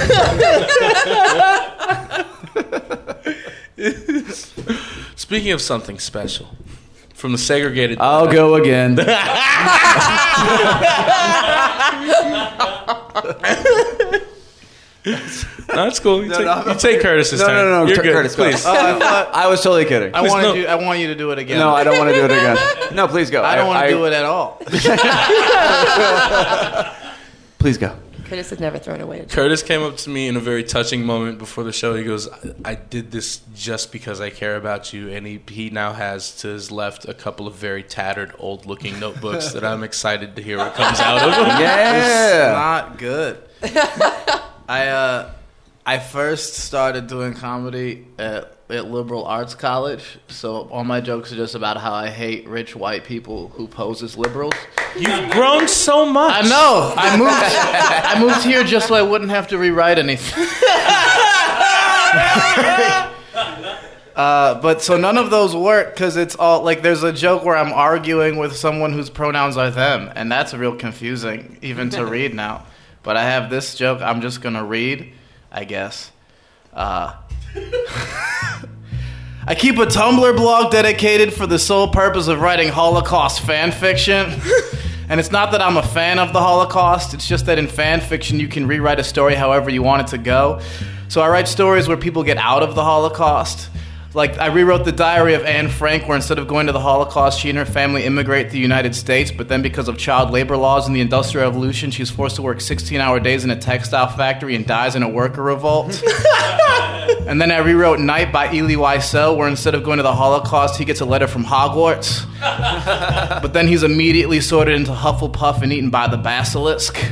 Speaking 5.15 5.51
of 5.51 5.61
something 5.61 5.99
special, 5.99 6.47
from 7.13 7.31
the 7.31 7.37
segregated. 7.37 7.99
I'll 7.99 8.31
go 8.31 8.55
again. 8.55 8.95
no, 8.95 9.03
it's 15.87 15.99
cool. 15.99 16.23
You, 16.23 16.31
take, 16.31 16.45
no, 16.45 16.63
you 16.67 16.75
take 16.79 17.01
Curtis's 17.01 17.39
No, 17.39 17.47
turn. 17.47 17.55
no, 17.55 17.83
no, 17.83 17.87
You're 17.87 17.97
Cur- 17.97 18.03
good. 18.03 18.13
Curtis, 18.13 18.35
go. 18.35 18.43
please. 18.43 18.65
Oh, 18.65 18.71
I, 18.73 18.99
thought- 18.99 19.29
I 19.33 19.47
was 19.47 19.61
totally 19.61 19.85
kidding. 19.85 20.13
I 20.15 20.21
wanted 20.21 20.43
no. 20.43 20.53
you. 20.53 20.67
I 20.67 20.75
want 20.75 20.99
you 20.99 21.07
to 21.07 21.15
do 21.15 21.31
it 21.31 21.39
again. 21.39 21.59
No, 21.59 21.73
I 21.73 21.83
don't 21.83 21.97
want 21.97 22.09
to 22.09 22.15
do 22.15 22.25
it 22.25 22.31
again. 22.31 22.95
No, 22.95 23.07
please 23.07 23.29
go. 23.29 23.43
I 23.43 23.55
don't 23.55 23.67
want 23.67 23.83
to 23.87 23.89
do 23.89 24.05
it 24.05 24.13
at 24.13 24.25
all. 24.25 24.57
Please 27.59 27.77
go. 27.77 27.95
Curtis 28.25 28.49
has 28.49 28.59
never 28.59 28.79
thrown 28.79 29.01
away 29.01 29.19
a 29.19 29.21
joke. 29.23 29.31
Curtis 29.31 29.63
came 29.63 29.83
up 29.83 29.97
to 29.97 30.09
me 30.09 30.27
in 30.27 30.35
a 30.35 30.39
very 30.39 30.63
touching 30.63 31.05
moment 31.05 31.37
before 31.37 31.63
the 31.63 31.71
show. 31.71 31.95
He 31.95 32.03
goes, 32.03 32.27
"I, 32.27 32.71
I 32.71 32.75
did 32.75 33.11
this 33.11 33.41
just 33.53 33.91
because 33.91 34.21
I 34.21 34.29
care 34.29 34.55
about 34.55 34.93
you," 34.93 35.09
and 35.09 35.25
he 35.27 35.41
he 35.47 35.69
now 35.69 35.93
has 35.93 36.35
to 36.37 36.47
his 36.49 36.71
left 36.71 37.05
a 37.07 37.13
couple 37.13 37.47
of 37.47 37.55
very 37.55 37.83
tattered, 37.83 38.33
old-looking 38.39 38.99
notebooks 38.99 39.53
that 39.53 39.63
I'm 39.63 39.83
excited 39.83 40.35
to 40.35 40.41
hear 40.41 40.57
what 40.57 40.73
comes 40.73 40.99
out 40.99 41.21
of 41.21 41.31
them. 41.35 41.43
Yeah. 41.63 42.51
Not 42.53 42.97
good. 42.97 43.37
I 43.63 44.87
uh, 44.87 45.31
I 45.85 45.99
first 45.99 46.55
started 46.55 47.07
doing 47.07 47.33
comedy 47.33 48.07
at, 48.17 48.57
at 48.73 48.89
liberal 48.89 49.25
arts 49.25 49.55
college, 49.55 50.17
so 50.27 50.67
all 50.69 50.83
my 50.83 51.01
jokes 51.01 51.31
are 51.31 51.35
just 51.35 51.55
about 51.55 51.77
how 51.77 51.93
I 51.93 52.09
hate 52.09 52.47
rich 52.47 52.75
white 52.75 53.03
people 53.03 53.49
who 53.49 53.67
pose 53.67 54.03
as 54.03 54.17
liberals. 54.17 54.53
You've 54.97 55.31
grown 55.31 55.67
so 55.67 56.05
much. 56.05 56.43
I 56.43 56.49
know. 56.49 56.93
I 56.95 57.17
moved. 57.17 57.31
I 57.31 58.19
moved 58.19 58.45
here 58.45 58.63
just 58.63 58.87
so 58.87 58.95
I 58.95 59.01
wouldn't 59.01 59.31
have 59.31 59.47
to 59.49 59.57
rewrite 59.57 59.99
anything. 59.99 60.47
Uh, 64.15 64.61
but 64.61 64.81
so 64.81 64.95
none 64.95 65.17
of 65.17 65.31
those 65.31 65.55
work 65.55 65.93
because 65.93 66.17
it's 66.17 66.35
all 66.35 66.61
like 66.61 66.83
there's 66.83 67.01
a 67.01 67.11
joke 67.11 67.43
where 67.43 67.57
I'm 67.57 67.73
arguing 67.73 68.37
with 68.37 68.55
someone 68.55 68.93
whose 68.93 69.09
pronouns 69.09 69.57
are 69.57 69.71
them, 69.71 70.11
and 70.15 70.31
that's 70.31 70.53
real 70.53 70.75
confusing 70.75 71.57
even 71.63 71.89
to 71.91 72.05
read 72.05 72.35
now. 72.35 72.65
But 73.01 73.17
I 73.17 73.23
have 73.23 73.49
this 73.49 73.73
joke 73.73 74.01
I'm 74.01 74.21
just 74.21 74.41
gonna 74.41 74.63
read, 74.63 75.13
I 75.51 75.63
guess. 75.63 76.11
Uh, 76.73 77.15
I 79.45 79.55
keep 79.55 79.77
a 79.77 79.85
Tumblr 79.85 80.35
blog 80.37 80.71
dedicated 80.71 81.33
for 81.33 81.45
the 81.45 81.59
sole 81.59 81.87
purpose 81.87 82.27
of 82.27 82.41
writing 82.41 82.69
Holocaust 82.69 83.41
fan 83.41 83.71
fiction. 83.71 84.33
and 85.09 85.19
it's 85.19 85.31
not 85.31 85.51
that 85.51 85.61
I'm 85.61 85.77
a 85.77 85.83
fan 85.83 86.17
of 86.17 86.33
the 86.33 86.39
Holocaust, 86.39 87.13
it's 87.13 87.27
just 87.27 87.45
that 87.45 87.59
in 87.59 87.67
fan 87.67 88.01
fiction 88.01 88.39
you 88.39 88.47
can 88.47 88.65
rewrite 88.65 88.99
a 88.99 89.03
story 89.03 89.35
however 89.35 89.69
you 89.69 89.83
want 89.83 90.01
it 90.01 90.07
to 90.11 90.17
go. 90.17 90.61
So 91.09 91.21
I 91.21 91.29
write 91.29 91.47
stories 91.47 91.87
where 91.87 91.97
people 91.97 92.23
get 92.23 92.37
out 92.37 92.63
of 92.63 92.73
the 92.73 92.83
Holocaust. 92.83 93.69
Like 94.15 94.37
I 94.37 94.47
rewrote 94.47 94.85
the 94.85 94.91
diary 94.91 95.33
of 95.33 95.43
Anne 95.43 95.69
Frank, 95.69 96.07
where 96.07 96.15
instead 96.15 96.37
of 96.37 96.47
going 96.47 96.67
to 96.67 96.71
the 96.71 96.79
Holocaust, 96.79 97.39
she 97.39 97.49
and 97.49 97.57
her 97.57 97.65
family 97.65 98.03
immigrate 98.03 98.47
to 98.47 98.53
the 98.53 98.59
United 98.59 98.93
States. 98.93 99.31
But 99.31 99.47
then, 99.47 99.63
because 99.63 99.87
of 99.87 99.97
child 99.97 100.29
labor 100.29 100.55
laws 100.55 100.87
in 100.87 100.93
the 100.93 101.01
Industrial 101.01 101.47
Revolution, 101.47 101.89
she's 101.89 102.11
forced 102.11 102.35
to 102.35 102.43
work 102.43 102.59
16-hour 102.59 103.21
days 103.21 103.43
in 103.43 103.49
a 103.49 103.55
textile 103.55 104.07
factory 104.07 104.55
and 104.55 104.67
dies 104.67 104.95
in 104.95 105.01
a 105.01 105.09
worker 105.09 105.41
revolt. 105.41 105.99
and 107.27 107.41
then 107.41 107.51
I 107.51 107.57
rewrote 107.57 107.99
Night 107.99 108.31
by 108.31 108.49
Elie 108.55 108.75
Wiesel, 108.75 109.35
where 109.35 109.47
instead 109.47 109.73
of 109.73 109.83
going 109.83 109.97
to 109.97 110.03
the 110.03 110.13
Holocaust, 110.13 110.77
he 110.77 110.85
gets 110.85 111.01
a 111.01 111.05
letter 111.05 111.25
from 111.25 111.43
Hogwarts. 111.43 112.27
but 113.41 113.53
then 113.53 113.67
he's 113.67 113.81
immediately 113.81 114.41
sorted 114.41 114.75
into 114.75 114.91
Hufflepuff 114.91 115.63
and 115.63 115.73
eaten 115.73 115.89
by 115.89 116.07
the 116.07 116.17
basilisk. 116.17 117.03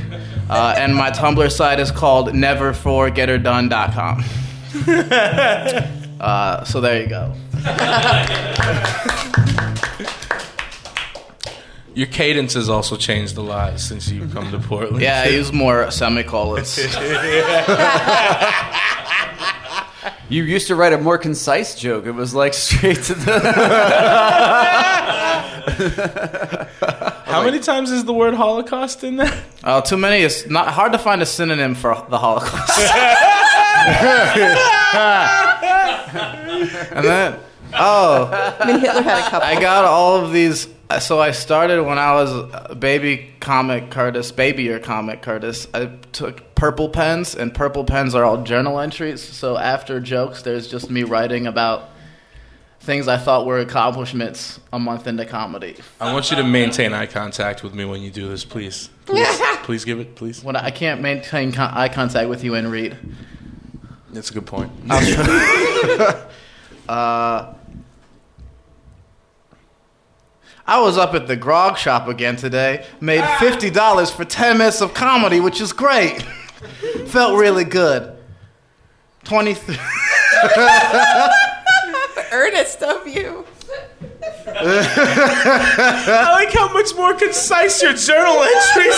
Uh, 0.51 0.75
and 0.77 0.95
my 0.95 1.09
Tumblr 1.09 1.51
site 1.51 1.79
is 1.79 1.89
called 1.89 2.27
neverforgeterdone.com. 2.29 4.23
Uh, 6.21 6.63
so 6.65 6.79
there 6.79 7.01
you 7.01 7.07
go. 7.07 7.33
Your 11.95 12.07
cadence 12.07 12.53
has 12.53 12.69
also 12.69 12.95
changed 12.95 13.35
a 13.37 13.41
lot 13.41 13.79
since 13.79 14.07
you've 14.09 14.31
come 14.31 14.51
to 14.51 14.59
Portland. 14.59 15.01
Yeah, 15.01 15.23
I 15.25 15.29
use 15.29 15.51
more 15.51 15.89
semicolons. 15.91 16.79
You 20.29 20.43
used 20.43 20.67
to 20.67 20.75
write 20.75 20.93
a 20.93 20.97
more 20.97 21.17
concise 21.17 21.75
joke. 21.77 22.05
It 22.05 22.11
was 22.13 22.33
like 22.33 22.53
straight 22.53 23.03
to 23.03 23.13
the. 23.13 23.33
How 27.25 27.43
many 27.43 27.59
times 27.59 27.91
is 27.91 28.05
the 28.05 28.13
word 28.13 28.33
Holocaust 28.33 29.03
in 29.03 29.17
there? 29.17 29.43
Oh, 29.65 29.81
too 29.81 29.97
many. 29.97 30.23
It's 30.23 30.49
not 30.49 30.69
hard 30.69 30.93
to 30.93 30.97
find 30.99 31.21
a 31.21 31.25
synonym 31.25 31.75
for 31.75 31.95
the 32.09 32.17
Holocaust. 32.17 32.79
and 36.91 37.05
then, 37.05 37.39
oh, 37.73 38.29
I 38.59 38.65
mean, 38.67 38.79
Hitler 38.79 39.01
had 39.01 39.19
a 39.19 39.29
couple. 39.29 39.47
I 39.47 39.59
got 39.59 39.85
all 39.85 40.23
of 40.23 40.31
these. 40.31 40.67
So 40.99 41.21
I 41.21 41.31
started 41.31 41.81
when 41.83 41.97
I 41.97 42.13
was 42.13 42.31
a 42.53 42.75
baby 42.75 43.31
comic 43.39 43.89
Curtis, 43.91 44.31
babyer 44.31 44.83
comic 44.83 45.21
Curtis. 45.21 45.67
I 45.73 45.85
took 46.11 46.53
purple 46.55 46.89
pens, 46.89 47.33
and 47.33 47.53
purple 47.53 47.85
pens 47.85 48.13
are 48.13 48.25
all 48.25 48.43
journal 48.43 48.79
entries. 48.79 49.21
So 49.21 49.57
after 49.57 49.99
jokes, 49.99 50.41
there's 50.41 50.67
just 50.67 50.89
me 50.89 51.03
writing 51.03 51.47
about 51.47 51.89
things 52.81 53.07
I 53.07 53.17
thought 53.17 53.45
were 53.45 53.59
accomplishments 53.59 54.59
a 54.73 54.79
month 54.79 55.07
into 55.07 55.25
comedy. 55.25 55.75
I 55.99 56.13
want 56.13 56.31
you 56.31 56.37
to 56.37 56.43
maintain 56.43 56.93
eye 56.93 57.05
contact 57.05 57.63
with 57.63 57.73
me 57.73 57.85
when 57.85 58.01
you 58.01 58.11
do 58.11 58.27
this, 58.27 58.43
please. 58.43 58.89
Please, 59.05 59.27
please 59.63 59.85
give 59.85 59.99
it, 59.99 60.15
please. 60.15 60.43
When 60.43 60.55
I 60.55 60.65
I 60.65 60.71
can't 60.71 61.01
maintain 61.01 61.51
con- 61.51 61.73
eye 61.73 61.89
contact 61.89 62.27
with 62.29 62.43
you 62.43 62.55
and 62.55 62.71
read. 62.71 62.97
That's 64.11 64.29
a 64.29 64.33
good 64.33 64.45
point. 64.45 64.71
Uh, 66.91 67.53
I 70.67 70.81
was 70.81 70.97
up 70.97 71.13
at 71.13 71.25
the 71.25 71.37
grog 71.37 71.77
shop 71.77 72.09
again 72.09 72.35
today. 72.35 72.85
Made 72.99 73.23
fifty 73.39 73.69
dollars 73.69 74.11
for 74.11 74.25
ten 74.25 74.57
minutes 74.57 74.81
of 74.81 74.93
comedy, 74.93 75.39
which 75.39 75.61
is 75.61 75.71
great. 75.71 76.21
Felt 77.05 77.39
really 77.39 77.63
good. 77.63 78.13
Twenty. 79.23 79.53
Th- 79.63 79.77
Earnest 82.33 82.83
of 82.83 83.07
you. 83.07 83.45
I 84.55 86.29
like 86.43 86.51
how 86.53 86.71
much 86.73 86.95
more 86.95 87.13
concise 87.13 87.81
your 87.81 87.93
journal 87.93 88.41
entries 88.41 88.95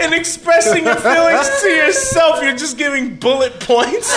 are. 0.00 0.04
In 0.06 0.12
expressing 0.12 0.84
your 0.84 0.96
feelings 0.96 1.48
to 1.62 1.68
yourself, 1.68 2.42
you're 2.42 2.56
just 2.56 2.78
giving 2.78 3.16
bullet 3.16 3.58
points. 3.60 4.12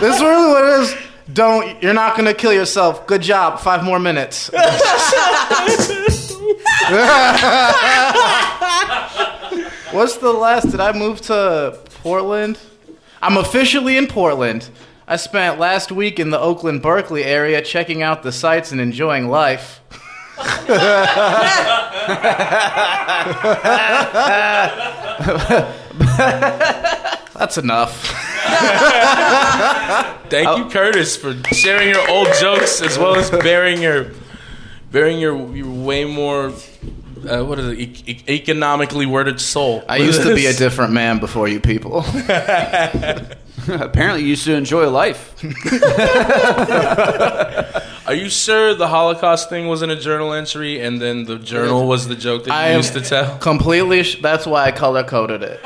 this 0.00 0.16
is 0.16 0.22
really 0.22 0.48
what 0.48 0.64
it 0.64 0.80
is. 0.82 0.94
Don't. 1.32 1.82
You're 1.82 1.94
not 1.94 2.16
gonna 2.16 2.34
kill 2.34 2.52
yourself. 2.52 3.06
Good 3.06 3.22
job. 3.22 3.60
Five 3.60 3.84
more 3.84 3.98
minutes. 3.98 4.50
What's 9.92 10.16
the 10.18 10.32
last? 10.32 10.70
Did 10.70 10.80
I 10.80 10.92
move 10.92 11.20
to 11.22 11.78
Portland? 12.02 12.58
I'm 13.20 13.36
officially 13.36 13.96
in 13.96 14.06
Portland. 14.06 14.68
I 15.10 15.16
spent 15.16 15.58
last 15.58 15.90
week 15.90 16.20
in 16.20 16.28
the 16.28 16.38
Oakland 16.38 16.82
Berkeley 16.82 17.24
area 17.24 17.62
checking 17.62 18.02
out 18.02 18.22
the 18.22 18.30
sights 18.30 18.72
and 18.72 18.80
enjoying 18.80 19.28
life. 19.28 19.80
That's 27.32 27.56
enough. 27.56 28.04
Thank 30.28 30.58
you, 30.58 30.68
Curtis, 30.68 31.16
for 31.16 31.34
sharing 31.54 31.88
your 31.88 32.06
old 32.10 32.28
jokes 32.38 32.82
as 32.82 32.98
well 32.98 33.14
as 33.14 33.30
bearing 33.30 33.80
your 33.80 34.12
bearing 34.92 35.18
your, 35.18 35.56
your 35.56 35.70
way 35.70 36.04
more 36.04 36.52
uh, 37.26 37.44
what 37.44 37.58
is 37.58 37.66
it 37.68 37.78
e- 37.78 38.02
e- 38.06 38.22
economically 38.28 39.06
worded 39.06 39.40
soul. 39.40 39.82
I 39.88 39.96
used 39.96 40.22
to 40.22 40.34
be 40.34 40.46
a 40.46 40.52
different 40.54 40.92
man 40.92 41.18
before 41.18 41.48
you 41.48 41.60
people. 41.60 42.00
Apparently, 43.68 44.22
you 44.22 44.28
used 44.28 44.44
to 44.44 44.54
enjoy 44.54 44.88
life. 44.88 45.34
Are 48.06 48.14
you 48.14 48.30
sure 48.30 48.74
the 48.74 48.88
Holocaust 48.88 49.50
thing 49.50 49.66
wasn't 49.68 49.92
a 49.92 49.96
journal 49.96 50.32
entry 50.32 50.80
and 50.80 51.00
then 51.02 51.24
the 51.24 51.36
journal 51.38 51.86
was 51.86 52.08
the 52.08 52.16
joke 52.16 52.44
that 52.44 52.50
you 52.50 52.56
I 52.56 52.68
am 52.68 52.78
used 52.78 52.94
to 52.94 53.02
tell? 53.02 53.36
completely. 53.38 54.02
Sh- 54.02 54.20
that's 54.22 54.46
why 54.46 54.64
I 54.64 54.72
color 54.72 55.04
coded 55.04 55.42
it. 55.42 55.60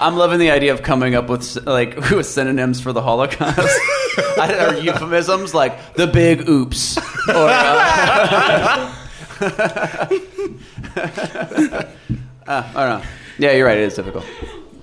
I'm 0.00 0.16
loving 0.16 0.38
the 0.38 0.50
idea 0.50 0.72
of 0.72 0.82
coming 0.82 1.14
up 1.14 1.28
with 1.28 1.66
like 1.66 1.96
with 2.10 2.26
synonyms 2.26 2.80
for 2.80 2.92
the 2.92 3.02
Holocaust 3.02 3.58
I 4.38 4.46
don't 4.46 4.76
or 4.76 4.80
euphemisms 4.80 5.54
like 5.54 5.94
the 5.94 6.06
big 6.06 6.48
oops 6.48 6.96
or 7.28 7.48
uh, 7.50 8.94
uh, 9.40 10.06
I 12.46 12.72
don't 12.74 12.74
know. 12.74 13.02
Yeah, 13.38 13.52
you're 13.52 13.66
right. 13.66 13.76
It 13.78 13.84
is 13.84 13.94
difficult. 13.94 14.24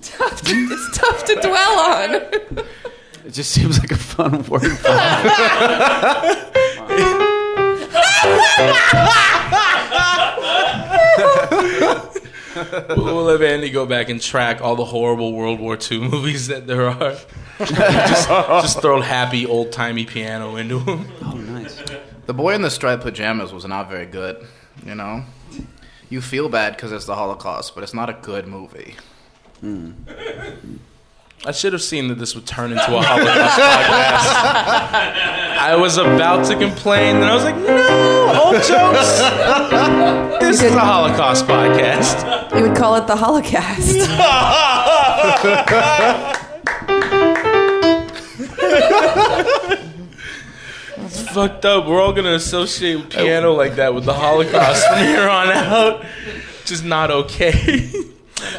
Tough 0.01 0.41
to, 0.43 0.53
it's 0.53 0.97
tough 0.97 1.25
to 1.25 1.35
dwell 1.35 1.79
on. 1.79 2.15
It 3.25 3.31
just 3.31 3.51
seems 3.51 3.79
like 3.79 3.91
a 3.91 3.97
fun 3.97 4.43
word. 4.45 4.77
For 4.77 4.91
We'll 12.55 13.15
we'll 13.15 13.27
have 13.29 13.41
Andy 13.41 13.69
go 13.69 13.85
back 13.85 14.09
and 14.09 14.21
track 14.21 14.61
all 14.61 14.75
the 14.75 14.85
horrible 14.85 15.33
World 15.33 15.59
War 15.59 15.77
II 15.79 16.09
movies 16.09 16.47
that 16.47 16.67
there 16.67 16.87
are. 16.87 17.15
just, 17.59 18.27
just 18.27 18.81
throw 18.81 19.01
happy 19.01 19.45
old 19.45 19.71
timey 19.71 20.05
piano 20.05 20.55
into 20.55 20.79
them. 20.79 21.07
oh, 21.23 21.33
nice. 21.33 21.81
The 22.25 22.33
boy 22.33 22.53
in 22.55 22.61
the 22.61 22.71
striped 22.71 23.03
pajamas 23.03 23.53
was 23.53 23.65
not 23.65 23.89
very 23.89 24.05
good. 24.05 24.45
You 24.85 24.95
know, 24.95 25.23
you 26.09 26.21
feel 26.21 26.49
bad 26.49 26.75
because 26.75 26.91
it's 26.91 27.05
the 27.05 27.15
Holocaust, 27.15 27.75
but 27.75 27.83
it's 27.83 27.93
not 27.93 28.09
a 28.09 28.13
good 28.13 28.47
movie. 28.47 28.95
Hmm. 29.61 29.91
I 31.47 31.51
should 31.51 31.73
have 31.73 31.81
seen 31.83 32.07
that 32.07 32.15
this 32.15 32.33
would 32.33 32.47
turn 32.47 32.71
into 32.71 32.97
a 32.97 33.01
Holocaust 33.01 33.59
podcast. 33.59 34.31
I 35.59 35.75
was 35.75 35.97
about 35.97 36.43
to 36.47 36.55
complain, 36.55 37.17
and 37.17 37.25
I 37.25 37.35
was 37.35 37.43
like, 37.43 37.55
no, 37.55 38.43
old 38.45 38.55
jokes. 38.63 39.19
This 40.39 40.63
is 40.63 40.73
a 40.73 40.79
Holocaust 40.79 41.45
podcast. 41.45 42.51
You 42.55 42.63
would 42.67 42.75
call 42.75 42.95
it 42.95 43.05
the 43.05 43.15
Holocaust. 43.15 43.95
Fucked 51.31 51.65
up. 51.65 51.85
We're 51.85 52.01
all 52.01 52.13
gonna 52.13 52.33
associate 52.33 53.11
piano 53.11 53.53
like 53.53 53.75
that 53.75 53.93
with 53.93 54.05
the 54.05 54.15
Holocaust 54.15 54.87
from 54.87 54.97
here 54.97 55.29
on 55.29 55.49
out. 55.49 56.03
Just 56.65 56.83
not 56.83 57.11
okay. 57.11 57.91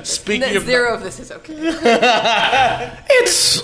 Speaking 0.04 0.56
of 0.56 0.64
Zero 0.64 0.94
of 0.94 1.02
this 1.02 1.18
is 1.20 1.30
okay. 1.32 1.54
It's 3.10 3.62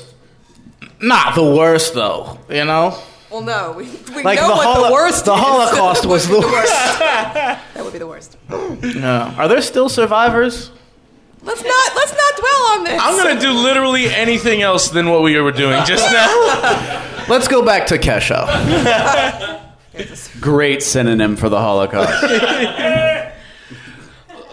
not 1.01 1.35
the 1.35 1.45
worst 1.45 1.95
though, 1.95 2.39
you 2.49 2.65
know. 2.65 2.99
Well, 3.31 3.41
no, 3.43 3.73
we, 3.73 3.85
we 4.15 4.23
Like 4.23 4.39
know 4.39 4.49
the, 4.49 4.55
what 4.55 4.67
holo- 4.67 4.87
the 4.89 4.93
worst 4.93 5.25
the 5.25 5.33
is. 5.33 5.41
Holocaust 5.41 6.05
was 6.07 6.29
the 6.35 6.39
worst. 6.41 6.73
That 6.99 7.61
would 7.79 7.93
be 7.93 7.99
the 7.99 8.07
worst. 8.07 8.37
No, 8.51 9.35
Are 9.39 9.49
there 9.49 9.63
still 9.63 9.89
survivors? 9.89 10.71
Let's 11.45 11.63
not 11.65 11.97
let's 11.97 12.13
not 12.13 12.37
dwell 12.37 12.63
on 12.79 12.85
this. 12.85 13.01
I'm 13.03 13.17
gonna 13.25 13.41
do 13.41 13.51
literally 13.53 14.07
anything 14.07 14.63
else 14.63 14.91
than 14.91 15.09
what 15.11 15.23
we 15.23 15.41
were 15.41 15.51
doing 15.51 15.83
just 15.85 16.05
now. 16.13 17.09
Let's 17.29 17.49
go 17.49 17.65
back 17.65 17.87
to 17.89 17.99
Kesha. 17.99 18.47
Great 20.41 20.83
synonym 20.85 21.35
for 21.37 21.49
the 21.49 21.59
Holocaust. 21.59 22.13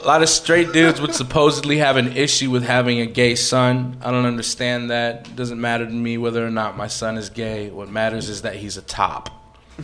A 0.02 0.08
lot 0.08 0.24
of 0.24 0.30
straight 0.30 0.72
dudes 0.72 1.02
would 1.02 1.14
supposedly 1.14 1.78
have 1.78 1.98
an 1.98 2.16
issue 2.16 2.50
with 2.50 2.64
having 2.64 3.02
a 3.02 3.06
gay 3.06 3.36
son. 3.36 3.98
I 4.02 4.12
don't 4.12 4.26
understand 4.26 4.92
that. 4.92 5.28
It 5.28 5.36
doesn't 5.36 5.60
matter 5.60 5.86
to 5.86 5.92
me 5.92 6.18
whether 6.18 6.46
or 6.46 6.52
not 6.52 6.78
my 6.78 6.88
son 6.88 7.18
is 7.18 7.30
gay. 7.30 7.70
What 7.70 7.90
matters 7.90 8.30
is 8.30 8.44
that 8.44 8.56
he's 8.56 8.78
a 8.78 8.82
top. 8.82 9.30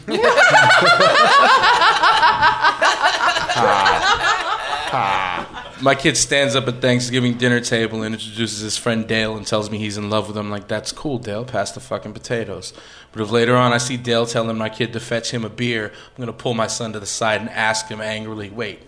My 5.81 5.93
kid 5.93 6.15
stands 6.15 6.55
up 6.55 6.69
at 6.69 6.81
Thanksgiving 6.81 7.37
dinner 7.37 7.59
table 7.59 8.03
and 8.03 8.15
introduces 8.15 8.61
his 8.61 8.77
friend 8.77 9.05
Dale 9.05 9.35
and 9.35 9.45
tells 9.45 9.69
me 9.69 9.77
he's 9.77 9.97
in 9.97 10.09
love 10.09 10.29
with 10.29 10.37
him. 10.37 10.49
Like, 10.49 10.69
that's 10.69 10.93
cool, 10.93 11.17
Dale. 11.17 11.43
Pass 11.43 11.73
the 11.73 11.81
fucking 11.81 12.13
potatoes. 12.13 12.73
But 13.11 13.21
if 13.21 13.31
later 13.31 13.57
on 13.57 13.73
I 13.73 13.77
see 13.77 13.97
Dale 13.97 14.25
telling 14.25 14.57
my 14.57 14.69
kid 14.69 14.93
to 14.93 15.01
fetch 15.01 15.31
him 15.31 15.43
a 15.43 15.49
beer, 15.49 15.87
I'm 15.87 16.17
going 16.17 16.27
to 16.27 16.33
pull 16.33 16.53
my 16.53 16.67
son 16.67 16.93
to 16.93 16.99
the 16.99 17.05
side 17.05 17.41
and 17.41 17.49
ask 17.49 17.89
him 17.89 17.99
angrily, 17.99 18.49
wait, 18.49 18.79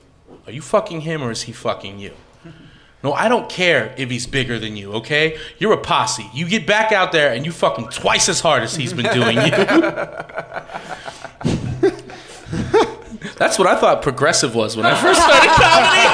are 0.48 0.52
you 0.52 0.62
fucking 0.62 1.02
him 1.02 1.22
or 1.22 1.30
is 1.30 1.44
he 1.44 1.52
fucking 1.52 2.00
you? 2.00 2.14
No, 3.04 3.14
I 3.14 3.28
don't 3.28 3.48
care 3.50 3.94
if 3.98 4.10
he's 4.10 4.26
bigger 4.26 4.58
than 4.58 4.76
you, 4.76 4.94
okay? 4.94 5.38
You're 5.60 5.74
a 5.74 5.78
posse. 5.78 6.28
You 6.34 6.48
get 6.48 6.66
back 6.66 6.92
out 6.92 7.12
there 7.12 7.32
and 7.34 7.46
you 7.46 7.52
fucking 7.52 7.90
twice 7.90 8.28
as 8.28 8.40
hard 8.40 8.64
as 8.64 8.76
he's 8.76 8.94
been 8.94 9.14
doing 9.14 9.38
you. 9.38 9.52
That's 13.38 13.60
what 13.60 13.68
I 13.68 13.76
thought 13.80 14.02
progressive 14.02 14.56
was 14.56 14.76
when 14.76 14.86
I 14.86 14.96
first 14.96 15.22
started 15.22 15.50
comedy. 15.50 16.08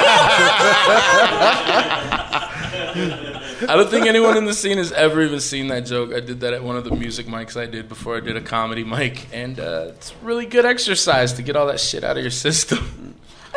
I 3.66 3.76
don't 3.76 3.88
think 3.88 4.06
anyone 4.06 4.36
in 4.36 4.44
the 4.44 4.52
scene 4.52 4.78
has 4.78 4.92
ever 4.92 5.22
even 5.22 5.40
seen 5.40 5.68
that 5.68 5.86
joke. 5.86 6.12
I 6.12 6.20
did 6.20 6.40
that 6.40 6.52
at 6.52 6.62
one 6.62 6.76
of 6.76 6.84
the 6.84 6.90
music 6.90 7.26
mics 7.26 7.58
I 7.58 7.66
did 7.66 7.88
before 7.88 8.16
I 8.16 8.20
did 8.20 8.36
a 8.36 8.40
comedy 8.40 8.84
mic, 8.84 9.26
and 9.32 9.58
uh, 9.58 9.86
it's 9.88 10.12
really 10.22 10.44
good 10.44 10.66
exercise 10.66 11.32
to 11.34 11.42
get 11.42 11.56
all 11.56 11.66
that 11.68 11.80
shit 11.80 12.04
out 12.04 12.16
of 12.16 12.22
your 12.22 12.30
system. 12.30 13.03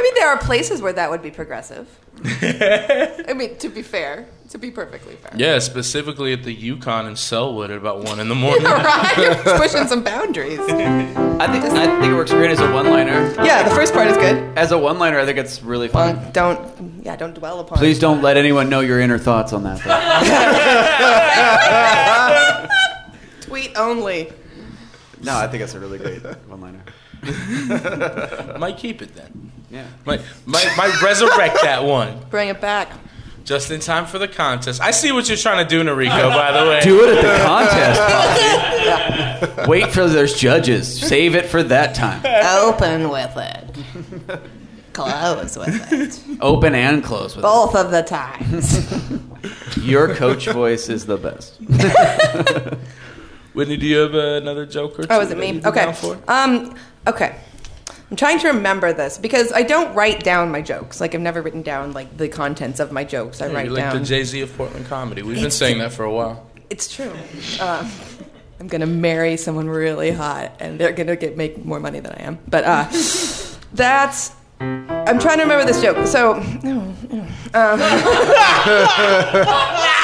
I 0.08 0.10
mean, 0.10 0.22
there 0.22 0.30
are 0.30 0.38
places 0.38 0.82
where 0.82 0.94
that 0.94 1.10
would 1.10 1.22
be 1.22 1.32
progressive. 1.32 1.86
I 2.24 3.34
mean, 3.36 3.58
to 3.58 3.68
be 3.68 3.82
fair, 3.82 4.26
to 4.52 4.58
be 4.58 4.72
perfectly 4.72 5.16
fair. 5.16 5.34
Yeah, 5.36 5.60
specifically 5.60 6.32
at 6.32 6.44
the 6.44 6.54
Yukon 6.54 7.08
in 7.08 7.14
Sellwood 7.16 7.72
at 7.72 7.78
about 7.78 8.06
one 8.06 8.22
in 8.22 8.30
the 8.30 8.36
morning. 8.36 8.64
right? 8.66 9.14
You're 9.46 9.58
pushing 9.58 9.86
some 9.86 10.04
boundaries. 10.04 10.60
I 10.60 10.66
think 10.66 11.66
I 11.66 12.00
think 12.00 12.06
it 12.06 12.16
works 12.16 12.32
great 12.32 12.52
as 12.52 12.62
a 12.62 12.72
one-liner. 12.72 13.34
Yeah, 13.44 13.68
the 13.68 13.76
first 13.76 13.94
part 13.94 14.08
is 14.08 14.16
good. 14.16 14.38
As 14.58 14.72
a 14.72 14.78
one-liner, 14.78 15.20
I 15.20 15.26
think 15.26 15.40
it's 15.40 15.62
really 15.62 15.90
fun. 15.90 16.16
Well, 16.16 16.32
don't 16.32 17.04
yeah, 17.04 17.18
don't 17.18 17.34
dwell 17.34 17.60
upon. 17.60 17.78
Please 17.78 17.98
it. 17.98 18.02
don't 18.02 18.22
let 18.22 18.38
anyone 18.38 18.70
know 18.70 18.80
your 18.80 19.02
inner 19.02 19.18
thoughts 19.18 19.52
on 19.52 19.64
that. 19.64 19.82
Tweet 23.42 23.78
only. 23.78 24.32
no, 25.22 25.36
I 25.38 25.48
think 25.48 25.64
it's 25.64 25.74
a 25.74 25.80
really 25.82 25.98
great 25.98 26.22
one-liner. 26.48 26.84
might 28.58 28.78
keep 28.78 29.02
it 29.02 29.14
then. 29.14 29.52
Yeah. 29.70 29.86
Might, 30.06 30.22
might, 30.46 30.72
might 30.78 31.02
resurrect 31.02 31.58
that 31.64 31.84
one 31.84 32.20
Bring 32.30 32.50
it 32.50 32.62
back. 32.62 32.90
just 33.44 33.70
in 33.72 33.80
time 33.82 34.06
for 34.06 34.18
the 34.18 34.28
contest. 34.28 34.82
I 34.82 34.92
see 34.92 35.12
what 35.12 35.28
you're 35.28 35.38
trying 35.38 35.66
to 35.66 35.70
do, 35.70 35.84
Nariko. 35.84 36.30
By 36.30 36.52
the 36.52 36.70
way, 36.70 36.80
Do 36.82 37.04
it 37.04 37.18
at 37.18 37.22
the 37.22 37.44
contest. 37.44 38.02
Poppy. 39.58 39.70
Wait 39.70 39.88
for 39.92 40.08
there's 40.08 40.36
judges. 40.40 41.02
Save 41.02 41.36
it 41.36 41.46
for 41.48 41.64
that 41.64 41.96
time. 41.96 42.22
Open 42.64 43.10
with 43.10 43.36
it. 43.38 44.42
Close 44.94 45.58
with 45.58 45.94
it. 45.94 46.20
Open 46.42 46.74
and 46.74 47.04
close 47.04 47.36
with 47.36 47.44
it. 47.46 47.48
Both 47.48 47.76
of 47.76 47.92
the 47.92 48.02
times. 48.02 48.88
Your 49.86 50.16
coach 50.16 50.48
voice 50.48 50.90
is 50.90 51.06
the 51.06 51.18
best. 51.18 51.60
Whitney, 53.54 53.78
do 53.78 53.86
you 53.86 53.98
have 53.98 54.16
uh, 54.16 54.38
another 54.42 54.66
joke 54.66 54.98
or 55.00 55.04
two? 55.04 55.08
Oh, 55.12 55.20
is 55.22 55.32
it 55.32 55.38
me? 55.38 55.52
you'd 55.54 55.66
Okay. 55.66 55.94
Um, 56.28 56.76
okay. 57.06 57.36
I'm 58.10 58.16
trying 58.16 58.40
to 58.40 58.48
remember 58.48 58.94
this 58.94 59.18
because 59.18 59.52
I 59.52 59.64
don't 59.64 59.94
write 59.94 60.24
down 60.24 60.50
my 60.52 60.62
jokes. 60.62 61.02
Like 61.02 61.14
I've 61.14 61.22
never 61.22 61.42
written 61.42 61.62
down 61.62 61.92
like 61.92 62.16
the 62.18 62.30
contents 62.30 62.80
of 62.80 62.92
my 62.92 63.04
jokes. 63.04 63.42
I 63.42 63.48
Yeah, 63.48 63.54
write 63.54 63.66
you're 63.66 63.74
like 63.76 63.84
down. 63.92 64.00
the 64.00 64.06
Jay 64.06 64.24
Z 64.24 64.40
of 64.42 64.56
Portland 64.56 64.88
comedy. 64.88 65.24
We've 65.24 65.42
been 65.42 65.52
saying 65.52 65.80
that 65.80 65.92
for 65.92 66.04
a 66.06 66.14
while. 66.14 66.46
It's 66.70 66.94
true. 66.94 67.12
Um, 67.62 67.90
I'm 68.60 68.68
gonna 68.68 68.86
marry 68.86 69.38
someone 69.38 69.68
really 69.70 70.12
hot, 70.12 70.54
and 70.60 70.80
they're 70.80 70.92
gonna 70.94 71.16
get 71.16 71.38
make 71.38 71.64
more 71.66 71.80
money 71.80 72.00
than 72.00 72.14
I 72.14 72.24
am. 72.24 72.40
But 72.48 72.64
uh, 72.64 72.88
that's. 73.74 74.32
I'm 74.60 75.20
trying 75.20 75.38
to 75.38 75.44
remember 75.44 75.66
this 75.66 75.82
joke. 75.82 76.08
So, 76.08 76.34
um, 76.34 76.96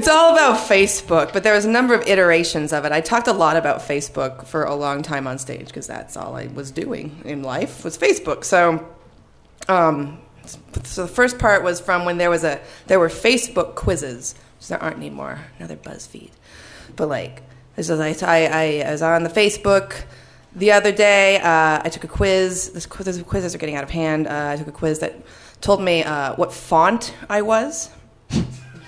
It's 0.00 0.08
all 0.08 0.32
about 0.32 0.66
Facebook, 0.66 1.34
but 1.34 1.42
there 1.42 1.52
was 1.52 1.66
a 1.66 1.68
number 1.68 1.92
of 1.92 2.08
iterations 2.08 2.72
of 2.72 2.86
it. 2.86 2.90
I 2.90 3.02
talked 3.02 3.28
a 3.28 3.34
lot 3.34 3.58
about 3.58 3.80
Facebook 3.80 4.46
for 4.46 4.64
a 4.64 4.74
long 4.74 5.02
time 5.02 5.26
on 5.26 5.36
stage 5.36 5.66
because 5.66 5.86
that's 5.86 6.16
all 6.16 6.36
I 6.36 6.46
was 6.46 6.70
doing 6.70 7.20
in 7.26 7.42
life 7.42 7.84
was 7.84 7.98
Facebook. 7.98 8.44
So, 8.44 8.88
um, 9.68 10.18
so 10.84 11.02
the 11.02 11.06
first 11.06 11.38
part 11.38 11.62
was 11.62 11.82
from 11.82 12.06
when 12.06 12.16
there 12.16 12.30
was 12.30 12.44
a 12.44 12.62
there 12.86 12.98
were 12.98 13.10
Facebook 13.10 13.74
quizzes, 13.74 14.34
which 14.56 14.68
there 14.68 14.82
aren't 14.82 14.96
anymore. 14.96 15.38
Another 15.58 15.76
BuzzFeed, 15.76 16.30
but 16.96 17.10
like 17.10 17.42
this 17.76 17.90
was 17.90 18.00
I 18.00 18.46
I, 18.46 18.82
I 18.86 18.92
was 18.92 19.02
on 19.02 19.22
the 19.22 19.28
Facebook 19.28 20.04
the 20.56 20.72
other 20.72 20.92
day. 20.92 21.40
Uh, 21.40 21.82
I 21.84 21.90
took 21.90 22.04
a 22.04 22.08
quiz. 22.08 22.70
This 22.70 22.86
quiz, 22.86 23.22
quizzes 23.26 23.54
are 23.54 23.58
getting 23.58 23.76
out 23.76 23.84
of 23.84 23.90
hand. 23.90 24.28
Uh, 24.28 24.52
I 24.54 24.56
took 24.56 24.68
a 24.68 24.72
quiz 24.72 25.00
that 25.00 25.14
told 25.60 25.82
me 25.82 26.04
uh, 26.04 26.36
what 26.36 26.54
font 26.54 27.14
I 27.28 27.42
was. 27.42 27.90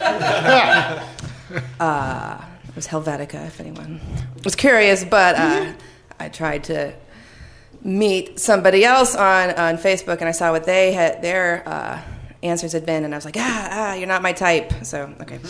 uh, 1.81 2.45
it 2.69 2.77
was 2.77 2.89
Helvetica, 2.89 3.47
if 3.47 3.61
anyone 3.61 4.01
was 4.45 4.57
curious, 4.57 5.05
but 5.05 5.37
uh, 5.37 5.73
I 6.19 6.29
tried 6.29 6.65
to 6.65 6.95
meet 7.83 8.39
somebody 8.39 8.85
else 8.85 9.15
on, 9.15 9.51
on 9.51 9.77
Facebook, 9.77 10.19
and 10.19 10.29
I 10.29 10.33
saw 10.33 10.53
what 10.53 10.65
they 10.65 10.93
had 10.93 11.23
their 11.23 11.69
uh, 11.69 12.01
answers 12.43 12.73
had 12.73 12.87
been, 12.87 13.05
and 13.05 13.15
I 13.15 13.17
was 13.17 13.25
like, 13.25 13.37
ah, 13.39 13.69
ah, 13.71 13.95
you're 13.95 14.09
not 14.09 14.23
my 14.23 14.33
type. 14.33 14.73
So, 14.85 15.13
okay. 15.21 15.41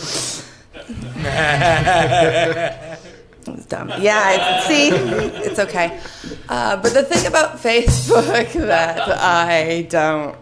It's 3.45 3.65
dumb. 3.65 3.91
Yeah, 3.99 4.61
see, 4.61 4.89
it's 4.89 5.59
okay. 5.59 5.99
Uh, 6.47 6.77
but 6.77 6.93
the 6.93 7.03
thing 7.03 7.25
about 7.25 7.57
Facebook 7.57 8.53
that 8.67 8.99
I 9.19 9.81
don't, 9.89 10.37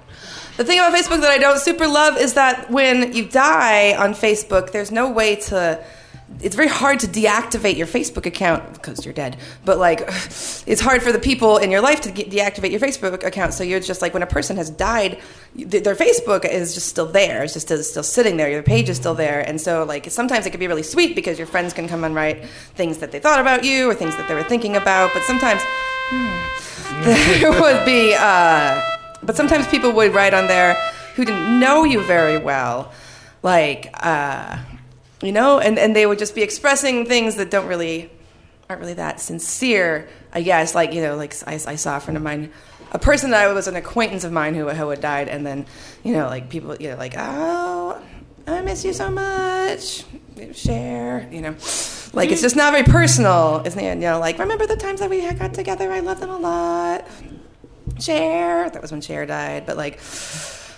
the 0.62 0.68
thing 0.68 0.78
about 0.78 0.94
Facebook 0.94 1.22
that 1.22 1.32
I 1.32 1.40
don't 1.40 1.58
super 1.58 1.88
love 1.88 2.18
is 2.18 2.36
that 2.36 2.70
when 2.70 3.14
you 3.14 3.26
die 3.26 3.96
on 3.96 4.14
Facebook, 4.14 4.72
there's 4.72 4.92
no 4.92 5.10
way 5.10 5.36
to. 5.38 5.84
It's 6.40 6.56
very 6.56 6.70
hard 6.70 7.00
to 7.02 7.08
deactivate 7.08 7.78
your 7.78 7.88
Facebook 7.88 8.26
account 8.26 8.74
because 8.74 9.04
you're 9.04 9.14
dead. 9.14 9.38
But 9.66 9.80
like, 9.80 10.02
it's 10.08 10.80
hard 10.80 11.02
for 11.02 11.12
the 11.12 11.20
people 11.20 11.58
in 11.58 11.72
your 11.72 11.82
life 11.82 12.02
to 12.02 12.10
deactivate 12.10 12.72
your 12.72 12.80
Facebook 12.80 13.24
account. 13.24 13.54
So 13.54 13.64
you're 13.64 13.80
just 13.80 14.02
like, 14.02 14.14
when 14.14 14.24
a 14.24 14.28
person 14.28 14.56
has 14.58 14.70
died, 14.70 15.20
th- 15.56 15.84
their 15.84 15.96
Facebook 15.96 16.46
is 16.46 16.74
just 16.76 16.88
still 16.88 17.08
there. 17.08 17.44
It's 17.44 17.54
just 17.54 17.68
still, 17.68 17.82
still 17.84 18.04
sitting 18.04 18.38
there. 18.38 18.50
Your 18.50 18.64
page 18.64 18.88
is 18.88 18.98
still 18.98 19.16
there. 19.16 19.42
And 19.42 19.60
so 19.60 19.84
like, 19.84 20.10
sometimes 20.10 20.46
it 20.46 20.52
can 20.52 20.60
be 20.60 20.68
really 20.68 20.84
sweet 20.84 21.16
because 21.16 21.38
your 21.38 21.48
friends 21.48 21.74
can 21.74 21.88
come 21.88 22.04
and 22.04 22.16
write 22.16 22.46
things 22.76 23.00
that 23.00 23.12
they 23.12 23.20
thought 23.20 23.40
about 23.40 23.66
you 23.66 23.90
or 23.90 23.96
things 23.96 24.16
that 24.16 24.28
they 24.28 24.36
were 24.36 24.44
thinking 24.44 24.78
about. 24.78 25.12
But 25.14 25.24
sometimes 25.24 25.62
there 27.04 27.52
would 27.52 27.84
be, 27.84 28.16
uh, 28.18 28.91
but 29.24 29.36
sometimes 29.36 29.68
people 29.68 29.92
would 29.94 30.14
write 30.14 30.34
on 30.34 30.48
there 30.48 30.74
who 31.16 31.26
didn't 31.26 31.60
know 31.60 31.84
you 31.84 32.04
very 32.04 32.38
well, 32.38 32.92
like, 33.44 33.90
uh, 33.94 34.58
you 35.22 35.32
know, 35.32 35.60
and, 35.60 35.78
and 35.78 35.96
they 35.96 36.06
would 36.06 36.20
just 36.20 36.36
be 36.36 36.42
expressing 36.42 37.06
things 37.06 37.36
that 37.36 37.52
don't 37.52 37.68
really, 37.68 38.10
aren't 38.70 38.82
really 38.82 38.94
that 38.96 39.20
sincere, 39.20 40.10
I 40.34 40.42
guess. 40.42 40.74
Like, 40.74 40.94
you 40.94 41.02
know, 41.02 41.16
like 41.16 41.36
I, 41.48 41.54
I 41.54 41.76
saw 41.76 41.98
a 41.98 42.00
friend 42.00 42.18
of 42.18 42.24
mine 42.24 42.52
a 42.92 43.00
person 43.00 43.32
that 43.32 43.48
I 43.48 43.54
was 43.54 43.68
an 43.68 43.76
acquaintance 43.76 44.24
of 44.24 44.32
mine 44.32 44.54
who 44.54 44.68
who 44.70 44.90
had 44.90 45.02
died, 45.02 45.30
and 45.30 45.46
then 45.46 45.66
you 46.04 46.14
know 46.14 46.28
like 46.28 46.50
people 46.50 46.76
you 46.78 46.90
know 46.90 46.98
like 46.98 47.14
oh 47.18 48.02
I 48.48 48.62
miss 48.62 48.84
you 48.84 48.94
so 48.94 49.10
much, 49.10 50.04
share 50.54 51.28
you 51.32 51.42
know. 51.42 51.56
Like 52.14 52.30
it's 52.30 52.42
just 52.42 52.58
not 52.58 52.74
very 52.74 52.84
personal, 52.84 53.62
isn't 53.66 53.80
it? 53.80 53.96
You 53.96 54.02
know, 54.02 54.20
like 54.20 54.38
remember 54.38 54.68
the 54.68 54.76
times 54.76 55.00
that 55.00 55.10
we 55.10 55.22
got 55.32 55.54
together? 55.54 55.92
I 55.92 56.02
love 56.02 56.20
them 56.20 56.30
a 56.30 56.38
lot. 56.38 57.08
Cher. 58.02 58.70
That 58.70 58.82
was 58.82 58.92
when 58.92 59.02
Cher 59.02 59.26
died. 59.26 59.66
But 59.66 59.78
like, 59.78 60.00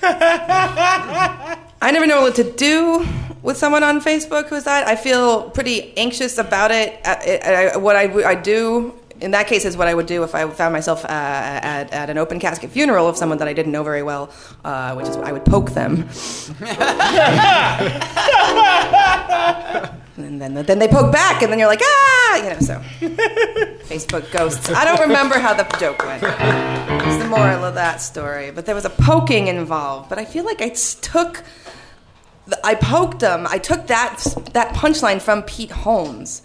I 0.03 1.89
never 1.91 2.05
know 2.05 2.21
what 2.21 2.35
to 2.35 2.51
do 2.51 3.05
with 3.41 3.57
someone 3.57 3.83
on 3.83 4.01
Facebook 4.01 4.47
who's 4.47 4.63
died. 4.63 4.85
I 4.85 4.95
feel 4.95 5.49
pretty 5.49 5.97
anxious 5.97 6.37
about 6.37 6.71
it. 6.71 6.99
I, 7.05 7.71
I, 7.73 7.77
what 7.77 7.95
I, 7.95 8.29
I 8.29 8.35
do 8.35 8.93
in 9.21 9.31
that 9.31 9.47
case 9.47 9.65
is 9.65 9.77
what 9.77 9.87
I 9.87 9.93
would 9.93 10.05
do 10.05 10.23
if 10.23 10.35
I 10.35 10.49
found 10.49 10.73
myself 10.73 11.05
uh, 11.05 11.07
at, 11.07 11.93
at 11.93 12.09
an 12.09 12.17
open 12.17 12.39
casket 12.39 12.71
funeral 12.71 13.07
of 13.07 13.15
someone 13.15 13.37
that 13.37 13.47
I 13.47 13.53
didn't 13.53 13.71
know 13.71 13.83
very 13.83 14.03
well, 14.03 14.29
uh, 14.65 14.93
which 14.95 15.07
is 15.07 15.15
I 15.17 15.31
would 15.31 15.45
poke 15.45 15.71
them. 15.71 16.09
and 20.17 20.41
then 20.41 20.53
then 20.53 20.79
they 20.79 20.87
poke 20.87 21.11
back, 21.11 21.41
and 21.41 21.51
then 21.51 21.59
you're 21.59 21.69
like 21.69 21.81
ah, 21.81 22.35
you 22.37 22.49
know. 22.49 22.59
So 22.59 22.81
Facebook 23.93 24.31
ghosts. 24.31 24.69
I 24.71 24.85
don't 24.85 24.99
remember 25.01 25.37
how 25.39 25.53
the 25.53 25.63
joke 25.79 25.99
went. 26.05 26.23
It's 26.23 27.23
the 27.23 27.29
moral 27.29 27.63
of 27.63 27.75
that 27.75 28.01
story, 28.01 28.51
but 28.51 28.65
there 28.65 28.75
was 28.75 28.85
a 28.85 28.89
poking 28.89 29.47
involved. 29.47 30.09
But 30.09 30.17
I 30.17 30.25
feel 30.25 30.45
like 30.45 30.61
I 30.61 30.69
took. 30.69 31.43
the- 32.47 32.59
I 32.65 32.75
poked 32.75 33.21
him. 33.21 33.47
I 33.47 33.57
took 33.57 33.87
that 33.87 34.23
that 34.53 34.73
punchline 34.75 35.21
from 35.21 35.43
Pete 35.43 35.71
Holmes, 35.71 36.41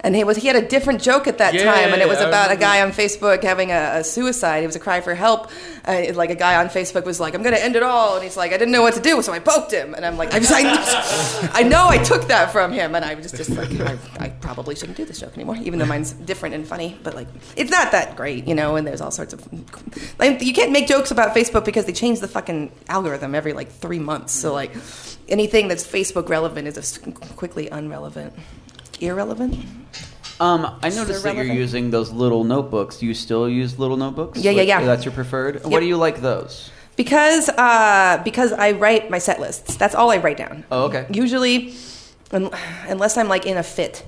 and 0.00 0.16
he 0.16 0.24
was 0.24 0.36
he 0.38 0.46
had 0.48 0.56
a 0.56 0.66
different 0.66 1.00
joke 1.02 1.26
at 1.28 1.38
that 1.38 1.54
Yeah, 1.54 1.64
time, 1.72 1.92
and 1.92 2.02
it 2.02 2.08
was 2.08 2.20
about 2.20 2.50
a 2.50 2.56
guy 2.56 2.82
on 2.82 2.90
Facebook 2.92 3.42
having 3.44 3.70
a, 3.70 3.98
a 4.00 4.04
suicide. 4.04 4.64
It 4.64 4.66
was 4.66 4.76
a 4.76 4.80
cry 4.80 5.00
for 5.00 5.14
help. 5.14 5.50
Uh, 5.86 6.02
like 6.14 6.30
a 6.30 6.34
guy 6.34 6.56
on 6.56 6.66
Facebook 6.68 7.04
was 7.04 7.20
like, 7.20 7.34
"I'm 7.36 7.42
going 7.44 7.54
to 7.54 7.62
end 7.62 7.76
it 7.76 7.82
all," 7.84 8.14
and 8.16 8.24
he's 8.24 8.36
like, 8.36 8.52
"I 8.52 8.56
didn't 8.56 8.72
know 8.72 8.82
what 8.82 8.94
to 8.94 9.00
do, 9.00 9.22
so 9.22 9.32
I 9.32 9.38
poked 9.38 9.70
him." 9.72 9.94
And 9.94 10.04
I'm 10.04 10.16
like, 10.16 10.34
I, 10.34 10.38
was, 10.40 10.50
I, 10.52 11.50
I 11.60 11.62
know 11.62 11.86
I 11.88 11.98
took 11.98 12.26
that 12.26 12.50
from 12.50 12.72
him, 12.72 12.96
and 12.96 13.04
I 13.04 13.14
was 13.14 13.30
just, 13.30 13.36
just 13.36 13.50
like, 13.50 13.70
I, 13.80 13.96
I 14.18 14.28
probably 14.46 14.76
shouldn't 14.76 14.96
do 14.96 15.04
this 15.04 15.18
joke 15.18 15.34
anymore, 15.34 15.56
even 15.56 15.80
though 15.80 15.86
mine's 15.86 16.12
different 16.12 16.54
and 16.54 16.66
funny. 16.66 16.96
But 17.02 17.14
like, 17.14 17.26
it's 17.56 17.70
not 17.70 17.90
that 17.90 18.14
great, 18.14 18.46
you 18.46 18.54
know. 18.54 18.76
And 18.76 18.86
there's 18.86 19.00
all 19.00 19.10
sorts 19.10 19.32
of 19.32 19.40
like, 20.20 20.40
you 20.40 20.52
can't 20.52 20.70
make 20.70 20.86
jokes 20.86 21.10
about 21.10 21.34
Facebook 21.34 21.64
because 21.64 21.84
they 21.84 21.92
change 21.92 22.20
the 22.20 22.28
fucking 22.28 22.70
algorithm 22.88 23.34
every 23.34 23.52
like 23.52 23.70
three 23.70 23.98
months. 23.98 24.32
So 24.32 24.54
like, 24.54 24.70
anything 25.28 25.66
that's 25.66 25.84
Facebook 25.84 26.28
relevant 26.28 26.68
is 26.68 26.98
quickly 27.34 27.68
unrelevant, 27.68 28.34
irrelevant. 29.00 29.56
Um, 30.38 30.78
I 30.80 30.90
noticed 30.90 31.24
that 31.24 31.34
you're 31.34 31.44
using 31.44 31.90
those 31.90 32.12
little 32.12 32.44
notebooks. 32.44 32.98
Do 32.98 33.06
you 33.06 33.14
still 33.14 33.48
use 33.48 33.80
little 33.80 33.96
notebooks? 33.96 34.38
Yeah, 34.38 34.52
yeah, 34.52 34.62
yeah. 34.62 34.84
That's 34.84 35.04
your 35.04 35.12
preferred. 35.12 35.64
What 35.64 35.80
do 35.80 35.86
you 35.86 35.96
like 35.96 36.20
those? 36.20 36.70
Because 36.94 37.48
uh, 37.48 38.20
because 38.22 38.52
I 38.52 38.72
write 38.72 39.10
my 39.10 39.18
set 39.18 39.40
lists. 39.40 39.76
That's 39.76 39.96
all 39.96 40.10
I 40.10 40.18
write 40.18 40.36
down. 40.36 40.64
Oh, 40.70 40.84
okay. 40.84 41.06
Usually, 41.10 41.74
unless 42.30 43.16
I'm 43.16 43.28
like 43.28 43.44
in 43.44 43.56
a 43.56 43.62
fit 43.62 44.06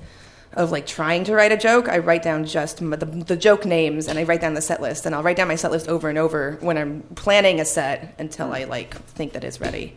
of 0.53 0.71
like 0.71 0.87
trying 0.87 1.23
to 1.25 1.35
write 1.35 1.51
a 1.51 1.57
joke, 1.57 1.87
I 1.87 1.99
write 1.99 2.23
down 2.23 2.45
just 2.45 2.77
the, 2.77 3.05
the 3.05 3.35
joke 3.37 3.65
names 3.65 4.07
and 4.07 4.17
I 4.17 4.23
write 4.23 4.41
down 4.41 4.55
the 4.55 4.61
set 4.61 4.81
list 4.81 5.05
and 5.05 5.13
I'll 5.13 5.23
write 5.23 5.37
down 5.37 5.47
my 5.47 5.55
set 5.55 5.71
list 5.71 5.87
over 5.87 6.09
and 6.09 6.17
over 6.17 6.57
when 6.61 6.77
I'm 6.77 7.03
planning 7.15 7.59
a 7.59 7.65
set 7.65 8.15
until 8.19 8.51
I 8.51 8.63
like 8.63 8.95
think 9.13 9.33
that 9.33 9.43
it's 9.43 9.61
ready. 9.61 9.95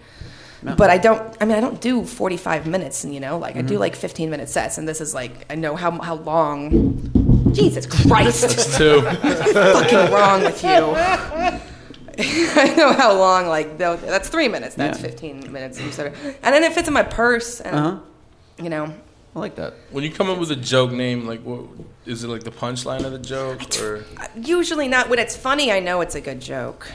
But 0.65 0.91
I 0.91 0.99
don't. 0.99 1.37
I 1.41 1.45
mean, 1.45 1.57
I 1.57 1.61
don't 1.61 1.81
do 1.81 2.05
45 2.05 2.69
minutes, 2.69 3.03
and 3.03 3.13
you 3.13 3.19
know, 3.19 3.37
like 3.37 3.57
I 3.57 3.63
do 3.63 3.79
like 3.79 3.97
15 3.97 4.31
minute 4.31 4.49
sets, 4.49 4.79
and 4.79 4.87
this 4.87 5.01
is 5.01 5.13
like 5.13 5.33
I 5.51 5.57
know 5.57 5.75
how 5.75 5.91
how 6.01 6.15
long. 6.15 7.11
Jesus 7.53 7.85
Christ! 8.07 8.77
Too. 8.79 9.03
fucking 9.03 10.13
wrong 10.13 10.43
with 10.45 10.63
you? 10.63 10.69
I 12.19 12.75
know 12.77 12.93
how 12.93 13.13
long, 13.15 13.47
like, 13.49 13.77
that's 13.79 14.29
three 14.29 14.47
minutes. 14.49 14.75
That's 14.77 14.99
Yeah. 15.01 15.09
15 15.09 15.53
minutes. 15.53 15.79
And, 15.79 16.15
and 16.43 16.55
then 16.55 16.63
it 16.63 16.73
fits 16.73 16.87
in 16.89 16.95
my 16.95 17.03
purse. 17.03 17.61
And, 17.61 17.75
Uh 17.77 17.83
huh. 17.83 17.99
you 18.63 18.71
know, 18.71 18.95
I 19.35 19.39
like 19.39 19.55
that. 19.57 19.75
When 19.91 20.05
you 20.05 20.11
come 20.11 20.29
up 20.29 20.39
with 20.39 20.51
a 20.51 20.57
joke 20.57 20.93
name, 20.93 21.27
like 21.27 21.43
what 21.43 21.65
is 22.05 22.23
it 22.23 22.29
like 22.29 22.43
the 22.43 22.51
punchline 22.51 23.05
of 23.05 23.13
the 23.13 23.19
joke 23.19 23.63
or 23.81 24.05
usually 24.37 24.89
not 24.89 25.09
when 25.09 25.19
it's 25.19 25.37
funny, 25.37 25.73
I 25.73 25.81
know 25.81 26.01
it's 26.03 26.15
a 26.15 26.21
good 26.21 26.41
joke. 26.41 26.91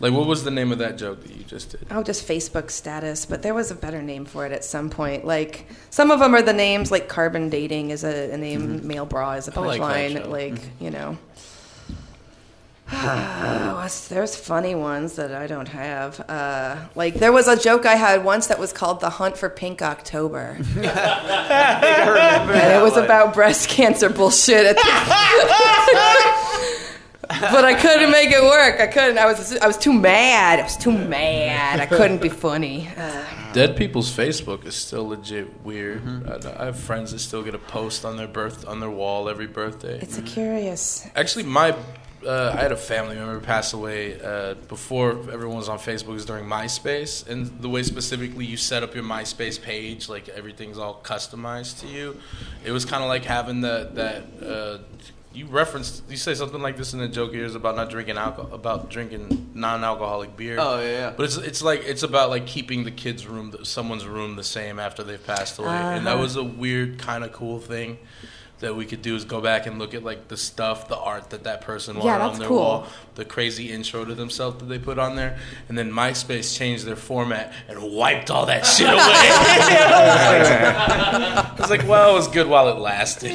like 0.00 0.14
what 0.14 0.26
was 0.26 0.44
the 0.44 0.50
name 0.50 0.72
of 0.72 0.78
that 0.78 0.96
joke 0.96 1.22
that 1.22 1.36
you 1.36 1.44
just 1.44 1.70
did? 1.70 1.86
Oh, 1.90 2.02
just 2.02 2.26
Facebook 2.26 2.70
status, 2.70 3.26
but 3.26 3.42
there 3.42 3.52
was 3.52 3.70
a 3.70 3.74
better 3.74 4.00
name 4.00 4.24
for 4.24 4.46
it 4.46 4.52
at 4.52 4.64
some 4.64 4.88
point. 4.88 5.26
Like, 5.26 5.66
some 5.90 6.10
of 6.10 6.20
them 6.20 6.34
are 6.34 6.42
the 6.42 6.54
names, 6.54 6.90
like 6.90 7.08
carbon 7.08 7.50
dating 7.50 7.90
is 7.90 8.02
a, 8.02 8.32
a 8.32 8.38
name, 8.38 8.78
mm-hmm. 8.78 8.88
male 8.88 9.06
bra 9.06 9.32
is 9.32 9.48
a 9.48 9.58
I 9.58 9.60
like 9.60 9.80
that 9.80 10.24
punchline. 10.24 10.30
Like, 10.30 10.54
mm-hmm. 10.54 10.84
you 10.84 10.90
know. 10.90 11.18
What's- 12.90 14.08
There's 14.14 14.36
funny 14.36 14.74
ones 14.74 15.14
that 15.16 15.32
I 15.34 15.46
don't 15.46 15.68
have. 15.68 16.20
Uh, 16.28 16.76
like 16.94 17.14
there 17.14 17.32
was 17.32 17.48
a 17.48 17.56
joke 17.56 17.86
I 17.86 17.94
had 17.96 18.24
once 18.24 18.46
that 18.48 18.58
was 18.58 18.72
called 18.72 19.00
"The 19.00 19.10
Hunt 19.10 19.36
for 19.36 19.48
Pink 19.48 19.82
October," 19.82 20.56
and 20.76 20.84
it 20.84 22.82
was 22.82 22.96
about 22.96 23.34
breast 23.34 23.68
cancer 23.68 24.08
bullshit. 24.10 24.76
but 27.26 27.64
I 27.64 27.74
couldn't 27.80 28.10
make 28.10 28.30
it 28.30 28.42
work. 28.42 28.80
I 28.80 28.86
couldn't. 28.86 29.18
I 29.18 29.26
was 29.26 29.56
I 29.58 29.66
was 29.66 29.76
too 29.78 29.92
mad. 29.92 30.60
I 30.60 30.62
was 30.62 30.76
too 30.76 30.92
mad. 30.92 31.80
I 31.80 31.86
couldn't 31.86 32.20
be 32.22 32.28
funny. 32.28 32.88
Uh, 32.96 33.24
Dead 33.54 33.76
people's 33.76 34.10
Facebook 34.14 34.66
is 34.66 34.74
still 34.74 35.06
legit 35.08 35.62
weird. 35.64 36.02
I, 36.28 36.62
I 36.62 36.64
have 36.66 36.78
friends 36.78 37.12
that 37.12 37.20
still 37.20 37.42
get 37.42 37.54
a 37.54 37.58
post 37.58 38.04
on 38.04 38.16
their 38.16 38.26
birth 38.28 38.66
on 38.66 38.80
their 38.80 38.90
wall 38.90 39.28
every 39.28 39.46
birthday. 39.46 39.98
it's 40.00 40.18
a 40.18 40.22
curious. 40.22 41.06
Actually, 41.14 41.44
my 41.44 41.74
uh, 42.26 42.54
I 42.56 42.60
had 42.62 42.72
a 42.72 42.76
family 42.76 43.16
member 43.16 43.38
pass 43.40 43.72
away 43.72 44.20
uh, 44.20 44.54
before 44.68 45.10
everyone 45.32 45.56
was 45.58 45.68
on 45.68 45.78
Facebook. 45.78 46.08
It 46.08 46.12
was 46.12 46.24
during 46.24 46.44
MySpace, 46.46 47.26
and 47.28 47.46
the 47.60 47.68
way 47.68 47.82
specifically 47.82 48.44
you 48.46 48.56
set 48.56 48.82
up 48.82 48.94
your 48.94 49.04
MySpace 49.04 49.60
page, 49.60 50.08
like 50.08 50.28
everything's 50.30 50.78
all 50.78 51.00
customized 51.02 51.80
to 51.80 51.86
you. 51.86 52.18
It 52.64 52.72
was 52.72 52.84
kind 52.84 53.02
of 53.02 53.08
like 53.08 53.24
having 53.24 53.60
that 53.62 53.94
that. 53.94 54.24
Uh, 54.42 54.78
you 55.32 55.46
referenced, 55.46 56.04
you 56.08 56.16
say 56.16 56.32
something 56.32 56.62
like 56.62 56.76
this 56.76 56.92
in 56.92 57.00
the 57.00 57.08
joke 57.08 57.32
years 57.32 57.56
about 57.56 57.74
not 57.74 57.90
drinking 57.90 58.16
alcohol, 58.18 58.54
about 58.54 58.88
drinking 58.88 59.50
non-alcoholic 59.52 60.36
beer. 60.36 60.58
Oh, 60.60 60.78
yeah, 60.80 60.86
yeah. 60.90 61.12
But 61.16 61.24
it's 61.24 61.36
it's 61.36 61.60
like 61.60 61.82
it's 61.84 62.04
about 62.04 62.30
like 62.30 62.46
keeping 62.46 62.84
the 62.84 62.92
kids' 62.92 63.26
room, 63.26 63.52
someone's 63.64 64.06
room, 64.06 64.36
the 64.36 64.44
same 64.44 64.78
after 64.78 65.02
they've 65.02 65.26
passed 65.26 65.58
away, 65.58 65.70
and 65.70 66.06
that 66.06 66.12
Uh-huh. 66.12 66.22
was 66.22 66.36
a 66.36 66.44
weird 66.44 67.00
kind 67.00 67.24
of 67.24 67.32
cool 67.32 67.58
thing 67.58 67.98
that 68.60 68.76
we 68.76 68.86
could 68.86 69.02
do 69.02 69.16
is 69.16 69.24
go 69.24 69.40
back 69.40 69.66
and 69.66 69.78
look 69.78 69.94
at 69.94 70.04
like 70.04 70.28
the 70.28 70.36
stuff, 70.36 70.88
the 70.88 70.96
art 70.96 71.30
that 71.30 71.44
that 71.44 71.60
person 71.60 71.96
wanted 71.96 72.06
Yeah, 72.08 72.26
on 72.26 72.38
their 72.38 72.48
cool. 72.48 72.58
wall, 72.58 72.86
the 73.16 73.24
crazy 73.24 73.70
intro 73.72 74.04
to 74.04 74.14
themselves 74.14 74.58
that 74.60 74.66
they 74.66 74.78
put 74.78 74.98
on 74.98 75.16
there, 75.16 75.38
and 75.68 75.76
then 75.76 75.90
MySpace 75.92 76.56
changed 76.56 76.84
their 76.86 76.96
format 76.96 77.52
and 77.68 77.82
wiped 77.82 78.30
all 78.30 78.46
that 78.46 78.64
shit 78.64 78.88
away. 78.88 78.96
I 78.98 81.54
was 81.58 81.70
like, 81.78 81.86
well, 81.86 82.10
it 82.10 82.14
was 82.14 82.28
good 82.28 82.46
while 82.46 82.68
it 82.68 82.78
lasted. 82.78 83.32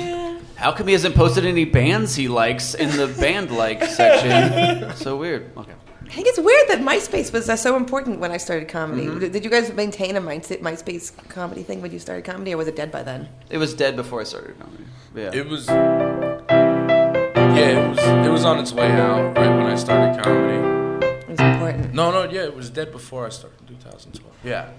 How 0.55 0.71
come 0.73 0.87
he 0.87 0.93
hasn't 0.93 1.15
posted 1.15 1.45
any 1.45 1.65
bands 1.65 2.15
he 2.15 2.27
likes 2.27 2.73
in 2.73 2.89
the 2.97 3.07
band 3.07 3.51
like 3.51 3.83
section? 3.89 4.95
So 4.97 5.15
weird. 5.17 5.51
Okay. 5.57 5.73
I 6.09 6.11
think 6.11 6.27
it's 6.27 6.39
weird 6.39 6.67
that 6.69 6.79
MySpace 6.79 7.31
was 7.31 7.47
uh, 7.49 7.55
so 7.55 7.75
important 7.75 8.19
when 8.19 8.31
I 8.31 8.37
started 8.37 8.67
comedy. 8.67 9.05
Did 9.19 9.31
did 9.31 9.43
you 9.43 9.49
guys 9.51 9.71
maintain 9.73 10.15
a 10.15 10.21
My- 10.21 10.39
MySpace 10.39 11.11
comedy 11.29 11.61
thing 11.61 11.81
when 11.83 11.91
you 11.91 11.99
started 11.99 12.25
comedy, 12.25 12.51
or 12.53 12.57
was 12.57 12.67
it 12.67 12.75
dead 12.75 12.91
by 12.91 13.03
then? 13.03 13.29
It 13.51 13.59
was 13.59 13.75
dead 13.75 13.95
before 13.95 14.19
I 14.19 14.23
started 14.23 14.57
comedy. 14.59 14.85
Yeah. 15.15 15.29
It 15.33 15.47
was, 15.47 15.67
yeah, 15.67 17.77
it 17.77 17.89
was 17.89 17.99
it 17.99 18.29
was 18.31 18.43
on 18.43 18.57
its 18.57 18.73
way 18.73 18.89
out 18.91 19.37
right 19.37 19.55
when 19.55 19.67
I 19.67 19.75
started 19.75 20.23
comedy. 20.23 21.05
It 21.05 21.29
was 21.29 21.39
important. 21.39 21.93
No, 21.93 22.09
no, 22.11 22.23
yeah, 22.27 22.41
it 22.43 22.55
was 22.55 22.71
dead 22.71 22.91
before 22.91 23.27
I 23.27 23.29
started 23.29 23.59
in 23.61 23.67
2012. 23.77 24.33
Yeah, 24.43 24.69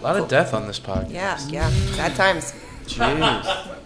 a 0.00 0.02
lot 0.02 0.16
of 0.16 0.28
death 0.28 0.54
on 0.54 0.66
this 0.66 0.80
podcast. 0.80 1.12
Yeah, 1.12 1.38
yeah. 1.48 1.68
Sad 1.92 2.14
times. 2.16 2.54
Jeez. 2.86 3.76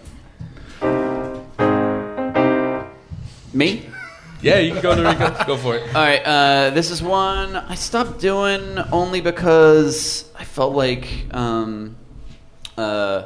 Me? 3.53 3.85
Yeah, 4.41 4.59
you 4.59 4.71
can 4.73 4.81
go 4.81 4.95
to 4.95 5.03
Rico. 5.03 5.43
go 5.45 5.57
for 5.57 5.75
it. 5.75 5.83
All 5.93 6.01
right, 6.01 6.21
uh, 6.25 6.69
this 6.69 6.91
is 6.91 7.03
one 7.03 7.55
I 7.57 7.75
stopped 7.75 8.19
doing 8.19 8.77
only 8.91 9.19
because 9.19 10.23
I 10.37 10.45
felt 10.45 10.73
like 10.73 11.07
um, 11.31 11.97
uh, 12.77 13.25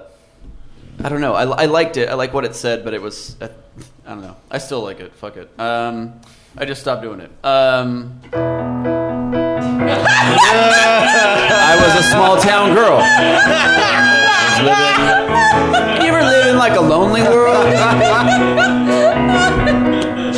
I 1.03 1.09
don't 1.09 1.21
know. 1.21 1.33
I, 1.35 1.43
I 1.43 1.65
liked 1.65 1.97
it. 1.97 2.09
I 2.09 2.15
like 2.15 2.33
what 2.33 2.45
it 2.45 2.55
said, 2.55 2.83
but 2.83 2.93
it 2.95 3.01
was 3.01 3.35
uh, 3.41 3.47
I 4.05 4.09
don't 4.09 4.21
know. 4.21 4.35
I 4.49 4.57
still 4.57 4.81
like 4.81 4.99
it. 4.99 5.13
Fuck 5.13 5.37
it. 5.37 5.49
Um, 5.59 6.19
I 6.57 6.65
just 6.65 6.81
stopped 6.81 7.03
doing 7.03 7.19
it. 7.19 7.31
Um, 7.45 8.19
I 11.65 11.75
was 11.77 11.95
a 12.05 12.09
small 12.09 12.37
town 12.41 12.73
girl. 12.73 12.97
Living- 14.63 16.03
you 16.03 16.09
ever 16.11 16.21
live 16.23 16.47
in 16.47 16.57
like 16.57 16.75
a 16.75 16.81
lonely 16.81 17.21
world? 17.21 17.65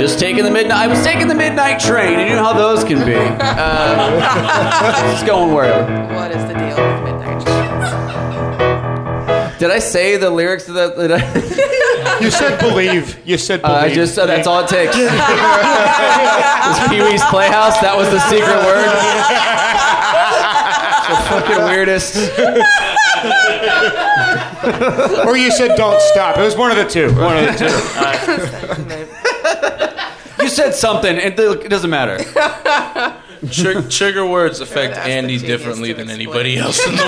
Just 0.05 0.19
taking 0.19 0.43
the 0.43 0.51
midnight. 0.51 0.77
I 0.77 0.85
was 0.85 1.03
taking 1.03 1.27
the 1.27 1.33
midnight 1.33 1.79
train. 1.79 2.19
and 2.19 2.29
You 2.29 2.35
know 2.35 2.43
how 2.43 2.53
those 2.53 2.83
can 2.83 3.03
be. 3.03 3.15
Uh, 3.55 5.11
just 5.11 5.25
going 5.25 5.51
wherever. 5.51 5.81
What 6.13 6.29
is 6.29 6.43
the 6.45 6.53
deal 6.53 6.75
with 6.77 7.03
midnight 7.03 7.41
trains? 7.43 7.85
Did 9.59 9.71
I 9.71 9.79
say 9.79 10.17
the 10.17 10.29
lyrics 10.29 10.65
to 10.65 10.73
that? 10.73 10.95
Did 10.95 11.11
I, 11.11 12.19
You 12.21 12.29
said 12.29 12.59
believe. 12.59 13.17
You 13.25 13.39
said 13.39 13.61
uh, 13.63 13.79
believe. 13.79 13.91
I 13.91 13.95
just 13.95 14.13
said 14.13 14.27
that's 14.27 14.45
all 14.45 14.59
it 14.63 14.67
takes. 14.67 14.95
This 14.95 15.09
Pee 16.89 17.01
Wee's 17.01 17.23
Playhouse. 17.25 17.79
That 17.81 17.97
was 17.97 18.07
the 18.11 18.19
secret 18.29 18.61
word. 18.61 18.85
It's 21.01 21.07
the 21.09 21.17
fucking 21.29 21.63
weirdest. 21.65 22.15
or 25.27 25.35
you 25.37 25.49
said 25.51 25.75
don't 25.75 25.99
stop. 26.13 26.37
It 26.37 26.41
was 26.41 26.55
one 26.55 26.69
of 26.69 26.77
the 26.77 26.85
two. 26.85 27.11
One 27.15 27.37
of 27.37 27.45
the 27.45 27.57
two. 27.57 29.34
You 30.57 30.63
said 30.63 30.75
something. 30.75 31.17
It, 31.17 31.37
it 31.37 31.69
doesn't 31.69 31.89
matter. 31.89 32.17
Tr- 33.51 33.81
trigger 33.89 34.25
words 34.25 34.61
affect 34.61 34.93
ask 34.95 35.03
the 35.05 35.11
Andy 35.11 35.37
genius 35.37 35.59
differently 35.59 35.89
to 35.89 35.95
than 35.95 36.09
explain. 36.09 36.27
anybody 36.27 36.57
else 36.63 36.79
in 36.87 36.95
the 36.95 37.03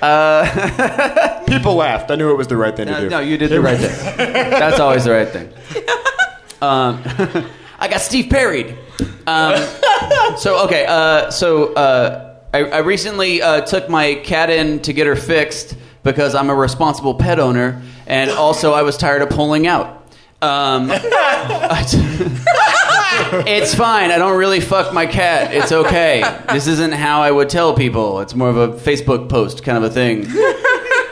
world. 0.00 1.46
People 1.48 1.74
laughed. 1.74 2.10
I 2.10 2.14
knew 2.16 2.30
it 2.30 2.36
was 2.36 2.46
the 2.48 2.56
right 2.56 2.74
thing 2.76 2.86
to 2.86 3.00
do. 3.00 3.08
no, 3.08 3.18
you 3.20 3.36
did 3.36 3.50
the 3.50 3.60
right 3.60 3.78
thing. 3.78 4.16
That's 4.16 4.78
always 4.80 5.04
the 5.04 5.10
right 5.12 5.28
thing. 5.28 5.52
Um, 6.60 7.02
I 7.78 7.88
got 7.88 8.00
Steve 8.00 8.30
Perry'd. 8.30 8.78
Um, 9.26 9.56
so 10.36 10.64
okay, 10.64 10.86
uh, 10.86 11.30
so 11.30 11.74
uh, 11.74 12.36
I, 12.54 12.58
I 12.64 12.78
recently 12.78 13.42
uh, 13.42 13.62
took 13.62 13.88
my 13.88 14.14
cat 14.14 14.48
in 14.50 14.80
to 14.82 14.92
get 14.92 15.06
her 15.08 15.16
fixed 15.16 15.76
because 16.04 16.34
I'm 16.34 16.50
a 16.50 16.54
responsible 16.54 17.14
pet 17.14 17.38
owner, 17.38 17.80
and 18.12 18.30
also 18.30 18.74
I 18.74 18.82
was 18.82 18.98
tired 18.98 19.22
of 19.22 19.30
pulling 19.30 19.66
out. 19.66 20.06
Um, 20.42 20.90
it's 23.46 23.74
fine. 23.74 24.10
I 24.10 24.18
don't 24.18 24.36
really 24.36 24.60
fuck 24.60 24.92
my 24.92 25.06
cat. 25.06 25.54
It's 25.54 25.72
okay. 25.72 26.22
This 26.52 26.66
isn't 26.66 26.92
how 26.92 27.22
I 27.22 27.30
would 27.30 27.48
tell 27.48 27.74
people. 27.74 28.20
It's 28.20 28.34
more 28.34 28.50
of 28.50 28.56
a 28.58 28.68
Facebook 28.68 29.30
post 29.30 29.64
kind 29.64 29.78
of 29.78 29.84
a 29.84 29.90
thing. 29.90 30.26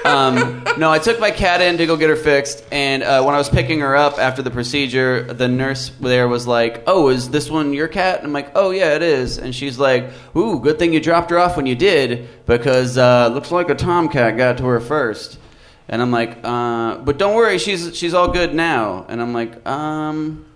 Um, 0.04 0.64
no, 0.76 0.90
I 0.90 0.98
took 0.98 1.20
my 1.20 1.30
cat 1.30 1.60
in 1.62 1.78
to 1.78 1.86
go 1.86 1.96
get 1.96 2.10
her 2.10 2.16
fixed, 2.16 2.64
and 2.72 3.02
uh, 3.02 3.22
when 3.22 3.34
I 3.34 3.38
was 3.38 3.48
picking 3.48 3.80
her 3.80 3.94
up 3.96 4.18
after 4.18 4.42
the 4.42 4.50
procedure, 4.50 5.22
the 5.32 5.46
nurse 5.46 5.90
there 6.00 6.26
was 6.26 6.46
like, 6.46 6.82
"Oh, 6.86 7.08
is 7.08 7.30
this 7.30 7.50
one 7.50 7.72
your 7.72 7.86
cat?" 7.86 8.18
And 8.18 8.26
I'm 8.26 8.32
like, 8.32 8.50
"Oh 8.54 8.70
yeah, 8.70 8.94
it 8.94 9.02
is." 9.02 9.38
And 9.38 9.54
she's 9.54 9.78
like, 9.78 10.10
"Ooh, 10.34 10.58
good 10.58 10.78
thing 10.78 10.92
you 10.92 11.00
dropped 11.00 11.30
her 11.30 11.38
off 11.38 11.56
when 11.56 11.66
you 11.66 11.76
did, 11.76 12.28
because 12.46 12.96
uh, 12.98 13.28
looks 13.28 13.52
like 13.52 13.68
a 13.68 13.74
tomcat 13.74 14.36
got 14.36 14.58
to 14.58 14.64
her 14.64 14.80
first. 14.80 15.38
And 15.90 16.00
I'm 16.00 16.10
like, 16.10 16.38
uh, 16.42 16.98
"But 16.98 17.18
don't 17.18 17.34
worry, 17.34 17.58
she's 17.58 17.94
she's 17.96 18.14
all 18.14 18.28
good 18.28 18.54
now." 18.54 19.04
And 19.08 19.20
I'm 19.20 19.34
like, 19.34 19.66
"Um." 19.68 20.46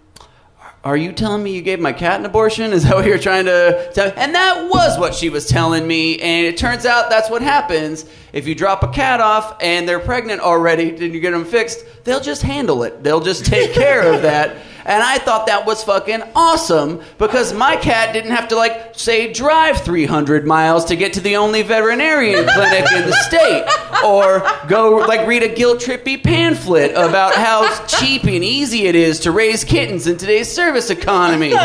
Are 0.85 0.99
you 0.99 1.13
telling 1.13 1.43
me 1.43 1.55
you 1.55 1.63
gave 1.63 1.81
my 1.81 1.95
cat 1.95 2.21
an 2.21 2.27
abortion? 2.27 2.75
Is 2.75 2.83
that 2.83 2.95
what 2.95 3.07
you're 3.07 3.17
trying 3.17 3.47
to 3.47 3.91
tell? 3.95 4.13
And 4.17 4.35
that 4.35 4.69
was 4.69 4.99
what 4.99 5.15
she 5.15 5.31
was 5.31 5.47
telling 5.47 5.87
me. 5.87 6.21
And 6.21 6.45
it 6.47 6.59
turns 6.59 6.85
out 6.85 7.09
that's 7.09 7.31
what 7.31 7.41
happens 7.41 8.05
if 8.35 8.47
you 8.47 8.55
drop 8.55 8.83
a 8.83 8.89
cat 8.89 9.19
off 9.19 9.57
and 9.63 9.89
they're 9.89 9.99
pregnant 9.99 10.43
already 10.43 10.91
and 10.91 11.15
you 11.15 11.21
get 11.21 11.31
them 11.31 11.47
fixed. 11.47 11.87
They'll 12.05 12.21
just 12.21 12.43
handle 12.43 12.83
it. 12.83 13.03
They'll 13.03 13.23
just 13.23 13.47
take 13.47 13.73
care 13.73 14.13
of 14.13 14.21
that. 14.23 14.59
And 14.87 15.03
I 15.03 15.19
thought 15.19 15.47
that 15.47 15.67
was 15.67 15.83
fucking 15.85 16.23
awesome 16.35 17.01
because 17.19 17.53
my 17.53 17.77
cat 17.77 18.13
didn't 18.13 18.33
have 18.33 18.49
to 18.49 18.57
like 18.57 18.95
say 18.95 19.33
drive 19.33 19.81
300 19.81 20.47
miles 20.47 20.85
to 20.87 20.97
get 20.97 21.15
to 21.15 21.21
the 21.21 21.37
only 21.37 21.63
veterinarian 21.63 22.47
clinic 22.55 22.91
in 22.93 23.07
the 23.07 23.13
state 23.27 23.65
or 24.05 24.43
go 24.69 24.97
like 24.97 25.27
read 25.27 25.43
a 25.43 25.55
guilt 25.55 25.81
trippy 25.81 26.23
pamphlet 26.23 26.91
about 26.93 27.35
how 27.35 27.85
cheap 27.87 28.25
and 28.25 28.45
easy 28.45 28.87
it 28.87 28.95
is 28.95 29.21
to 29.21 29.31
raise 29.31 29.65
kittens 29.65 30.07
in 30.07 30.17
today's 30.17 30.51
service 30.53 30.91
economy. 30.91 31.55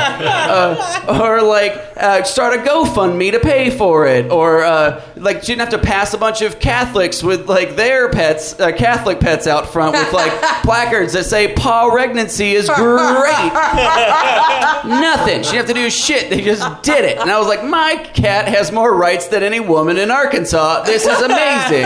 Uh, 0.49 1.19
or 1.21 1.41
like 1.41 1.73
uh, 1.97 2.23
start 2.23 2.53
a 2.53 2.63
GoFundMe 2.63 3.31
to 3.31 3.39
pay 3.39 3.69
for 3.69 4.07
it. 4.07 4.31
Or 4.31 4.63
uh, 4.63 5.03
like 5.15 5.41
she 5.41 5.47
didn't 5.47 5.71
have 5.71 5.81
to 5.81 5.87
pass 5.87 6.13
a 6.13 6.17
bunch 6.17 6.41
of 6.41 6.59
Catholics 6.59 7.21
with 7.21 7.47
like 7.47 7.75
their 7.75 8.09
pets 8.09 8.59
uh, 8.59 8.71
Catholic 8.71 9.19
pets 9.19 9.47
out 9.47 9.71
front 9.71 9.93
with 9.93 10.11
like 10.13 10.31
placards 10.63 11.13
that 11.13 11.25
say 11.25 11.53
paw 11.53 11.89
pregnancy 11.91 12.53
is 12.53 12.67
great 12.69 13.08
Nothing. 14.85 15.43
She 15.43 15.51
didn't 15.51 15.67
have 15.67 15.67
to 15.67 15.73
do 15.73 15.89
shit. 15.89 16.29
They 16.29 16.41
just 16.41 16.83
did 16.83 17.05
it. 17.05 17.17
And 17.17 17.29
I 17.29 17.37
was 17.39 17.47
like, 17.47 17.63
my 17.63 17.95
cat 18.13 18.47
has 18.47 18.71
more 18.71 18.95
rights 18.95 19.27
than 19.27 19.43
any 19.43 19.59
woman 19.59 19.97
in 19.97 20.11
Arkansas. 20.11 20.83
This 20.83 21.05
is 21.05 21.21
amazing. 21.21 21.85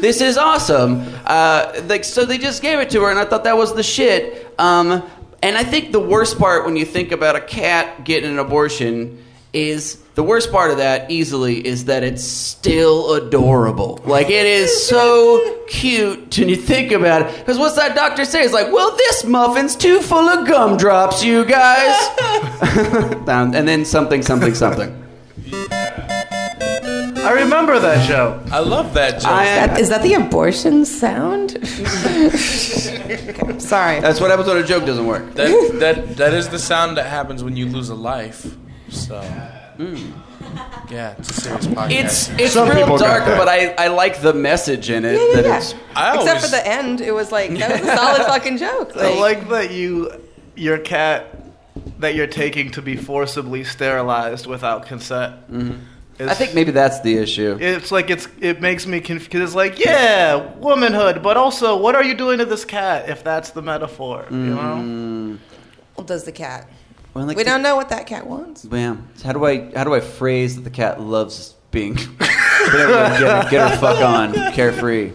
This 0.00 0.20
is 0.20 0.36
awesome. 0.38 1.02
Uh, 1.26 1.82
like, 1.86 2.04
so 2.04 2.24
they 2.24 2.38
just 2.38 2.62
gave 2.62 2.78
it 2.78 2.90
to 2.90 3.02
her, 3.02 3.10
and 3.10 3.18
I 3.18 3.24
thought 3.24 3.44
that 3.44 3.56
was 3.56 3.74
the 3.74 3.82
shit. 3.82 4.52
Um, 4.58 5.02
and 5.42 5.56
I 5.56 5.64
think 5.64 5.92
the 5.92 6.00
worst 6.00 6.38
part 6.38 6.64
when 6.64 6.76
you 6.76 6.84
think 6.84 7.12
about 7.12 7.36
a 7.36 7.40
cat 7.40 8.04
getting 8.04 8.30
an 8.30 8.38
abortion 8.38 9.24
is 9.52 9.96
the 10.14 10.22
worst 10.22 10.52
part 10.52 10.70
of 10.70 10.76
that 10.78 11.10
easily 11.10 11.66
is 11.66 11.86
that 11.86 12.02
it's 12.04 12.22
still 12.22 13.14
adorable. 13.14 14.00
Like 14.04 14.28
it 14.30 14.46
is 14.46 14.86
so 14.86 15.64
cute 15.66 16.38
when 16.38 16.48
you 16.48 16.56
think 16.56 16.92
about 16.92 17.22
it. 17.22 17.38
Because 17.38 17.58
what's 17.58 17.76
that 17.76 17.96
doctor 17.96 18.24
say? 18.24 18.42
It's 18.42 18.52
like, 18.52 18.72
well, 18.72 18.96
this 18.96 19.24
muffin's 19.24 19.74
too 19.74 20.00
full 20.00 20.28
of 20.28 20.46
gumdrops, 20.46 21.24
you 21.24 21.44
guys. 21.44 21.96
And 23.30 23.66
then 23.66 23.84
something, 23.84 24.22
something, 24.22 24.54
something. 24.54 24.96
I 27.22 27.32
remember 27.32 27.78
that 27.78 28.06
show. 28.06 28.42
I 28.50 28.58
love 28.60 28.94
that 28.94 29.20
joke. 29.20 29.30
I, 29.30 29.44
That, 29.44 29.78
is 29.78 29.88
that 29.90 30.02
the 30.02 30.14
abortion 30.14 30.84
sound? 30.84 31.56
Okay, 31.56 32.30
sorry. 33.58 34.00
that's 34.00 34.20
what 34.20 34.30
happens 34.30 34.48
when 34.48 34.56
a 34.56 34.66
joke 34.66 34.84
doesn't 34.84 35.06
work. 35.06 35.34
that, 35.34 35.76
that 35.80 36.16
that 36.16 36.32
is 36.34 36.48
the 36.48 36.58
sound 36.58 36.96
that 36.96 37.06
happens 37.06 37.44
when 37.44 37.56
you 37.56 37.66
lose 37.66 37.88
a 37.88 37.94
life. 37.94 38.56
So, 38.90 39.20
hmm. 39.22 40.12
yeah, 40.92 41.14
it's 41.18 41.30
a 41.30 41.34
serious 41.34 41.66
podcast. 41.66 41.90
It's 41.90 42.28
it's 42.30 42.52
Some 42.54 42.68
real 42.68 42.78
people 42.78 42.98
got 42.98 43.06
dark, 43.06 43.24
that. 43.24 43.38
but 43.38 43.48
I, 43.48 43.84
I 43.84 43.88
like 43.88 44.20
the 44.20 44.32
message 44.34 44.90
in 44.90 45.04
it. 45.04 45.12
Yeah, 45.14 45.36
that 45.36 45.44
yeah. 45.44 45.56
it's 45.58 45.74
I 45.94 46.14
Except 46.16 46.28
always, 46.28 46.44
for 46.44 46.50
the 46.50 46.66
end, 46.66 47.00
it 47.00 47.12
was 47.12 47.30
like 47.30 47.50
that 47.58 47.80
was 47.80 47.88
a 47.88 47.96
solid 47.96 48.22
fucking 48.26 48.58
joke. 48.58 48.96
I 48.96 49.14
Like, 49.14 49.38
like 49.38 49.48
that 49.50 49.70
you, 49.70 50.12
your 50.56 50.78
cat, 50.78 51.36
that 52.00 52.14
you're 52.14 52.26
taking 52.26 52.70
to 52.72 52.82
be 52.82 52.96
forcibly 52.96 53.62
sterilized 53.64 54.46
without 54.46 54.86
consent. 54.86 55.36
Mm-hmm. 55.50 56.28
I 56.28 56.34
think 56.34 56.54
maybe 56.54 56.70
that's 56.70 57.00
the 57.00 57.16
issue. 57.16 57.56
It's 57.60 57.90
like 57.90 58.10
it's 58.10 58.28
it 58.40 58.60
makes 58.60 58.86
me 58.86 59.00
confused. 59.00 59.42
It's 59.42 59.54
like 59.54 59.78
yeah, 59.78 60.54
womanhood, 60.56 61.22
but 61.22 61.36
also 61.38 61.76
what 61.78 61.94
are 61.94 62.04
you 62.04 62.14
doing 62.14 62.38
to 62.38 62.44
this 62.44 62.64
cat? 62.64 63.08
If 63.08 63.24
that's 63.24 63.50
the 63.50 63.62
metaphor, 63.62 64.26
you 64.30 64.36
know. 64.36 64.56
Mm. 64.58 65.38
well, 65.96 66.04
does 66.04 66.24
the 66.24 66.32
cat? 66.32 66.68
Well, 67.14 67.26
like 67.26 67.36
we 67.36 67.42
the- 67.42 67.50
don't 67.50 67.62
know 67.62 67.76
what 67.76 67.88
that 67.90 68.06
cat 68.06 68.26
wants. 68.26 68.64
Yeah. 68.70 68.96
So 69.16 69.26
how 69.26 69.32
do 69.32 69.44
I 69.44 69.70
how 69.74 69.84
do 69.84 69.94
I 69.94 70.00
phrase 70.00 70.56
that 70.56 70.62
the 70.62 70.70
cat 70.70 71.00
loves 71.00 71.54
being 71.70 71.94
being 71.94 72.06
able 72.08 72.18
to 72.18 73.18
get, 73.20 73.50
get 73.50 73.70
her 73.70 73.76
fuck 73.78 74.00
on 74.00 74.32
carefree? 74.52 75.12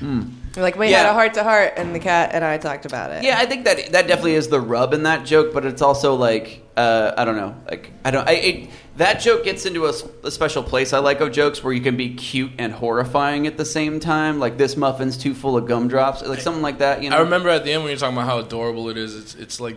You're 0.00 0.62
like 0.64 0.76
we 0.78 0.88
Yeah. 0.90 0.98
had 1.02 1.06
a 1.10 1.12
heart 1.12 1.34
to 1.34 1.42
heart, 1.44 1.74
and 1.76 1.94
the 1.94 1.98
cat 1.98 2.30
and 2.32 2.42
I 2.44 2.56
talked 2.58 2.86
about 2.86 3.10
it. 3.10 3.22
Yeah, 3.24 3.36
I 3.38 3.44
think 3.46 3.64
that 3.66 3.92
that 3.92 4.06
definitely 4.08 4.34
is 4.34 4.48
the 4.48 4.60
rub 4.60 4.94
in 4.94 5.02
that 5.02 5.26
joke, 5.26 5.52
but 5.52 5.66
it's 5.66 5.82
also 5.82 6.14
like 6.14 6.62
uh, 6.78 7.12
I 7.16 7.24
don't 7.26 7.36
know, 7.36 7.54
like 7.70 7.90
I 8.04 8.10
don't. 8.10 8.26
I, 8.28 8.32
it, 8.32 8.70
that 8.96 9.20
joke 9.20 9.44
gets 9.44 9.66
into 9.66 9.84
a 9.84 10.30
special 10.30 10.62
place 10.62 10.94
I 10.94 10.98
like 11.00 11.20
of 11.20 11.30
jokes 11.30 11.62
where 11.62 11.74
you 11.74 11.82
can 11.82 11.98
be 11.98 12.14
cute 12.14 12.52
and 12.58 12.72
horrifying 12.72 13.46
at 13.46 13.58
the 13.58 13.64
same 13.66 14.00
time. 14.00 14.38
Like 14.38 14.56
this 14.56 14.76
muffin's 14.78 15.18
too 15.18 15.34
full 15.34 15.58
of 15.58 15.66
gumdrops, 15.66 16.22
like 16.22 16.40
something 16.40 16.62
like 16.62 16.78
that. 16.78 17.02
You 17.02 17.10
know, 17.10 17.16
I 17.16 17.20
remember 17.20 17.50
at 17.50 17.64
the 17.64 17.72
end 17.72 17.82
when 17.82 17.90
you're 17.90 17.98
talking 17.98 18.16
about 18.16 18.26
how 18.26 18.38
adorable 18.38 18.88
it 18.88 18.96
is. 18.96 19.14
It's 19.14 19.34
it's 19.34 19.60
like 19.60 19.76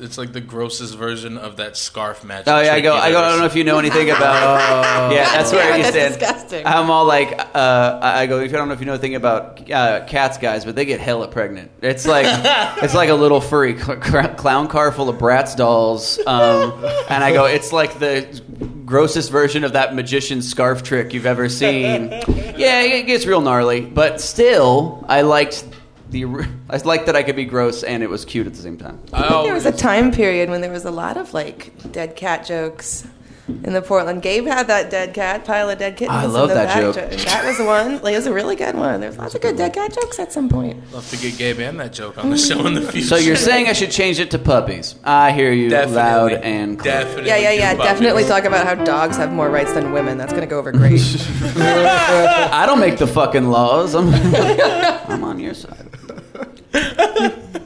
it's 0.00 0.18
like 0.18 0.32
the 0.32 0.40
grossest 0.40 0.96
version 0.96 1.38
of 1.38 1.56
that 1.56 1.76
scarf 1.76 2.24
match. 2.24 2.44
Oh 2.46 2.60
yeah, 2.60 2.74
I 2.74 2.80
go. 2.80 2.94
I 2.94 3.10
go. 3.10 3.20
I 3.22 3.28
don't 3.30 3.38
know 3.40 3.46
if 3.46 3.54
you 3.56 3.64
know 3.64 3.78
anything 3.78 4.10
about. 4.10 5.12
yeah, 5.12 5.24
that's 5.36 5.52
where 5.52 5.68
Yeah, 5.70 5.76
you 5.76 5.82
that's 5.82 5.94
stand. 5.94 6.14
disgusting. 6.18 6.66
I'm 6.66 6.90
all 6.90 7.04
like, 7.04 7.32
uh, 7.54 7.98
I 8.02 8.26
go. 8.26 8.40
If 8.40 8.52
I 8.52 8.56
don't 8.56 8.68
know 8.68 8.74
if 8.74 8.80
you 8.80 8.86
know 8.86 8.92
anything 8.92 9.14
about 9.14 9.70
uh, 9.70 10.04
cats, 10.06 10.38
guys, 10.38 10.64
but 10.64 10.74
they 10.76 10.84
get 10.84 11.00
hella 11.00 11.28
pregnant. 11.28 11.70
It's 11.82 12.06
like 12.06 12.26
it's 12.82 12.94
like 12.94 13.08
a 13.08 13.14
little 13.14 13.40
furry 13.40 13.78
cl- 13.78 14.02
cl- 14.02 14.34
clown 14.34 14.68
car 14.68 14.92
full 14.92 15.08
of 15.08 15.16
Bratz 15.18 15.56
dolls. 15.56 16.18
Um, 16.26 16.72
and 17.08 17.22
I 17.24 17.32
go, 17.32 17.46
it's 17.46 17.72
like 17.72 17.98
the 17.98 18.42
grossest 18.84 19.30
version 19.30 19.64
of 19.64 19.72
that 19.72 19.94
magician 19.94 20.42
scarf 20.42 20.82
trick 20.82 21.14
you've 21.14 21.26
ever 21.26 21.48
seen. 21.48 22.12
Yeah, 22.56 22.82
it 22.82 23.06
gets 23.06 23.26
real 23.26 23.40
gnarly, 23.40 23.80
but 23.80 24.20
still, 24.20 25.04
I 25.08 25.22
liked. 25.22 25.64
The, 26.10 26.24
I 26.70 26.76
liked 26.78 27.06
that 27.06 27.16
I 27.16 27.22
could 27.22 27.36
be 27.36 27.44
gross 27.44 27.82
and 27.82 28.02
it 28.02 28.10
was 28.10 28.24
cute 28.24 28.46
at 28.46 28.54
the 28.54 28.62
same 28.62 28.76
time. 28.76 29.00
I 29.12 29.24
I 29.24 29.28
think 29.28 29.44
there 29.44 29.54
was 29.54 29.66
a 29.66 29.72
time 29.72 30.12
period 30.12 30.50
when 30.50 30.60
there 30.60 30.70
was 30.70 30.84
a 30.84 30.90
lot 30.90 31.16
of 31.16 31.34
like 31.34 31.72
dead 31.92 32.16
cat 32.16 32.46
jokes 32.46 33.06
in 33.46 33.72
the 33.74 33.82
Portland. 33.82 34.22
Gabe 34.22 34.46
had 34.46 34.66
that 34.68 34.90
dead 34.90 35.12
cat 35.12 35.44
pile 35.44 35.68
of 35.68 35.78
dead 35.78 35.96
kittens. 35.96 36.16
I 36.16 36.24
in 36.24 36.32
love 36.32 36.48
the 36.48 36.54
that 36.54 36.68
back 36.68 36.80
joke. 36.80 36.94
jo- 36.94 37.08
that 37.24 37.44
was 37.44 37.58
the 37.58 37.64
one. 37.64 38.00
Like, 38.02 38.14
it 38.14 38.16
was 38.16 38.26
a 38.26 38.32
really 38.32 38.56
good 38.56 38.74
one. 38.74 39.00
There's 39.00 39.18
lots 39.18 39.34
of 39.34 39.42
good 39.42 39.56
dead 39.56 39.74
cat 39.74 39.92
jokes 39.92 40.18
at 40.18 40.32
some 40.32 40.48
point. 40.48 40.82
love 40.92 41.08
to 41.10 41.16
get 41.18 41.36
Gabe 41.36 41.58
and 41.60 41.78
that 41.80 41.92
joke 41.92 42.16
on 42.16 42.30
the 42.30 42.38
show 42.38 42.66
in 42.66 42.74
the 42.74 42.80
future. 42.92 43.06
So 43.06 43.16
you're 43.16 43.36
saying 43.36 43.68
I 43.68 43.72
should 43.74 43.90
change 43.90 44.18
it 44.18 44.30
to 44.30 44.38
puppies? 44.38 44.94
I 45.04 45.32
hear 45.32 45.52
you 45.52 45.68
Definitely. 45.68 45.96
loud 45.96 46.32
and 46.32 46.78
clear. 46.78 46.94
Definitely. 46.94 47.26
Yeah, 47.28 47.36
yeah, 47.36 47.50
do 47.52 47.58
yeah. 47.58 47.74
puppies. 47.74 47.90
Definitely 47.90 48.24
talk 48.24 48.44
about 48.44 48.66
how 48.66 48.74
dogs 48.82 49.16
have 49.18 49.30
more 49.32 49.50
rights 49.50 49.72
than 49.74 49.92
women. 49.92 50.16
That's 50.16 50.32
gonna 50.32 50.46
go 50.46 50.58
over 50.58 50.72
great. 50.72 51.00
I 51.56 52.64
don't 52.66 52.80
make 52.80 52.98
the 52.98 53.06
fucking 53.06 53.48
laws. 53.50 53.94
I'm, 53.94 54.08
I'm 55.10 55.22
on 55.24 55.38
your 55.38 55.54
side. 55.54 55.90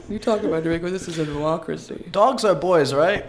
you 0.09 0.19
talk 0.19 0.43
about 0.43 0.63
Draco. 0.63 0.89
This 0.89 1.07
is 1.07 1.19
a 1.19 1.25
democracy. 1.25 2.07
Dogs 2.11 2.43
are 2.43 2.55
boys, 2.55 2.93
right? 2.93 3.25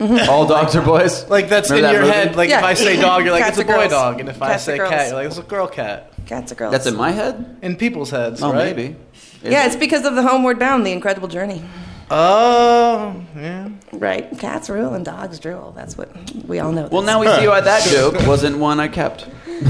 Mm-hmm. 0.00 0.30
All 0.30 0.46
dogs 0.46 0.74
are 0.74 0.82
boys. 0.82 1.28
Like 1.28 1.48
that's 1.50 1.68
Remember 1.70 1.88
in 1.88 1.92
that 1.92 1.98
your 1.98 2.02
movie? 2.14 2.28
head. 2.28 2.36
Like 2.36 2.48
Yeah. 2.48 2.58
if 2.58 2.64
I 2.64 2.74
say 2.74 2.98
dog, 3.00 3.22
you're 3.22 3.32
like 3.32 3.44
Cats 3.44 3.58
it's 3.58 3.68
a 3.68 3.70
are 3.70 3.76
boy 3.76 3.80
girls. 3.82 3.92
dog, 3.92 4.20
and 4.20 4.28
if 4.30 4.40
I 4.40 4.48
Cats 4.52 4.62
are 4.62 4.64
say 4.72 4.76
girls. 4.78 4.90
cat, 4.90 5.06
you're 5.08 5.16
like 5.16 5.26
it's 5.26 5.38
a 5.38 5.42
girl 5.42 5.66
cat. 5.68 6.12
Cats 6.26 6.52
are 6.52 6.54
girls. 6.54 6.72
That's 6.72 6.86
in 6.86 6.96
my 6.96 7.10
head. 7.10 7.58
In 7.62 7.76
people's 7.76 8.08
heads, 8.10 8.42
Oh, 8.42 8.50
right? 8.52 8.74
maybe. 8.76 8.96
Is 9.42 9.52
Yeah, 9.52 9.64
it? 9.64 9.66
it's 9.68 9.76
because 9.76 10.04
of 10.06 10.14
the 10.14 10.22
Homeward 10.22 10.58
Bound, 10.58 10.86
the 10.86 10.92
incredible 10.92 11.28
journey. 11.28 11.62
Oh, 12.10 13.14
yeah. 13.36 13.68
Right? 13.92 14.36
Cats 14.38 14.68
rule 14.70 14.94
and 14.94 15.04
dogs 15.04 15.38
drool. 15.38 15.72
That's 15.76 15.96
what 15.98 16.10
we 16.48 16.58
all 16.60 16.72
know. 16.72 16.88
Well, 16.90 17.02
this. 17.02 17.06
now 17.06 17.20
we 17.20 17.26
see 17.38 17.46
why 17.46 17.60
that 17.60 17.86
joke 17.88 18.26
wasn't 18.26 18.58
one 18.58 18.80
I 18.80 18.88
kept. 18.88 19.28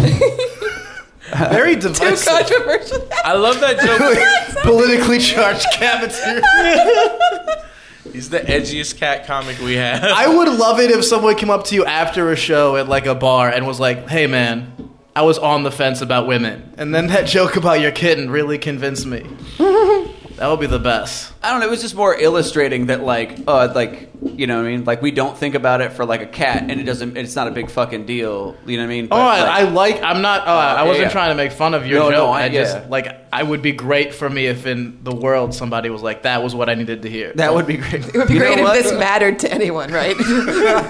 Very 1.50 1.74
too 1.76 1.88
divisive. 1.92 2.26
controversial. 2.26 3.08
I 3.24 3.34
love 3.34 3.60
that 3.60 3.78
joke. 3.80 4.62
Politically 4.62 5.18
charged 5.18 5.66
cat 5.74 6.02
material. 6.02 6.42
He's 8.12 8.30
the 8.30 8.40
edgiest 8.40 8.96
cat 8.96 9.26
comic 9.26 9.58
we 9.60 9.74
have. 9.74 10.02
I 10.02 10.26
would 10.28 10.48
love 10.48 10.80
it 10.80 10.90
if 10.90 11.04
someone 11.04 11.36
came 11.36 11.50
up 11.50 11.64
to 11.66 11.74
you 11.74 11.84
after 11.84 12.30
a 12.32 12.36
show 12.36 12.76
at 12.76 12.88
like 12.88 13.06
a 13.06 13.14
bar 13.14 13.48
and 13.48 13.66
was 13.66 13.78
like, 13.80 14.08
"Hey, 14.08 14.26
man, 14.26 14.90
I 15.14 15.22
was 15.22 15.38
on 15.38 15.62
the 15.62 15.70
fence 15.70 16.00
about 16.00 16.26
women," 16.26 16.74
and 16.76 16.94
then 16.94 17.06
that 17.08 17.26
joke 17.26 17.56
about 17.56 17.80
your 17.80 17.92
kitten 17.92 18.30
really 18.30 18.58
convinced 18.58 19.06
me. 19.06 19.26
that 20.40 20.48
would 20.48 20.58
be 20.58 20.66
the 20.66 20.78
best. 20.78 21.34
I 21.42 21.50
don't 21.50 21.60
know. 21.60 21.66
It 21.66 21.70
was 21.70 21.82
just 21.82 21.94
more 21.94 22.14
illustrating 22.18 22.86
that, 22.86 23.02
like, 23.02 23.40
uh, 23.46 23.70
like 23.74 24.08
you 24.22 24.46
know 24.46 24.56
what 24.56 24.64
I 24.66 24.70
mean. 24.70 24.84
Like 24.86 25.02
we 25.02 25.10
don't 25.10 25.36
think 25.36 25.54
about 25.54 25.82
it 25.82 25.92
for 25.92 26.06
like 26.06 26.22
a 26.22 26.26
cat, 26.26 26.62
and 26.62 26.80
it 26.80 26.84
doesn't. 26.84 27.18
It's 27.18 27.36
not 27.36 27.46
a 27.46 27.50
big 27.50 27.70
fucking 27.70 28.06
deal. 28.06 28.56
You 28.64 28.78
know 28.78 28.84
what 28.84 28.86
I 28.86 28.88
mean? 28.88 29.04
Oh, 29.10 29.16
But, 29.16 29.20
I, 29.20 29.62
like, 29.64 29.68
I 29.68 29.70
like. 29.70 30.02
I'm 30.02 30.22
not. 30.22 30.48
Uh, 30.48 30.50
I 30.50 30.82
wasn't 30.84 31.08
yeah. 31.08 31.10
trying 31.12 31.28
to 31.30 31.34
make 31.34 31.52
fun 31.52 31.74
of 31.74 31.86
your 31.86 31.98
No, 32.00 32.10
joke. 32.10 32.18
no, 32.18 32.30
I, 32.30 32.44
I- 32.44 32.48
just 32.48 32.74
yeah. 32.74 32.86
like. 32.88 33.16
I 33.32 33.42
would 33.44 33.60
be 33.62 33.70
great 33.72 34.12
for 34.14 34.28
me 34.28 34.46
if 34.46 34.66
in 34.66 35.04
the 35.04 35.14
world 35.14 35.54
somebody 35.54 35.88
was 35.90 36.00
like, 36.02 36.22
"That 36.22 36.42
was 36.42 36.54
what 36.54 36.70
I 36.70 36.74
needed 36.74 37.02
to 37.02 37.10
hear." 37.10 37.32
that 37.34 37.52
would 37.54 37.66
be 37.66 37.76
great. 37.76 38.06
It 38.06 38.14
would 38.14 38.26
be 38.28 38.34
You 38.34 38.40
great 38.40 38.58
if 38.58 38.64
what? 38.64 38.72
this 38.82 38.92
mattered 38.92 39.38
to 39.40 39.52
anyone, 39.52 39.92
right? 39.92 40.16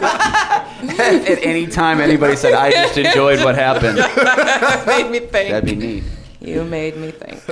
At 0.00 1.42
any 1.42 1.66
time 1.66 2.00
anybody 2.00 2.36
said, 2.36 2.54
"I 2.54 2.70
just 2.70 2.96
enjoyed 2.98 3.40
what 3.44 3.56
happened," 3.56 3.96
made 4.86 5.10
me 5.10 5.18
think. 5.26 5.50
that'd 5.50 5.64
be 5.64 5.74
neat. 5.74 6.04
You 6.40 6.64
made 6.64 6.96
me 6.96 7.10
think. 7.10 7.42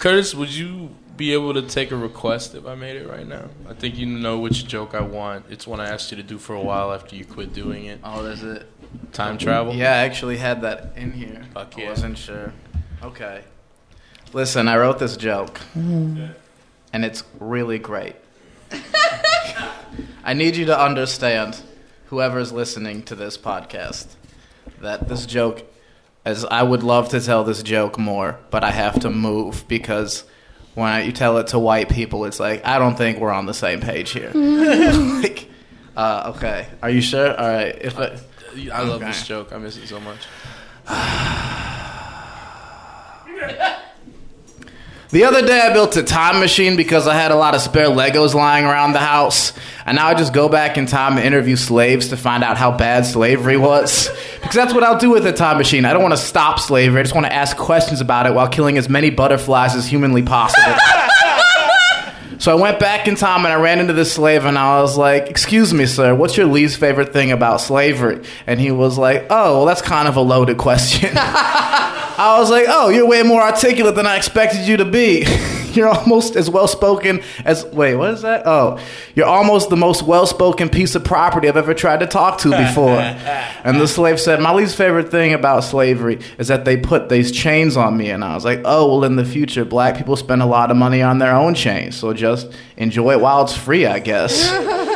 Curtis, 0.00 0.34
would 0.34 0.52
you 0.52 0.88
be 1.20 1.34
able 1.34 1.52
to 1.52 1.60
take 1.60 1.90
a 1.90 1.96
request 1.96 2.54
if 2.54 2.64
I 2.64 2.74
made 2.74 2.96
it 2.96 3.06
right 3.06 3.28
now? 3.28 3.50
I 3.68 3.74
think 3.74 3.98
you 3.98 4.06
know 4.06 4.38
which 4.38 4.66
joke 4.66 4.94
I 4.94 5.02
want. 5.02 5.44
It's 5.50 5.66
one 5.66 5.78
I 5.78 5.90
asked 5.90 6.10
you 6.10 6.16
to 6.16 6.22
do 6.22 6.38
for 6.38 6.54
a 6.54 6.62
while 6.62 6.94
after 6.94 7.14
you 7.14 7.26
quit 7.26 7.52
doing 7.52 7.84
it. 7.84 8.00
Oh, 8.02 8.24
is 8.24 8.42
it? 8.42 8.66
Time 9.12 9.36
travel. 9.36 9.74
Yeah, 9.74 9.92
I 9.92 9.98
actually 9.98 10.38
had 10.38 10.62
that 10.62 10.94
in 10.96 11.12
here. 11.12 11.42
Fuck 11.52 11.74
I 11.76 11.82
yeah. 11.82 11.88
wasn't 11.90 12.16
sure. 12.16 12.54
Okay. 13.02 13.44
Listen, 14.32 14.66
I 14.66 14.78
wrote 14.78 14.98
this 14.98 15.18
joke, 15.18 15.60
mm. 15.76 16.32
and 16.94 17.04
it's 17.04 17.22
really 17.38 17.78
great. 17.78 18.16
I 20.24 20.32
need 20.32 20.56
you 20.56 20.64
to 20.66 20.80
understand, 20.80 21.60
whoever's 22.06 22.50
listening 22.50 23.02
to 23.02 23.14
this 23.14 23.36
podcast, 23.36 24.06
that 24.80 25.08
this 25.08 25.26
joke, 25.26 25.64
as 26.24 26.46
I 26.46 26.62
would 26.62 26.82
love 26.82 27.10
to 27.10 27.20
tell 27.20 27.44
this 27.44 27.62
joke 27.62 27.98
more, 27.98 28.38
but 28.50 28.64
I 28.64 28.70
have 28.70 29.00
to 29.00 29.10
move 29.10 29.66
because 29.68 30.24
when 30.80 30.90
I, 30.90 31.02
you 31.02 31.12
tell 31.12 31.38
it 31.38 31.48
to 31.48 31.58
white 31.58 31.88
people, 31.88 32.24
it's 32.24 32.40
like 32.40 32.66
I 32.66 32.78
don't 32.78 32.96
think 32.96 33.18
we're 33.18 33.30
on 33.30 33.46
the 33.46 33.54
same 33.54 33.80
page 33.80 34.10
here. 34.10 34.30
like, 34.34 35.48
uh, 35.96 36.32
okay, 36.36 36.66
are 36.82 36.90
you 36.90 37.00
sure? 37.00 37.38
All 37.38 37.48
right, 37.48 37.76
if 37.80 37.98
I, 37.98 38.18
I 38.72 38.82
love 38.82 39.02
Okay. 39.02 39.06
this 39.06 39.26
joke. 39.26 39.52
I 39.52 39.58
miss 39.58 39.76
it 39.76 39.86
so 39.86 40.00
much. 40.00 40.18
The 45.12 45.24
other 45.24 45.44
day, 45.44 45.58
I 45.60 45.72
built 45.72 45.96
a 45.96 46.04
time 46.04 46.38
machine 46.38 46.76
because 46.76 47.08
I 47.08 47.14
had 47.14 47.32
a 47.32 47.34
lot 47.34 47.56
of 47.56 47.60
spare 47.60 47.88
Legos 47.88 48.32
lying 48.32 48.64
around 48.64 48.92
the 48.92 49.00
house. 49.00 49.52
And 49.84 49.96
now 49.96 50.06
I 50.06 50.14
just 50.14 50.32
go 50.32 50.48
back 50.48 50.78
in 50.78 50.86
time 50.86 51.16
and 51.16 51.26
interview 51.26 51.56
slaves 51.56 52.10
to 52.10 52.16
find 52.16 52.44
out 52.44 52.56
how 52.56 52.70
bad 52.70 53.04
slavery 53.04 53.56
was. 53.56 54.08
Because 54.40 54.54
that's 54.54 54.72
what 54.72 54.84
I'll 54.84 55.00
do 55.00 55.10
with 55.10 55.26
a 55.26 55.32
time 55.32 55.58
machine. 55.58 55.84
I 55.84 55.92
don't 55.92 56.02
want 56.02 56.14
to 56.14 56.20
stop 56.20 56.60
slavery, 56.60 57.00
I 57.00 57.02
just 57.02 57.14
want 57.14 57.26
to 57.26 57.32
ask 57.32 57.56
questions 57.56 58.00
about 58.00 58.26
it 58.26 58.34
while 58.34 58.48
killing 58.48 58.78
as 58.78 58.88
many 58.88 59.10
butterflies 59.10 59.74
as 59.74 59.86
humanly 59.86 60.22
possible. 60.22 60.76
So 62.38 62.50
I 62.50 62.54
went 62.54 62.80
back 62.80 63.06
in 63.06 63.16
time 63.16 63.44
and 63.44 63.48
I 63.48 63.56
ran 63.56 63.80
into 63.80 63.92
this 63.92 64.14
slave 64.14 64.46
and 64.46 64.56
I 64.56 64.80
was 64.80 64.96
like, 64.96 65.28
"Excuse 65.28 65.74
me, 65.74 65.84
sir, 65.84 66.14
what's 66.14 66.38
your 66.38 66.46
least 66.46 66.80
favorite 66.80 67.12
thing 67.12 67.32
about 67.32 67.60
slavery?" 67.60 68.24
And 68.46 68.58
he 68.58 68.70
was 68.70 68.96
like, 68.96 69.26
"Oh, 69.28 69.58
well, 69.58 69.66
that's 69.66 69.82
kind 69.82 70.08
of 70.08 70.16
a 70.16 70.22
loaded 70.22 70.56
question." 70.56 71.10
I 72.20 72.38
was 72.38 72.50
like, 72.50 72.66
"Oh, 72.68 72.90
you're 72.90 73.06
way 73.06 73.22
more 73.22 73.40
articulate 73.40 73.94
than 73.94 74.06
I 74.06 74.18
expected 74.18 74.68
you 74.68 74.76
to 74.76 74.84
be. 74.84 75.26
you're 75.72 75.88
almost 75.88 76.36
as 76.36 76.50
well 76.50 76.68
spoken 76.68 77.22
as 77.44 77.64
wait, 77.66 77.94
what 77.94 78.10
is 78.10 78.22
that? 78.22 78.42
Oh, 78.46 78.78
you're 79.14 79.26
almost 79.26 79.70
the 79.70 79.76
most 79.76 80.02
well 80.02 80.26
spoken 80.26 80.68
piece 80.68 80.94
of 80.94 81.02
property 81.02 81.48
I've 81.48 81.56
ever 81.56 81.72
tried 81.72 82.00
to 82.00 82.06
talk 82.06 82.36
to 82.40 82.50
before." 82.50 82.98
and 83.64 83.80
the 83.80 83.88
slave 83.88 84.20
said, 84.20 84.38
"My 84.40 84.52
least 84.52 84.76
favorite 84.76 85.10
thing 85.10 85.32
about 85.32 85.64
slavery 85.64 86.18
is 86.36 86.48
that 86.48 86.66
they 86.66 86.76
put 86.76 87.08
these 87.08 87.32
chains 87.32 87.78
on 87.78 87.96
me." 87.96 88.10
And 88.10 88.22
I 88.22 88.34
was 88.34 88.44
like, 88.44 88.60
"Oh, 88.66 88.86
well, 88.86 89.04
in 89.04 89.16
the 89.16 89.24
future, 89.24 89.64
black 89.64 89.96
people 89.96 90.14
spend 90.16 90.42
a 90.42 90.46
lot 90.46 90.70
of 90.70 90.76
money 90.76 91.00
on 91.00 91.20
their 91.20 91.34
own 91.34 91.54
chains, 91.54 91.96
so 91.96 92.12
just 92.12 92.52
enjoy 92.76 93.12
it 93.12 93.20
while 93.22 93.44
it's 93.44 93.56
free, 93.56 93.86
I 93.86 93.98
guess." 93.98 94.50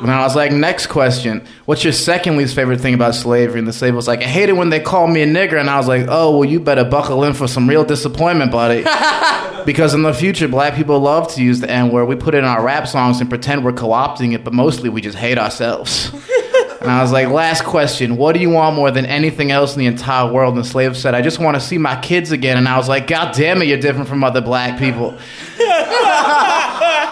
And 0.00 0.10
I 0.10 0.22
was 0.22 0.34
like, 0.34 0.52
next 0.52 0.88
question. 0.88 1.46
What's 1.66 1.84
your 1.84 1.92
second 1.92 2.36
least 2.36 2.54
favorite 2.54 2.80
thing 2.80 2.94
about 2.94 3.14
slavery? 3.14 3.58
And 3.58 3.68
the 3.68 3.72
slave 3.72 3.94
was 3.94 4.08
like, 4.08 4.20
I 4.20 4.26
hate 4.26 4.48
it 4.48 4.54
when 4.54 4.70
they 4.70 4.80
call 4.80 5.06
me 5.06 5.22
a 5.22 5.26
nigger. 5.26 5.58
And 5.58 5.70
I 5.70 5.76
was 5.76 5.88
like, 5.88 6.06
oh, 6.08 6.38
well, 6.38 6.48
you 6.48 6.60
better 6.60 6.84
buckle 6.84 7.24
in 7.24 7.34
for 7.34 7.46
some 7.46 7.68
real 7.68 7.84
disappointment, 7.84 8.52
buddy. 8.52 8.82
because 9.64 9.94
in 9.94 10.02
the 10.02 10.12
future, 10.12 10.48
black 10.48 10.74
people 10.74 10.98
love 11.00 11.32
to 11.34 11.42
use 11.42 11.60
the 11.60 11.70
N 11.70 11.90
word. 11.90 12.06
We 12.06 12.16
put 12.16 12.34
it 12.34 12.38
in 12.38 12.44
our 12.44 12.62
rap 12.62 12.86
songs 12.88 13.20
and 13.20 13.28
pretend 13.28 13.64
we're 13.64 13.72
co 13.72 13.88
opting 13.88 14.34
it, 14.34 14.44
but 14.44 14.52
mostly 14.52 14.88
we 14.88 15.00
just 15.00 15.16
hate 15.16 15.38
ourselves. 15.38 16.12
and 16.80 16.90
I 16.90 17.02
was 17.02 17.12
like, 17.12 17.28
last 17.28 17.64
question. 17.64 18.16
What 18.16 18.34
do 18.34 18.40
you 18.40 18.50
want 18.50 18.76
more 18.76 18.90
than 18.90 19.06
anything 19.06 19.50
else 19.50 19.74
in 19.74 19.80
the 19.80 19.86
entire 19.86 20.30
world? 20.30 20.54
And 20.54 20.64
the 20.64 20.68
slave 20.68 20.96
said, 20.96 21.14
I 21.14 21.22
just 21.22 21.38
want 21.38 21.54
to 21.56 21.60
see 21.60 21.78
my 21.78 21.98
kids 22.00 22.32
again. 22.32 22.58
And 22.58 22.68
I 22.68 22.76
was 22.76 22.88
like, 22.88 23.06
God 23.06 23.34
damn 23.34 23.62
it, 23.62 23.68
you're 23.68 23.78
different 23.78 24.08
from 24.08 24.24
other 24.24 24.40
black 24.40 24.78
people. 24.78 25.18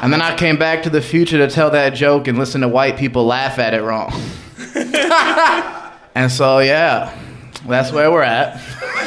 And 0.02 0.12
then 0.12 0.20
I 0.20 0.34
came 0.34 0.56
back 0.58 0.82
to 0.82 0.90
the 0.90 1.00
future 1.00 1.38
to 1.38 1.48
tell 1.48 1.70
that 1.70 1.90
joke 1.90 2.26
and 2.26 2.36
listen 2.36 2.62
to 2.62 2.68
white 2.68 2.96
people 2.98 3.24
laugh 3.24 3.60
at 3.60 3.72
it 3.72 3.82
wrong. 3.82 4.12
and 6.16 6.30
so, 6.30 6.58
yeah, 6.58 7.16
that's 7.68 7.92
where 7.92 8.10
we're 8.10 8.22
at. 8.22 8.60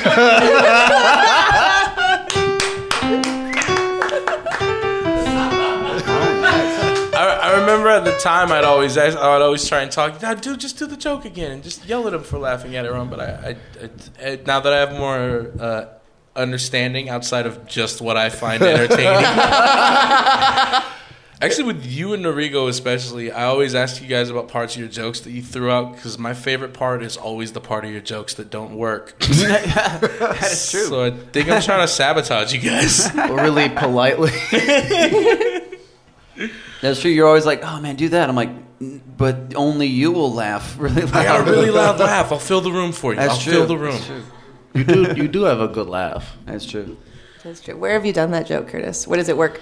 I, 7.17 7.39
I 7.41 7.59
remember 7.59 7.89
at 7.89 8.05
the 8.05 8.17
time 8.19 8.53
I'd 8.53 8.63
always 8.63 8.97
ask, 8.97 9.17
I'd 9.17 9.41
always 9.41 9.67
try 9.67 9.81
and 9.81 9.91
talk. 9.91 10.21
"Nah, 10.21 10.33
dude, 10.35 10.61
just 10.61 10.77
do 10.79 10.85
the 10.85 10.95
joke 10.95 11.25
again 11.25 11.51
and 11.51 11.61
just 11.63 11.85
yell 11.85 12.07
at 12.07 12.13
him 12.13 12.23
for 12.23 12.39
laughing 12.39 12.75
at 12.77 12.85
it 12.85 12.91
wrong. 12.91 13.09
But 13.09 13.19
I, 13.19 13.25
I, 13.25 13.49
I, 13.83 14.31
I 14.31 14.39
now 14.45 14.61
that 14.61 14.71
I 14.71 14.79
have 14.79 14.93
more 14.93 15.51
uh, 15.59 15.85
understanding 16.35 17.09
outside 17.09 17.45
of 17.45 17.65
just 17.65 18.01
what 18.01 18.17
I 18.17 18.29
find 18.29 18.61
entertaining. 18.61 19.05
Actually, 21.41 21.65
with 21.73 21.85
you 21.85 22.13
and 22.13 22.23
Nariko 22.23 22.69
especially, 22.69 23.29
I 23.31 23.43
always 23.45 23.75
ask 23.75 24.01
you 24.01 24.07
guys 24.07 24.29
about 24.29 24.47
parts 24.47 24.73
of 24.75 24.79
your 24.79 24.87
jokes 24.87 25.19
that 25.21 25.31
you 25.31 25.41
threw 25.43 25.69
out 25.69 25.93
because 25.93 26.17
my 26.17 26.33
favorite 26.33 26.73
part 26.73 27.03
is 27.03 27.17
always 27.17 27.51
the 27.51 27.59
part 27.59 27.83
of 27.83 27.91
your 27.91 27.99
jokes 27.99 28.35
that 28.35 28.49
don't 28.49 28.75
work. 28.77 29.15
That 29.19 30.49
is 30.51 30.71
true. 30.71 30.85
So 30.85 31.03
I 31.03 31.11
think 31.11 31.49
I'm 31.49 31.61
trying 31.61 31.81
to 31.81 31.87
sabotage 31.87 32.53
you 32.53 32.61
guys. 32.61 33.09
Really 33.15 33.67
politely. 33.69 34.31
That's 36.81 37.01
true. 37.01 37.11
You're 37.11 37.27
always 37.27 37.45
like, 37.45 37.61
"Oh 37.63 37.79
man, 37.81 37.95
do 37.95 38.09
that." 38.09 38.29
I'm 38.29 38.35
like, 38.35 38.49
"But 39.17 39.55
only 39.55 39.87
you 39.87 40.11
will 40.11 40.33
laugh 40.33 40.77
really 40.79 41.01
loud." 41.03 41.15
I 41.15 41.23
got 41.23 41.41
a 41.47 41.51
really 41.51 41.69
loud 41.71 41.99
laugh. 41.99 42.31
I'll 42.31 42.39
fill 42.39 42.61
the 42.61 42.71
room 42.71 42.91
for 42.91 43.11
you. 43.13 43.17
That's 43.19 43.33
I'll 43.33 43.39
true. 43.39 43.53
fill 43.53 43.67
the 43.67 43.77
room. 43.77 43.99
That's 44.75 44.85
true. 44.87 45.01
You 45.01 45.13
do, 45.15 45.21
you 45.23 45.27
do 45.27 45.43
have 45.43 45.59
a 45.61 45.67
good 45.67 45.87
laugh. 45.87 46.35
That's 46.45 46.65
true. 46.65 46.97
That's 47.43 47.61
true. 47.61 47.77
Where 47.77 47.93
have 47.93 48.05
you 48.05 48.13
done 48.13 48.31
that 48.31 48.45
joke, 48.47 48.67
Curtis? 48.69 49.07
What 49.07 49.17
does 49.17 49.29
it 49.29 49.37
work? 49.37 49.61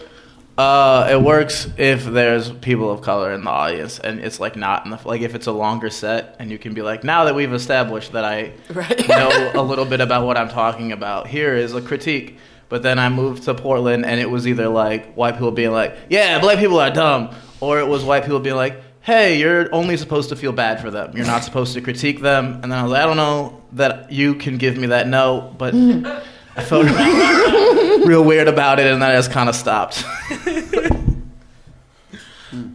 Uh, 0.58 1.08
it 1.12 1.20
works 1.22 1.68
if 1.78 2.06
there's 2.06 2.52
people 2.52 2.92
of 2.92 3.02
color 3.02 3.34
in 3.34 3.44
the 3.44 3.50
audience, 3.50 3.98
and 3.98 4.20
it's 4.20 4.40
like 4.40 4.56
not 4.56 4.86
in 4.86 4.92
the 4.92 5.00
like 5.04 5.22
if 5.22 5.34
it's 5.34 5.48
a 5.48 5.52
longer 5.52 5.90
set, 5.90 6.36
and 6.40 6.52
you 6.52 6.60
can 6.60 6.76
be 6.76 6.82
like, 6.84 7.04
now 7.04 7.24
that 7.26 7.34
we've 7.34 7.54
established 7.54 8.12
that 8.12 8.24
I 8.24 8.54
Right. 8.74 9.08
know 9.10 9.52
a 9.56 9.64
little 9.64 9.86
bit 9.86 10.00
about 10.00 10.28
what 10.28 10.38
I'm 10.38 10.50
talking 10.50 10.92
about, 10.92 11.26
here 11.28 11.56
is 11.56 11.74
a 11.74 11.82
critique. 11.82 12.38
But 12.70 12.82
then 12.84 12.98
I 13.00 13.10
moved 13.10 13.44
to 13.44 13.54
Portland, 13.56 14.06
and 14.06 14.20
it 14.20 14.30
was 14.30 14.48
either 14.48 14.68
like 14.68 15.14
white 15.16 15.34
people 15.34 15.52
being 15.52 15.72
like, 15.72 15.96
yeah, 16.10 16.40
black 16.40 16.60
people 16.60 16.80
are 16.80 16.92
dumb, 16.92 17.36
or 17.60 17.80
it 17.80 17.88
was 17.88 18.04
white 18.04 18.24
people 18.24 18.40
being 18.40 18.56
like, 18.56 18.80
hey, 19.02 19.40
you're 19.40 19.74
only 19.74 19.98
supposed 19.98 20.30
to 20.30 20.36
feel 20.36 20.52
bad 20.54 20.80
for 20.80 20.90
them. 20.92 21.12
You're 21.18 21.26
not 21.26 21.44
supposed 21.44 21.74
to 21.74 21.82
critique 21.82 22.22
them. 22.22 22.60
And 22.62 22.72
then 22.72 22.74
I 22.74 22.84
was 22.84 22.92
like, 22.92 23.02
I 23.02 23.06
don't 23.06 23.18
know 23.18 23.62
that 23.74 24.12
you 24.12 24.36
can 24.36 24.58
give 24.58 24.78
me 24.78 24.88
that 24.88 25.08
note, 25.08 25.56
but 25.58 25.74
I 25.76 26.64
felt 26.64 26.86
real 28.08 28.24
weird 28.24 28.48
about 28.48 28.80
it, 28.80 28.88
and 28.92 29.02
then 29.02 29.10
I 29.10 29.16
just 29.16 29.32
kind 29.32 29.50
of 29.50 29.56
stopped. 29.56 30.04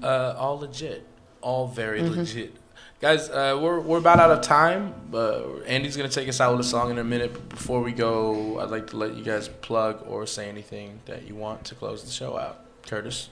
Uh, 0.03 0.34
all 0.36 0.59
legit, 0.59 1.05
all 1.40 1.68
very 1.68 2.03
legit, 2.03 2.53
guys. 3.01 3.30
Uh, 3.30 3.57
we're 3.62 3.78
we're 3.78 3.99
about 3.99 4.18
out 4.18 4.30
of 4.32 4.40
time. 4.40 4.92
Uh, 5.14 5.59
Andy's 5.66 5.96
gonna 5.96 6.09
take 6.09 6.28
us 6.28 6.40
out 6.40 6.51
with 6.57 6.66
a 6.66 6.68
song 6.68 6.90
in 6.90 6.99
a 6.99 7.05
minute. 7.05 7.32
But 7.32 7.49
before 7.49 7.80
we 7.80 7.92
go, 7.92 8.59
I'd 8.59 8.70
like 8.70 8.88
to 8.88 8.96
let 8.96 9.14
you 9.14 9.22
guys 9.22 9.46
plug 9.49 10.05
or 10.09 10.26
say 10.26 10.49
anything 10.49 10.99
that 11.07 11.28
you 11.28 11.36
want 11.36 11.64
to 11.66 11.76
close 11.76 12.03
the 12.03 12.11
show 12.11 12.36
out. 12.36 12.59
Curtis, 12.88 13.28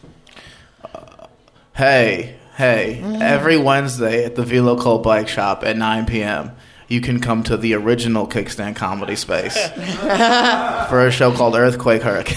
Hey, 1.74 2.36
hey, 2.56 3.02
every 3.20 3.56
Wednesday 3.58 4.24
at 4.24 4.36
the 4.36 4.44
Velo 4.44 4.80
Cult 4.80 5.02
Bike 5.02 5.28
Shop 5.28 5.62
at 5.64 5.76
9 5.76 6.06
p.m., 6.06 6.52
you 6.88 7.00
can 7.00 7.20
come 7.20 7.42
to 7.44 7.56
the 7.56 7.74
original 7.74 8.26
Kickstand 8.26 8.76
Comedy 8.76 9.16
Space 9.16 9.56
for 10.88 11.06
a 11.06 11.10
show 11.10 11.32
called 11.32 11.54
Earthquake 11.56 12.02
Hurricane. 12.02 12.36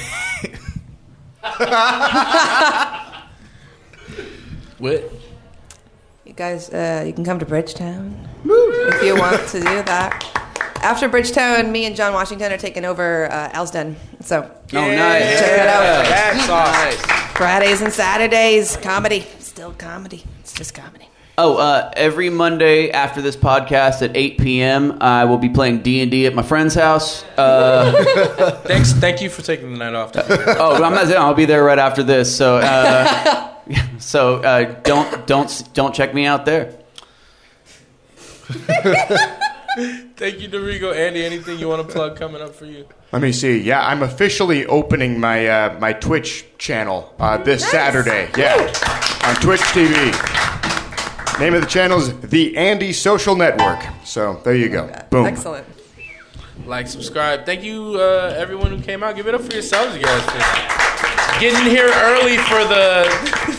What? 4.79 5.11
You 6.25 6.31
guys, 6.33 6.69
uh, 6.69 7.03
you 7.05 7.11
can 7.11 7.25
come 7.25 7.37
to 7.39 7.45
Bridgetown 7.45 8.29
if 8.45 9.03
you 9.03 9.15
want 9.17 9.45
to 9.49 9.59
do 9.59 9.83
that. 9.83 10.23
After 10.81 11.09
Bridgetown, 11.09 11.69
me 11.73 11.83
and 11.85 11.97
John 11.97 12.13
Washington 12.13 12.53
are 12.53 12.57
taking 12.57 12.85
over 12.85 13.29
uh, 13.29 13.49
Elsden. 13.49 13.95
So 14.21 14.43
Oh, 14.43 14.95
nice. 14.95 15.39
Check 15.39 15.51
it 15.51 15.67
out. 15.67 16.05
That's 16.05 16.49
awesome. 16.49 17.09
Fridays 17.35 17.81
and 17.81 17.91
Saturdays, 17.91 18.77
comedy. 18.77 19.25
Still 19.39 19.73
comedy. 19.73 20.23
It's 20.39 20.53
just 20.53 20.73
comedy. 20.73 21.09
Oh, 21.41 21.55
uh, 21.55 21.89
every 21.95 22.29
Monday 22.29 22.91
after 22.91 23.21
this 23.21 23.37
podcast 23.37 24.01
at 24.01 24.17
8 24.17 24.39
p.m., 24.39 24.97
I 24.99 25.23
will 25.23 25.37
be 25.37 25.47
playing 25.47 25.83
D 25.83 26.01
and 26.01 26.11
D 26.11 26.25
at 26.25 26.35
my 26.35 26.41
friend's 26.41 26.75
house. 26.75 27.23
Uh, 27.37 28.59
Thanks. 28.65 28.91
Thank 28.91 29.21
you 29.21 29.29
for 29.29 29.41
taking 29.41 29.71
the 29.71 29.77
night 29.77 29.93
off. 29.93 30.11
oh, 30.17 30.83
I'm 30.83 30.93
not. 30.93 31.09
I'll 31.15 31.33
be 31.33 31.45
there 31.45 31.63
right 31.63 31.79
after 31.79 32.03
this. 32.03 32.35
So, 32.35 32.57
uh, 32.57 33.55
so 33.99 34.43
uh, 34.43 34.81
don't 34.81 35.25
don't 35.27 35.69
don't 35.73 35.95
check 35.95 36.13
me 36.13 36.25
out 36.25 36.43
there. 36.43 36.77
Thank 38.49 40.41
you, 40.41 40.49
Nariko. 40.49 40.93
Andy, 40.93 41.23
anything 41.23 41.57
you 41.57 41.69
want 41.69 41.87
to 41.87 41.93
plug 41.93 42.17
coming 42.17 42.41
up 42.41 42.53
for 42.53 42.65
you? 42.65 42.85
Let 43.13 43.21
me 43.21 43.31
see. 43.31 43.59
Yeah, 43.59 43.87
I'm 43.87 44.03
officially 44.03 44.65
opening 44.65 45.21
my 45.21 45.47
uh, 45.47 45.79
my 45.79 45.93
Twitch 45.93 46.43
channel 46.57 47.15
uh, 47.17 47.37
this 47.37 47.65
Saturday. 47.65 48.29
Yeah, 48.35 48.57
on 49.23 49.35
Twitch 49.35 49.61
TV. 49.61 50.48
Name 51.39 51.53
of 51.53 51.61
the 51.61 51.67
channel 51.67 51.99
is 51.99 52.19
the 52.19 52.57
Andy 52.57 52.91
Social 52.91 53.33
Network. 53.33 53.81
So 54.03 54.41
there 54.43 54.55
you 54.55 54.67
go. 54.67 54.91
Boom. 55.09 55.25
Excellent. 55.25 55.65
Like, 56.65 56.87
subscribe. 56.87 57.45
Thank 57.45 57.63
you, 57.63 57.95
uh, 57.95 58.35
everyone 58.37 58.71
who 58.75 58.81
came 58.81 59.03
out. 59.03 59.15
Give 59.15 59.25
it 59.25 59.33
up 59.33 59.41
for 59.41 59.53
yourselves, 59.53 59.95
you 59.95 60.03
guys. 60.03 60.21
for 60.23 61.39
Getting 61.39 61.65
here 61.69 61.89
early 61.93 62.35
for 62.37 62.65
the 62.65 63.09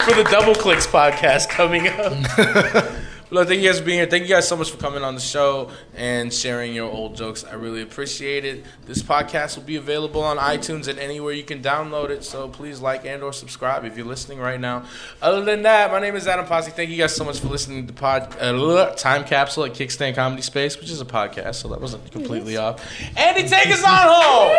for 0.04 0.14
the 0.14 0.24
Double 0.30 0.54
Clicks 0.54 0.86
podcast 0.86 1.48
coming 1.48 1.88
up. 1.88 2.92
Well, 3.30 3.44
thank 3.44 3.60
you 3.60 3.68
guys 3.68 3.78
for 3.78 3.84
being 3.84 3.98
here. 3.98 4.08
Thank 4.08 4.24
you 4.24 4.28
guys 4.28 4.48
so 4.48 4.56
much 4.56 4.72
for 4.72 4.76
coming 4.76 5.04
on 5.04 5.14
the 5.14 5.20
show 5.20 5.70
and 5.94 6.34
sharing 6.34 6.74
your 6.74 6.90
old 6.90 7.14
jokes. 7.14 7.44
I 7.44 7.54
really 7.54 7.80
appreciate 7.80 8.44
it. 8.44 8.64
This 8.86 9.04
podcast 9.04 9.56
will 9.56 9.62
be 9.62 9.76
available 9.76 10.20
on 10.20 10.36
iTunes 10.38 10.88
and 10.88 10.98
anywhere 10.98 11.32
you 11.32 11.44
can 11.44 11.62
download 11.62 12.10
it. 12.10 12.24
So 12.24 12.48
please 12.48 12.80
like 12.80 13.06
and 13.06 13.22
or 13.22 13.32
subscribe 13.32 13.84
if 13.84 13.96
you're 13.96 14.04
listening 14.04 14.40
right 14.40 14.58
now. 14.58 14.84
Other 15.22 15.44
than 15.44 15.62
that, 15.62 15.92
my 15.92 16.00
name 16.00 16.16
is 16.16 16.26
Adam 16.26 16.44
Pasi. 16.44 16.72
Thank 16.72 16.90
you 16.90 16.96
guys 16.96 17.14
so 17.14 17.24
much 17.24 17.38
for 17.38 17.46
listening 17.46 17.86
to 17.86 17.92
the 17.92 18.00
pod 18.00 18.36
uh, 18.40 18.94
Time 18.96 19.22
Capsule 19.22 19.64
at 19.64 19.74
Kickstand 19.74 20.16
Comedy 20.16 20.42
Space, 20.42 20.76
which 20.80 20.90
is 20.90 21.00
a 21.00 21.04
podcast, 21.04 21.54
so 21.54 21.68
that 21.68 21.80
wasn't 21.80 22.10
completely 22.10 22.56
off. 22.56 22.84
Andy, 23.16 23.48
take 23.48 23.68
us 23.68 23.84
on 23.84 24.08
home. 24.10 24.56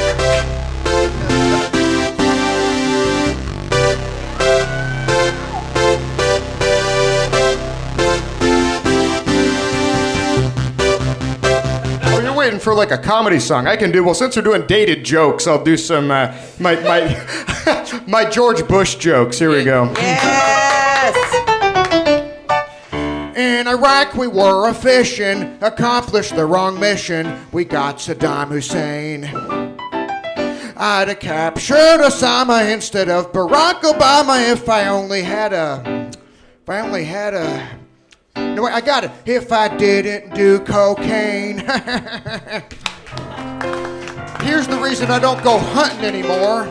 for 12.60 12.74
like 12.74 12.90
a 12.90 12.98
comedy 12.98 13.40
song. 13.40 13.66
I 13.66 13.76
can 13.76 13.90
do 13.90 14.04
well 14.04 14.14
since 14.14 14.36
we're 14.36 14.42
doing 14.42 14.66
dated 14.66 15.04
jokes. 15.04 15.46
I'll 15.46 15.62
do 15.62 15.76
some 15.76 16.10
uh, 16.10 16.34
my 16.58 16.76
my 16.76 18.02
my 18.06 18.24
George 18.28 18.66
Bush 18.68 18.96
jokes. 18.96 19.38
Here 19.38 19.50
we 19.50 19.64
go. 19.64 19.92
Yes. 19.96 21.50
In 23.36 23.66
Iraq, 23.66 24.14
we 24.14 24.26
were 24.26 24.68
a 24.68 24.74
fishing, 24.74 25.56
accomplished 25.62 26.36
the 26.36 26.44
wrong 26.44 26.78
mission. 26.78 27.40
We 27.52 27.64
got 27.64 27.96
Saddam 27.96 28.48
Hussein. 28.48 29.24
I'd 30.76 31.08
have 31.08 31.20
captured 31.20 32.00
Osama 32.00 32.72
instead 32.72 33.08
of 33.08 33.32
Barack 33.32 33.80
Obama 33.82 34.50
if 34.50 34.68
I 34.68 34.88
only 34.88 35.22
had 35.22 35.52
a. 35.52 36.10
If 36.62 36.68
I 36.68 36.80
only 36.80 37.04
had 37.04 37.34
a. 37.34 37.80
No, 38.36 38.62
wait, 38.64 38.72
I 38.72 38.80
got 38.80 39.04
it. 39.04 39.10
If 39.26 39.52
I 39.52 39.74
didn't 39.76 40.34
do 40.34 40.60
cocaine. 40.60 41.58
Here's 44.40 44.66
the 44.66 44.80
reason 44.82 45.10
I 45.10 45.18
don't 45.18 45.42
go 45.44 45.58
hunting 45.58 46.04
anymore. 46.04 46.66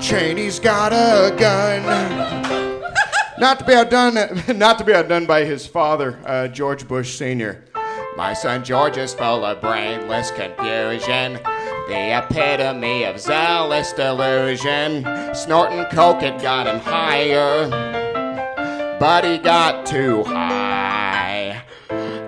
Cheney's 0.00 0.60
got 0.60 0.92
a 0.92 1.34
gun. 1.36 1.82
Not 3.38 3.60
to 3.60 3.64
be 3.64 3.72
outdone, 3.74 4.14
not 4.58 4.78
to 4.78 4.84
be 4.84 4.92
outdone 4.92 5.26
by 5.26 5.44
his 5.44 5.66
father, 5.66 6.18
uh, 6.24 6.48
George 6.48 6.86
Bush 6.88 7.16
Sr. 7.16 7.64
My 8.16 8.32
son 8.32 8.64
George 8.64 8.96
is 8.96 9.14
full 9.14 9.44
of 9.44 9.60
brainless 9.60 10.32
confusion, 10.32 11.34
the 11.88 12.18
epitome 12.18 13.04
of 13.04 13.20
zealous 13.20 13.92
delusion. 13.92 15.06
Snorting 15.34 15.84
coke 15.92 16.22
it 16.24 16.42
got 16.42 16.66
him 16.66 16.80
higher, 16.80 17.68
but 18.98 19.42
got 19.42 19.86
too 19.86 20.24
high. 20.24 21.62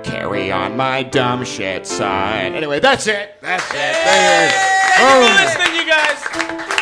Carry 0.02 0.52
on, 0.52 0.76
my 0.76 1.02
dumb 1.02 1.44
shit, 1.44 1.86
son. 1.86 2.54
Anyway, 2.54 2.80
that's 2.80 3.06
it. 3.06 3.36
That's 3.40 3.64
it. 3.70 3.94
Thank 3.94 5.22
you 5.22 5.28
for 5.28 5.44
listening, 5.44 5.76
you 5.76 5.86
guys. 5.86 6.79